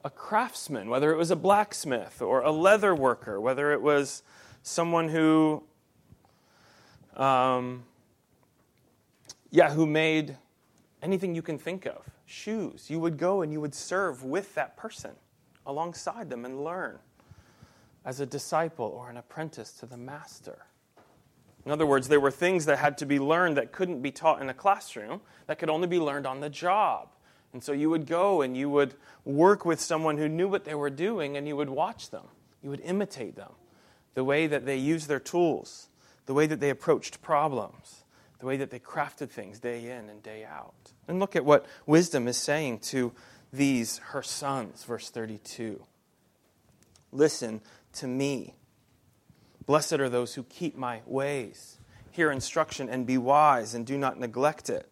a 0.02 0.10
craftsman, 0.10 0.88
whether 0.88 1.12
it 1.12 1.16
was 1.16 1.30
a 1.30 1.36
blacksmith 1.36 2.22
or 2.22 2.40
a 2.40 2.50
leather 2.50 2.94
worker, 2.94 3.40
whether 3.40 3.72
it 3.72 3.82
was 3.82 4.22
someone 4.62 5.08
who, 5.08 5.62
um, 7.16 7.84
yeah, 9.50 9.70
who 9.70 9.86
made 9.86 10.36
anything 11.02 11.34
you 11.34 11.42
can 11.42 11.58
think 11.58 11.86
of, 11.86 12.02
shoes. 12.24 12.88
You 12.88 12.98
would 13.00 13.18
go 13.18 13.42
and 13.42 13.52
you 13.52 13.60
would 13.60 13.74
serve 13.74 14.24
with 14.24 14.54
that 14.54 14.76
person 14.78 15.12
alongside 15.66 16.30
them 16.30 16.46
and 16.46 16.64
learn 16.64 16.98
as 18.04 18.20
a 18.20 18.26
disciple 18.26 18.86
or 18.86 19.10
an 19.10 19.18
apprentice 19.18 19.72
to 19.72 19.86
the 19.86 19.96
master. 19.96 20.66
In 21.64 21.72
other 21.72 21.86
words, 21.86 22.08
there 22.08 22.20
were 22.20 22.30
things 22.30 22.66
that 22.66 22.78
had 22.78 22.98
to 22.98 23.06
be 23.06 23.18
learned 23.18 23.56
that 23.56 23.72
couldn't 23.72 24.02
be 24.02 24.10
taught 24.10 24.42
in 24.42 24.48
a 24.48 24.54
classroom, 24.54 25.20
that 25.46 25.58
could 25.58 25.70
only 25.70 25.88
be 25.88 25.98
learned 25.98 26.26
on 26.26 26.40
the 26.40 26.50
job. 26.50 27.08
And 27.52 27.62
so 27.62 27.72
you 27.72 27.88
would 27.88 28.06
go 28.06 28.42
and 28.42 28.56
you 28.56 28.68
would 28.68 28.94
work 29.24 29.64
with 29.64 29.80
someone 29.80 30.18
who 30.18 30.28
knew 30.28 30.48
what 30.48 30.64
they 30.64 30.74
were 30.74 30.90
doing 30.90 31.36
and 31.36 31.46
you 31.46 31.56
would 31.56 31.70
watch 31.70 32.10
them. 32.10 32.24
You 32.62 32.70
would 32.70 32.80
imitate 32.80 33.36
them, 33.36 33.52
the 34.14 34.24
way 34.24 34.46
that 34.46 34.66
they 34.66 34.76
used 34.76 35.08
their 35.08 35.20
tools, 35.20 35.88
the 36.26 36.34
way 36.34 36.46
that 36.46 36.60
they 36.60 36.70
approached 36.70 37.22
problems, 37.22 38.04
the 38.40 38.46
way 38.46 38.56
that 38.56 38.70
they 38.70 38.78
crafted 38.78 39.30
things 39.30 39.60
day 39.60 39.84
in 39.84 40.08
and 40.10 40.22
day 40.22 40.44
out. 40.44 40.74
And 41.06 41.20
look 41.20 41.36
at 41.36 41.44
what 41.44 41.66
wisdom 41.86 42.26
is 42.26 42.36
saying 42.36 42.80
to 42.80 43.12
these, 43.52 43.98
her 43.98 44.22
sons, 44.22 44.84
verse 44.84 45.10
32. 45.10 45.82
Listen 47.12 47.60
to 47.94 48.06
me. 48.06 48.54
Blessed 49.66 49.94
are 49.94 50.08
those 50.08 50.34
who 50.34 50.42
keep 50.44 50.76
my 50.76 51.00
ways. 51.06 51.78
Hear 52.10 52.30
instruction 52.30 52.88
and 52.88 53.06
be 53.06 53.18
wise 53.18 53.74
and 53.74 53.86
do 53.86 53.98
not 53.98 54.18
neglect 54.18 54.68
it. 54.70 54.88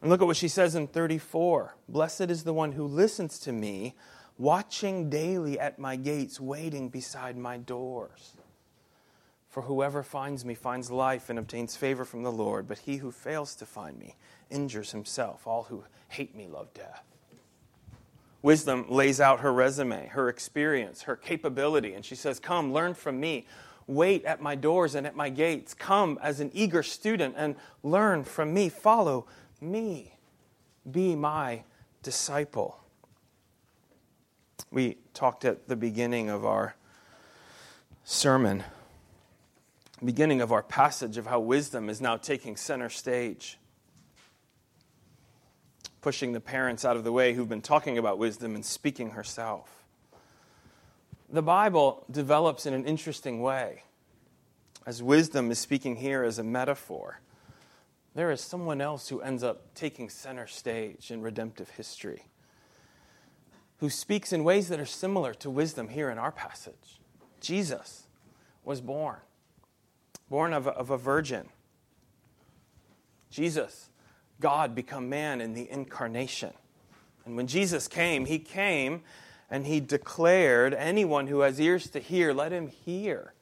And 0.00 0.10
look 0.10 0.20
at 0.20 0.26
what 0.26 0.36
she 0.36 0.48
says 0.48 0.74
in 0.74 0.86
34 0.86 1.74
Blessed 1.88 2.22
is 2.22 2.44
the 2.44 2.54
one 2.54 2.72
who 2.72 2.84
listens 2.84 3.38
to 3.40 3.52
me, 3.52 3.94
watching 4.38 5.10
daily 5.10 5.58
at 5.58 5.78
my 5.78 5.96
gates, 5.96 6.40
waiting 6.40 6.88
beside 6.88 7.36
my 7.36 7.58
doors. 7.58 8.34
For 9.48 9.62
whoever 9.62 10.02
finds 10.04 10.44
me 10.44 10.54
finds 10.54 10.90
life 10.90 11.28
and 11.28 11.38
obtains 11.38 11.76
favor 11.76 12.04
from 12.04 12.22
the 12.22 12.32
Lord, 12.32 12.68
but 12.68 12.78
he 12.78 12.98
who 12.98 13.10
fails 13.10 13.56
to 13.56 13.66
find 13.66 13.98
me 13.98 14.14
injures 14.48 14.92
himself. 14.92 15.46
All 15.46 15.64
who 15.64 15.84
hate 16.08 16.36
me 16.36 16.46
love 16.46 16.72
death. 16.72 17.09
Wisdom 18.42 18.86
lays 18.88 19.20
out 19.20 19.40
her 19.40 19.52
resume, 19.52 20.06
her 20.08 20.28
experience, 20.28 21.02
her 21.02 21.16
capability, 21.16 21.92
and 21.92 22.04
she 22.04 22.14
says, 22.14 22.40
Come, 22.40 22.72
learn 22.72 22.94
from 22.94 23.20
me. 23.20 23.46
Wait 23.86 24.24
at 24.24 24.40
my 24.40 24.54
doors 24.54 24.94
and 24.94 25.06
at 25.06 25.16
my 25.16 25.28
gates. 25.28 25.74
Come 25.74 26.18
as 26.22 26.40
an 26.40 26.50
eager 26.54 26.82
student 26.82 27.34
and 27.36 27.56
learn 27.82 28.24
from 28.24 28.54
me. 28.54 28.68
Follow 28.68 29.26
me. 29.60 30.14
Be 30.90 31.16
my 31.16 31.64
disciple. 32.02 32.78
We 34.70 34.98
talked 35.12 35.44
at 35.44 35.68
the 35.68 35.76
beginning 35.76 36.30
of 36.30 36.44
our 36.46 36.76
sermon 38.04 38.64
beginning 40.04 40.40
of 40.40 40.50
our 40.50 40.62
passage 40.62 41.18
of 41.18 41.26
how 41.26 41.40
wisdom 41.40 41.88
is 41.90 42.00
now 42.00 42.16
taking 42.16 42.56
center 42.56 42.88
stage. 42.88 43.58
Pushing 46.00 46.32
the 46.32 46.40
parents 46.40 46.84
out 46.84 46.96
of 46.96 47.04
the 47.04 47.12
way 47.12 47.34
who've 47.34 47.48
been 47.48 47.62
talking 47.62 47.98
about 47.98 48.18
wisdom 48.18 48.54
and 48.54 48.64
speaking 48.64 49.10
herself. 49.10 49.84
The 51.28 51.42
Bible 51.42 52.04
develops 52.10 52.66
in 52.66 52.74
an 52.74 52.84
interesting 52.84 53.40
way. 53.40 53.84
As 54.86 55.02
wisdom 55.02 55.50
is 55.50 55.58
speaking 55.58 55.96
here 55.96 56.24
as 56.24 56.38
a 56.38 56.42
metaphor, 56.42 57.20
there 58.14 58.30
is 58.30 58.40
someone 58.40 58.80
else 58.80 59.08
who 59.08 59.20
ends 59.20 59.44
up 59.44 59.74
taking 59.74 60.08
center 60.08 60.46
stage 60.46 61.10
in 61.10 61.20
redemptive 61.20 61.70
history, 61.70 62.24
who 63.78 63.90
speaks 63.90 64.32
in 64.32 64.42
ways 64.42 64.68
that 64.68 64.80
are 64.80 64.86
similar 64.86 65.32
to 65.34 65.50
wisdom 65.50 65.88
here 65.88 66.10
in 66.10 66.18
our 66.18 66.32
passage. 66.32 66.98
Jesus 67.40 68.08
was 68.64 68.80
born, 68.80 69.18
born 70.28 70.52
of 70.52 70.66
a, 70.66 70.70
of 70.70 70.90
a 70.90 70.98
virgin. 70.98 71.48
Jesus, 73.30 73.89
God 74.40 74.74
become 74.74 75.08
man 75.08 75.40
in 75.40 75.54
the 75.54 75.70
incarnation. 75.70 76.52
And 77.24 77.36
when 77.36 77.46
Jesus 77.46 77.86
came, 77.86 78.24
he 78.24 78.38
came 78.38 79.02
and 79.50 79.66
he 79.66 79.80
declared, 79.80 80.74
Anyone 80.74 81.26
who 81.26 81.40
has 81.40 81.60
ears 81.60 81.90
to 81.90 82.00
hear, 82.00 82.32
let 82.32 82.52
him 82.52 82.68
hear. 82.68 83.34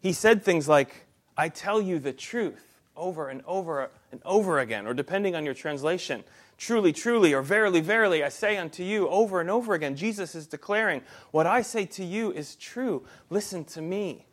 He 0.00 0.12
said 0.12 0.42
things 0.42 0.68
like, 0.68 1.06
I 1.36 1.48
tell 1.48 1.80
you 1.80 1.98
the 1.98 2.12
truth 2.12 2.80
over 2.96 3.28
and 3.28 3.42
over 3.46 3.90
and 4.10 4.20
over 4.24 4.58
again, 4.58 4.86
or 4.86 4.94
depending 4.94 5.34
on 5.34 5.44
your 5.44 5.54
translation, 5.54 6.24
truly, 6.56 6.92
truly, 6.92 7.32
or 7.32 7.42
verily, 7.42 7.80
verily, 7.80 8.24
I 8.24 8.28
say 8.28 8.56
unto 8.56 8.82
you 8.82 9.08
over 9.08 9.40
and 9.40 9.48
over 9.48 9.74
again. 9.74 9.96
Jesus 9.96 10.34
is 10.34 10.46
declaring, 10.46 11.02
What 11.30 11.46
I 11.46 11.62
say 11.62 11.86
to 11.86 12.04
you 12.04 12.32
is 12.32 12.56
true. 12.56 13.04
Listen 13.30 13.64
to 13.66 13.80
me. 13.80 14.26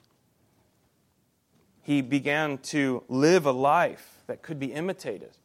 He 1.83 2.01
began 2.01 2.57
to 2.59 3.03
live 3.07 3.45
a 3.45 3.51
life 3.51 4.23
that 4.25 4.41
could 4.41 4.59
be 4.59 4.73
imitated, 4.73 5.37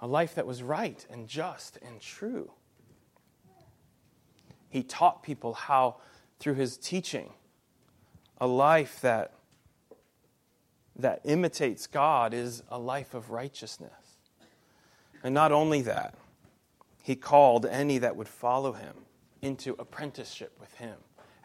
a 0.00 0.06
life 0.06 0.34
that 0.34 0.46
was 0.46 0.62
right 0.62 1.06
and 1.10 1.28
just 1.28 1.78
and 1.86 2.00
true. 2.00 2.50
He 4.68 4.82
taught 4.82 5.22
people 5.22 5.54
how, 5.54 5.96
through 6.38 6.54
his 6.54 6.76
teaching, 6.76 7.30
a 8.40 8.46
life 8.46 9.00
that 9.02 9.32
that 10.96 11.20
imitates 11.24 11.86
God 11.86 12.34
is 12.34 12.62
a 12.68 12.78
life 12.78 13.14
of 13.14 13.30
righteousness. 13.30 13.92
And 15.22 15.34
not 15.34 15.52
only 15.52 15.82
that, 15.82 16.14
he 17.02 17.16
called 17.16 17.66
any 17.66 17.98
that 17.98 18.16
would 18.16 18.28
follow 18.28 18.72
him 18.72 18.94
into 19.42 19.74
apprenticeship 19.78 20.56
with 20.60 20.74
him. 20.76 20.96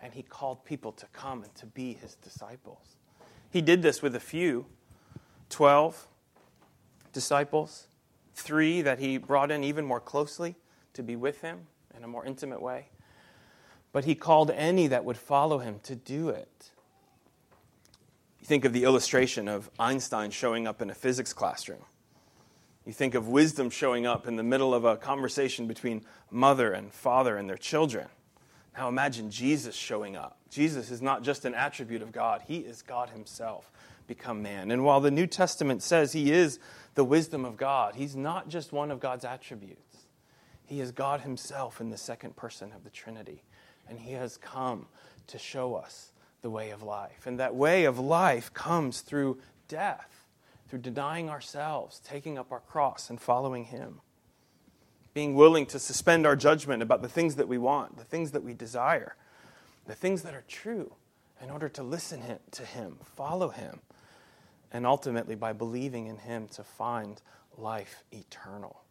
And 0.02 0.14
he 0.14 0.24
called 0.24 0.64
people 0.66 0.92
to 0.94 1.06
come 1.14 1.44
and 1.44 1.54
to 1.56 1.66
be 1.66 1.94
his 1.94 2.16
disciples. 2.16 2.98
He 3.50 3.62
did 3.62 3.82
this 3.82 4.02
with 4.02 4.16
a 4.16 4.20
few 4.20 4.66
12 5.50 6.08
disciples, 7.14 7.88
three 8.36 8.82
that 8.82 9.00
he 9.00 9.18
brought 9.18 9.50
in 9.50 9.64
even 9.64 9.86
more 9.86 10.00
closely 10.00 10.56
to 10.94 11.02
be 11.02 11.16
with 11.16 11.42
him 11.42 11.68
in 11.96 12.04
a 12.04 12.08
more 12.08 12.26
intimate 12.26 12.62
way. 12.62 12.90
But 13.92 14.06
he 14.06 14.14
called 14.14 14.52
any 14.52 14.88
that 14.88 15.06
would 15.06 15.18
follow 15.18 15.60
him 15.60 15.80
to 15.84 15.96
do 15.96 16.30
it. 16.30 16.72
You 18.40 18.46
think 18.46 18.66
of 18.66 18.74
the 18.74 18.84
illustration 18.84 19.48
of 19.48 19.70
Einstein 19.80 20.32
showing 20.32 20.68
up 20.68 20.82
in 20.82 20.90
a 20.90 20.94
physics 20.94 21.34
classroom. 21.34 21.84
You 22.86 22.94
think 22.94 23.16
of 23.16 23.28
wisdom 23.28 23.70
showing 23.70 24.06
up 24.06 24.28
in 24.28 24.36
the 24.36 24.44
middle 24.44 24.74
of 24.74 24.86
a 24.86 24.98
conversation 24.98 25.66
between 25.66 26.06
mother 26.30 26.72
and 26.72 26.94
father 26.94 27.38
and 27.38 27.50
their 27.50 27.58
children. 27.58 28.08
Now 28.78 28.90
imagine 28.90 29.32
Jesus 29.32 29.74
showing 29.74 30.16
up. 30.16 30.38
Jesus 30.52 30.92
is 30.92 31.02
not 31.02 31.24
just 31.24 31.46
an 31.46 31.56
attribute 31.56 32.02
of 32.02 32.12
God, 32.12 32.44
he 32.46 32.58
is 32.58 32.82
God 32.82 33.10
himself 33.10 33.72
become 34.08 34.42
man. 34.42 34.72
And 34.72 34.84
while 34.84 35.02
the 35.02 35.12
New 35.12 35.28
Testament 35.28 35.84
says 35.84 36.14
he 36.14 36.32
is 36.32 36.60
the 36.96 37.04
wisdom 37.04 37.46
of 37.46 37.58
God, 37.58 37.96
he's 37.96 38.16
not 38.16 38.50
just 38.50 38.72
one 38.72 38.92
of 38.92 39.00
God's 39.00 39.26
attributes. 39.26 39.82
He 40.66 40.80
is 40.82 40.92
God 40.92 41.22
himself 41.22 41.80
in 41.80 41.90
the 41.90 41.98
second 41.98 42.36
person 42.36 42.72
of 42.74 42.84
the 42.84 42.90
Trinity. 42.90 43.44
And 43.88 44.00
he 44.00 44.14
has 44.14 44.38
come 44.38 44.88
to 45.28 45.38
show 45.38 45.76
us 45.76 46.12
the 46.42 46.50
way 46.50 46.70
of 46.70 46.84
life. 46.84 47.26
And 47.26 47.40
that 47.40 47.56
way 47.56 47.86
of 47.86 47.98
life 47.98 48.54
comes 48.54 49.02
through 49.02 49.40
death, 49.68 50.28
through 50.68 50.80
denying 50.80 51.30
ourselves, 51.30 52.00
taking 52.04 52.38
up 52.38 52.52
our 52.52 52.60
cross, 52.60 53.10
and 53.10 53.20
following 53.20 53.66
Him. 53.66 54.02
Being 55.14 55.36
willing 55.36 55.66
to 55.68 55.80
suspend 55.80 56.28
our 56.28 56.36
judgment 56.36 56.84
about 56.84 57.02
the 57.02 57.10
things 57.10 57.36
that 57.36 57.48
we 57.48 57.58
want, 57.58 57.98
the 57.98 58.04
things 58.04 58.32
that 58.32 58.44
we 58.44 58.54
desire, 58.54 59.16
the 59.88 59.96
things 59.96 60.22
that 60.24 60.36
are 60.36 60.44
true, 60.48 60.94
in 61.42 61.50
order 61.50 61.70
to 61.70 61.84
listen 61.84 62.22
to 62.52 62.64
Him, 62.64 62.98
follow 63.16 63.50
Him, 63.50 63.80
and 64.72 64.86
ultimately 64.86 65.36
by 65.36 65.54
believing 65.54 66.08
in 66.08 66.18
Him 66.18 66.48
to 66.50 66.64
find 66.64 67.22
life 67.58 68.04
eternal. 68.12 68.82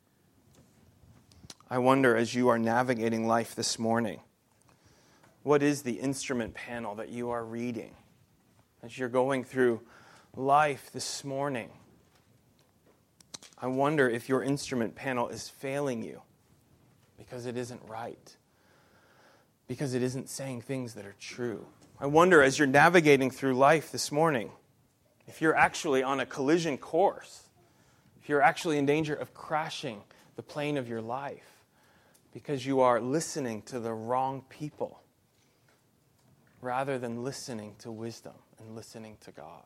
I 1.71 1.79
wonder 1.79 2.17
as 2.17 2.35
you 2.35 2.49
are 2.49 2.59
navigating 2.59 3.27
life 3.27 3.55
this 3.55 3.79
morning, 3.79 4.21
what 5.43 5.63
is 5.63 5.83
the 5.83 5.95
instrument 5.95 6.55
panel 6.55 6.95
that 6.97 7.09
you 7.09 7.31
are 7.31 7.45
reading 7.45 7.95
as 8.83 8.99
you're 8.99 9.09
going 9.09 9.45
through 9.45 9.81
life 10.37 10.91
this 10.93 11.25
morning? 11.25 11.71
I 13.59 13.67
wonder 13.67 14.09
if 14.09 14.29
your 14.29 14.43
instrument 14.43 14.95
panel 14.95 15.29
is 15.29 15.49
failing 15.49 16.03
you 16.03 16.23
because 17.17 17.47
it 17.47 17.57
isn't 17.57 17.81
right, 17.87 18.37
because 19.67 19.95
it 19.95 20.03
isn't 20.03 20.29
saying 20.29 20.63
things 20.63 20.95
that 20.95 21.07
are 21.07 21.17
true. 21.19 21.67
I 21.99 22.07
wonder 22.07 22.43
as 22.43 22.59
you're 22.59 22.69
navigating 22.69 23.31
through 23.31 23.55
life 23.55 23.91
this 23.91 24.13
morning 24.13 24.51
if 25.27 25.41
you're 25.41 25.57
actually 25.57 26.03
on 26.03 26.21
a 26.21 26.27
collision 26.27 26.79
course, 26.79 27.45
if 28.23 28.29
you're 28.29 28.43
actually 28.43 28.79
in 28.79 28.87
danger 28.87 29.15
of 29.15 29.35
crashing 29.35 30.03
the 30.37 30.43
plane 30.43 30.77
of 30.77 30.89
your 30.89 31.01
life 31.01 31.65
because 32.33 32.67
you 32.67 32.81
are 32.81 33.01
listening 33.01 33.63
to 33.63 33.79
the 33.79 33.93
wrong 33.93 34.45
people 34.49 35.01
rather 36.61 36.99
than 36.99 37.23
listening 37.23 37.75
to 37.79 37.93
wisdom 37.93 38.33
and 38.59 38.75
listening 38.75 39.17
to 39.21 39.31
God. 39.31 39.65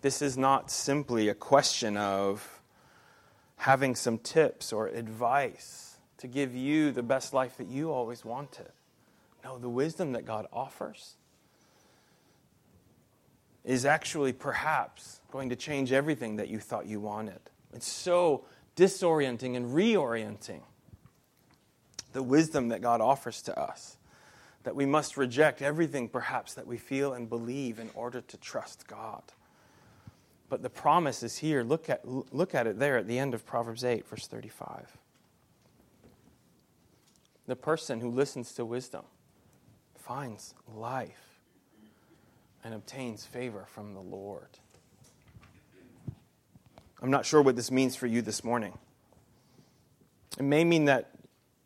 This 0.00 0.22
is 0.22 0.38
not 0.38 0.70
simply 0.70 1.28
a 1.28 1.34
question 1.34 1.96
of 1.96 2.62
having 3.56 3.94
some 3.94 4.16
tips 4.16 4.72
or 4.72 4.88
advice 4.88 5.98
to 6.16 6.26
give 6.26 6.54
you 6.54 6.92
the 6.92 7.02
best 7.02 7.34
life 7.34 7.58
that 7.58 7.66
you 7.66 7.90
always 7.90 8.24
wanted. 8.24 8.70
No, 9.44 9.58
the 9.58 9.68
wisdom 9.68 10.12
that 10.12 10.24
God 10.24 10.46
offers 10.52 11.16
is 13.64 13.84
actually 13.84 14.32
perhaps 14.32 15.20
going 15.30 15.50
to 15.50 15.56
change 15.56 15.92
everything 15.92 16.36
that 16.36 16.48
you 16.48 16.58
thought 16.58 16.86
you 16.86 17.00
wanted. 17.00 17.40
It's 17.72 17.88
so 17.88 18.44
disorienting 18.76 19.56
and 19.56 19.74
reorienting 19.74 20.62
the 22.12 22.22
wisdom 22.22 22.68
that 22.68 22.80
God 22.80 23.00
offers 23.00 23.42
to 23.42 23.58
us 23.58 23.96
that 24.62 24.74
we 24.76 24.84
must 24.84 25.16
reject 25.16 25.62
everything 25.62 26.08
perhaps 26.08 26.54
that 26.54 26.66
we 26.66 26.76
feel 26.76 27.14
and 27.14 27.28
believe 27.28 27.78
in 27.78 27.90
order 27.94 28.20
to 28.20 28.36
trust 28.36 28.86
God. 28.86 29.22
But 30.48 30.62
the 30.62 30.70
promise 30.70 31.22
is 31.22 31.38
here. 31.38 31.62
Look 31.62 31.88
at, 31.88 32.06
look 32.06 32.54
at 32.54 32.66
it 32.66 32.78
there 32.78 32.98
at 32.98 33.06
the 33.06 33.18
end 33.18 33.34
of 33.34 33.46
Proverbs 33.46 33.84
8, 33.84 34.06
verse 34.06 34.26
35. 34.26 34.98
The 37.46 37.56
person 37.56 38.00
who 38.00 38.10
listens 38.10 38.52
to 38.54 38.64
wisdom 38.64 39.04
finds 39.96 40.54
life 40.74 41.29
and 42.64 42.74
obtains 42.74 43.24
favor 43.24 43.66
from 43.66 43.94
the 43.94 44.00
Lord. 44.00 44.58
I'm 47.02 47.10
not 47.10 47.24
sure 47.24 47.40
what 47.40 47.56
this 47.56 47.70
means 47.70 47.96
for 47.96 48.06
you 48.06 48.20
this 48.20 48.44
morning. 48.44 48.76
It 50.38 50.44
may 50.44 50.64
mean 50.64 50.84
that 50.84 51.10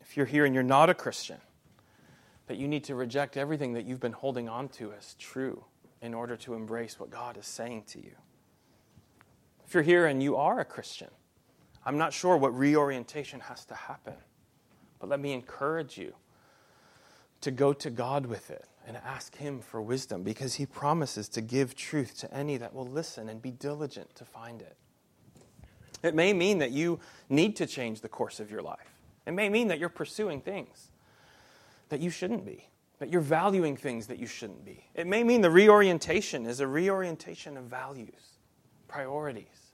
if 0.01 0.15
you're 0.15 0.25
here 0.25 0.45
and 0.45 0.53
you're 0.53 0.63
not 0.63 0.89
a 0.89 0.93
Christian, 0.93 1.37
that 2.47 2.57
you 2.57 2.67
need 2.67 2.85
to 2.85 2.95
reject 2.95 3.37
everything 3.37 3.73
that 3.73 3.85
you've 3.85 3.99
been 3.99 4.13
holding 4.13 4.47
on 4.47 4.69
to 4.69 4.93
as 4.93 5.15
true 5.15 5.65
in 6.01 6.13
order 6.13 6.37
to 6.37 6.53
embrace 6.53 6.99
what 6.99 7.09
God 7.09 7.37
is 7.37 7.45
saying 7.45 7.83
to 7.87 7.99
you. 7.99 8.11
If 9.67 9.73
you're 9.73 9.83
here 9.83 10.05
and 10.05 10.21
you 10.21 10.35
are 10.35 10.59
a 10.59 10.65
Christian, 10.65 11.09
I'm 11.85 11.97
not 11.97 12.13
sure 12.13 12.37
what 12.37 12.57
reorientation 12.57 13.39
has 13.41 13.65
to 13.65 13.75
happen, 13.75 14.13
but 14.99 15.09
let 15.09 15.19
me 15.19 15.33
encourage 15.33 15.97
you 15.97 16.13
to 17.41 17.51
go 17.51 17.73
to 17.73 17.89
God 17.89 18.25
with 18.25 18.49
it 18.51 18.65
and 18.85 18.97
ask 18.97 19.35
Him 19.35 19.59
for 19.59 19.81
wisdom 19.81 20.23
because 20.23 20.55
He 20.55 20.65
promises 20.65 21.27
to 21.29 21.41
give 21.41 21.75
truth 21.75 22.17
to 22.19 22.33
any 22.33 22.57
that 22.57 22.73
will 22.73 22.87
listen 22.87 23.29
and 23.29 23.41
be 23.41 23.51
diligent 23.51 24.13
to 24.15 24.25
find 24.25 24.61
it. 24.61 24.77
It 26.03 26.13
may 26.13 26.33
mean 26.33 26.59
that 26.59 26.71
you 26.71 26.99
need 27.29 27.55
to 27.57 27.65
change 27.65 28.01
the 28.01 28.09
course 28.09 28.39
of 28.39 28.51
your 28.51 28.61
life. 28.61 28.99
It 29.25 29.31
may 29.31 29.49
mean 29.49 29.69
that 29.69 29.79
you're 29.79 29.89
pursuing 29.89 30.41
things 30.41 30.91
that 31.89 31.99
you 31.99 32.09
shouldn't 32.09 32.45
be, 32.45 32.67
that 32.99 33.09
you're 33.09 33.21
valuing 33.21 33.75
things 33.75 34.07
that 34.07 34.19
you 34.19 34.27
shouldn't 34.27 34.63
be. 34.65 34.85
It 34.93 35.07
may 35.07 35.23
mean 35.23 35.41
the 35.41 35.49
reorientation 35.49 36.45
is 36.45 36.59
a 36.59 36.67
reorientation 36.67 37.57
of 37.57 37.65
values, 37.65 38.37
priorities. 38.87 39.71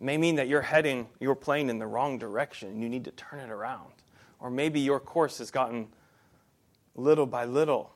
It 0.00 0.04
may 0.04 0.16
mean 0.16 0.36
that 0.36 0.48
you're 0.48 0.62
heading, 0.62 1.08
you're 1.20 1.34
playing 1.34 1.70
in 1.70 1.78
the 1.78 1.86
wrong 1.86 2.18
direction 2.18 2.68
and 2.68 2.82
you 2.82 2.88
need 2.88 3.04
to 3.04 3.10
turn 3.12 3.40
it 3.40 3.50
around. 3.50 3.92
Or 4.40 4.50
maybe 4.50 4.80
your 4.80 5.00
course 5.00 5.38
has 5.38 5.50
gotten 5.50 5.88
little 6.94 7.26
by 7.26 7.44
little 7.44 7.92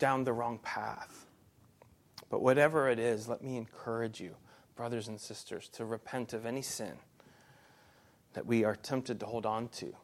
down 0.00 0.24
the 0.24 0.32
wrong 0.32 0.58
path. 0.58 1.26
But 2.28 2.42
whatever 2.42 2.88
it 2.88 2.98
is, 2.98 3.28
let 3.28 3.42
me 3.42 3.56
encourage 3.56 4.20
you, 4.20 4.34
brothers 4.74 5.06
and 5.06 5.20
sisters, 5.20 5.68
to 5.74 5.84
repent 5.84 6.32
of 6.32 6.44
any 6.44 6.62
sin 6.62 6.94
that 8.32 8.46
we 8.46 8.64
are 8.64 8.74
tempted 8.74 9.20
to 9.20 9.26
hold 9.26 9.46
on 9.46 9.68
to 9.68 9.94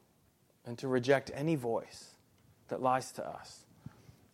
and 0.64 0.78
to 0.78 0.86
reject 0.86 1.30
any 1.34 1.56
voice 1.56 2.16
that 2.68 2.82
lies 2.82 3.10
to 3.12 3.26
us 3.26 3.66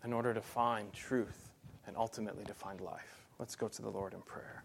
in 0.04 0.12
order 0.12 0.34
to 0.34 0.40
find 0.40 0.92
truth 0.92 1.50
and 1.86 1.96
ultimately 1.96 2.44
to 2.44 2.54
find 2.54 2.80
life. 2.80 3.26
Let's 3.38 3.54
go 3.54 3.68
to 3.68 3.82
the 3.82 3.90
Lord 3.90 4.14
in 4.14 4.22
prayer. 4.22 4.64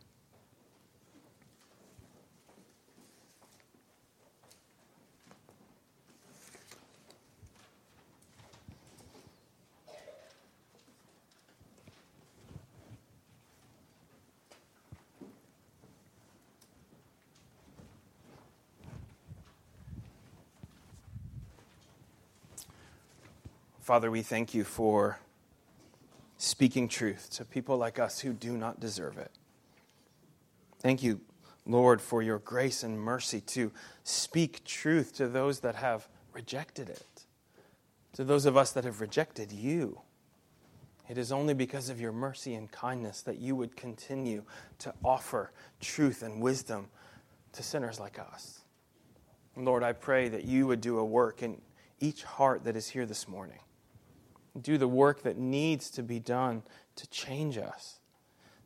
Father, 23.87 24.11
we 24.11 24.21
thank 24.21 24.53
you 24.53 24.65
for 24.65 25.17
speaking 26.37 26.89
truth 26.89 27.29
to 27.29 27.45
people 27.45 27.77
like 27.77 27.99
us 27.99 28.19
who 28.19 28.33
do 28.33 28.57
not 28.57 28.81
deserve 28.81 29.17
it. 29.17 29.31
Thank 30.79 31.03
you, 31.03 31.21
Lord, 31.65 32.01
for 32.01 32.21
your 32.21 32.39
grace 32.39 32.83
and 32.83 32.99
mercy 32.99 33.39
to 33.39 33.71
speak 34.03 34.65
truth 34.65 35.15
to 35.15 35.29
those 35.29 35.61
that 35.61 35.75
have 35.75 36.09
rejected 36.33 36.89
it, 36.89 37.23
to 38.11 38.25
those 38.25 38.45
of 38.45 38.57
us 38.57 38.73
that 38.73 38.83
have 38.83 38.99
rejected 38.99 39.53
you. 39.53 40.01
It 41.07 41.17
is 41.17 41.31
only 41.31 41.53
because 41.53 41.87
of 41.87 42.01
your 42.01 42.11
mercy 42.11 42.55
and 42.55 42.69
kindness 42.69 43.21
that 43.21 43.37
you 43.37 43.55
would 43.55 43.77
continue 43.77 44.43
to 44.79 44.93
offer 45.01 45.53
truth 45.79 46.23
and 46.23 46.41
wisdom 46.41 46.89
to 47.53 47.63
sinners 47.63 48.01
like 48.01 48.19
us. 48.19 48.65
Lord, 49.55 49.81
I 49.81 49.93
pray 49.93 50.27
that 50.27 50.43
you 50.43 50.67
would 50.67 50.81
do 50.81 50.99
a 50.99 51.05
work 51.05 51.41
in 51.41 51.61
each 52.01 52.23
heart 52.23 52.65
that 52.65 52.75
is 52.75 52.89
here 52.89 53.05
this 53.05 53.29
morning 53.29 53.59
do 54.61 54.77
the 54.77 54.87
work 54.87 55.23
that 55.23 55.37
needs 55.37 55.89
to 55.91 56.03
be 56.03 56.19
done 56.19 56.63
to 56.95 57.07
change 57.07 57.57
us, 57.57 57.99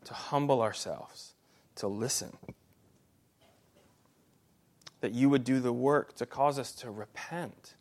to 0.05 0.13
humble 0.13 0.61
ourselves, 0.61 1.33
to 1.75 1.87
listen. 1.87 2.37
That 5.01 5.13
you 5.13 5.29
would 5.29 5.43
do 5.43 5.59
the 5.59 5.73
work 5.73 6.15
to 6.15 6.25
cause 6.25 6.59
us 6.59 6.71
to 6.73 6.91
repent 6.91 7.75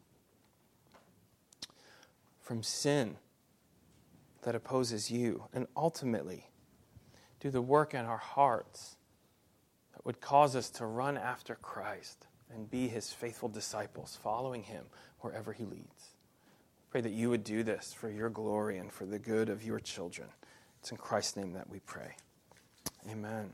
from 2.40 2.62
sin 2.62 3.16
that 4.42 4.54
opposes 4.54 5.10
you, 5.10 5.44
and 5.52 5.66
ultimately 5.76 6.50
do 7.40 7.50
the 7.50 7.60
work 7.60 7.94
in 7.94 8.04
our 8.04 8.16
hearts 8.18 8.96
that 9.92 10.04
would 10.04 10.20
cause 10.20 10.56
us 10.56 10.70
to 10.70 10.86
run 10.86 11.16
after 11.16 11.54
Christ 11.54 12.26
and 12.52 12.70
be 12.70 12.88
his 12.88 13.12
faithful 13.12 13.48
disciples, 13.48 14.18
following 14.22 14.62
him 14.62 14.86
wherever 15.20 15.52
he 15.52 15.64
leads. 15.64 16.14
Pray 16.90 17.00
that 17.00 17.12
you 17.12 17.30
would 17.30 17.44
do 17.44 17.62
this 17.62 17.92
for 17.92 18.10
your 18.10 18.28
glory 18.30 18.78
and 18.78 18.92
for 18.92 19.06
the 19.06 19.18
good 19.18 19.48
of 19.48 19.64
your 19.64 19.78
children. 19.78 20.28
It's 20.80 20.90
in 20.90 20.96
Christ's 20.96 21.36
name 21.36 21.52
that 21.52 21.70
we 21.70 21.78
pray. 21.80 22.16
Amen. 23.08 23.50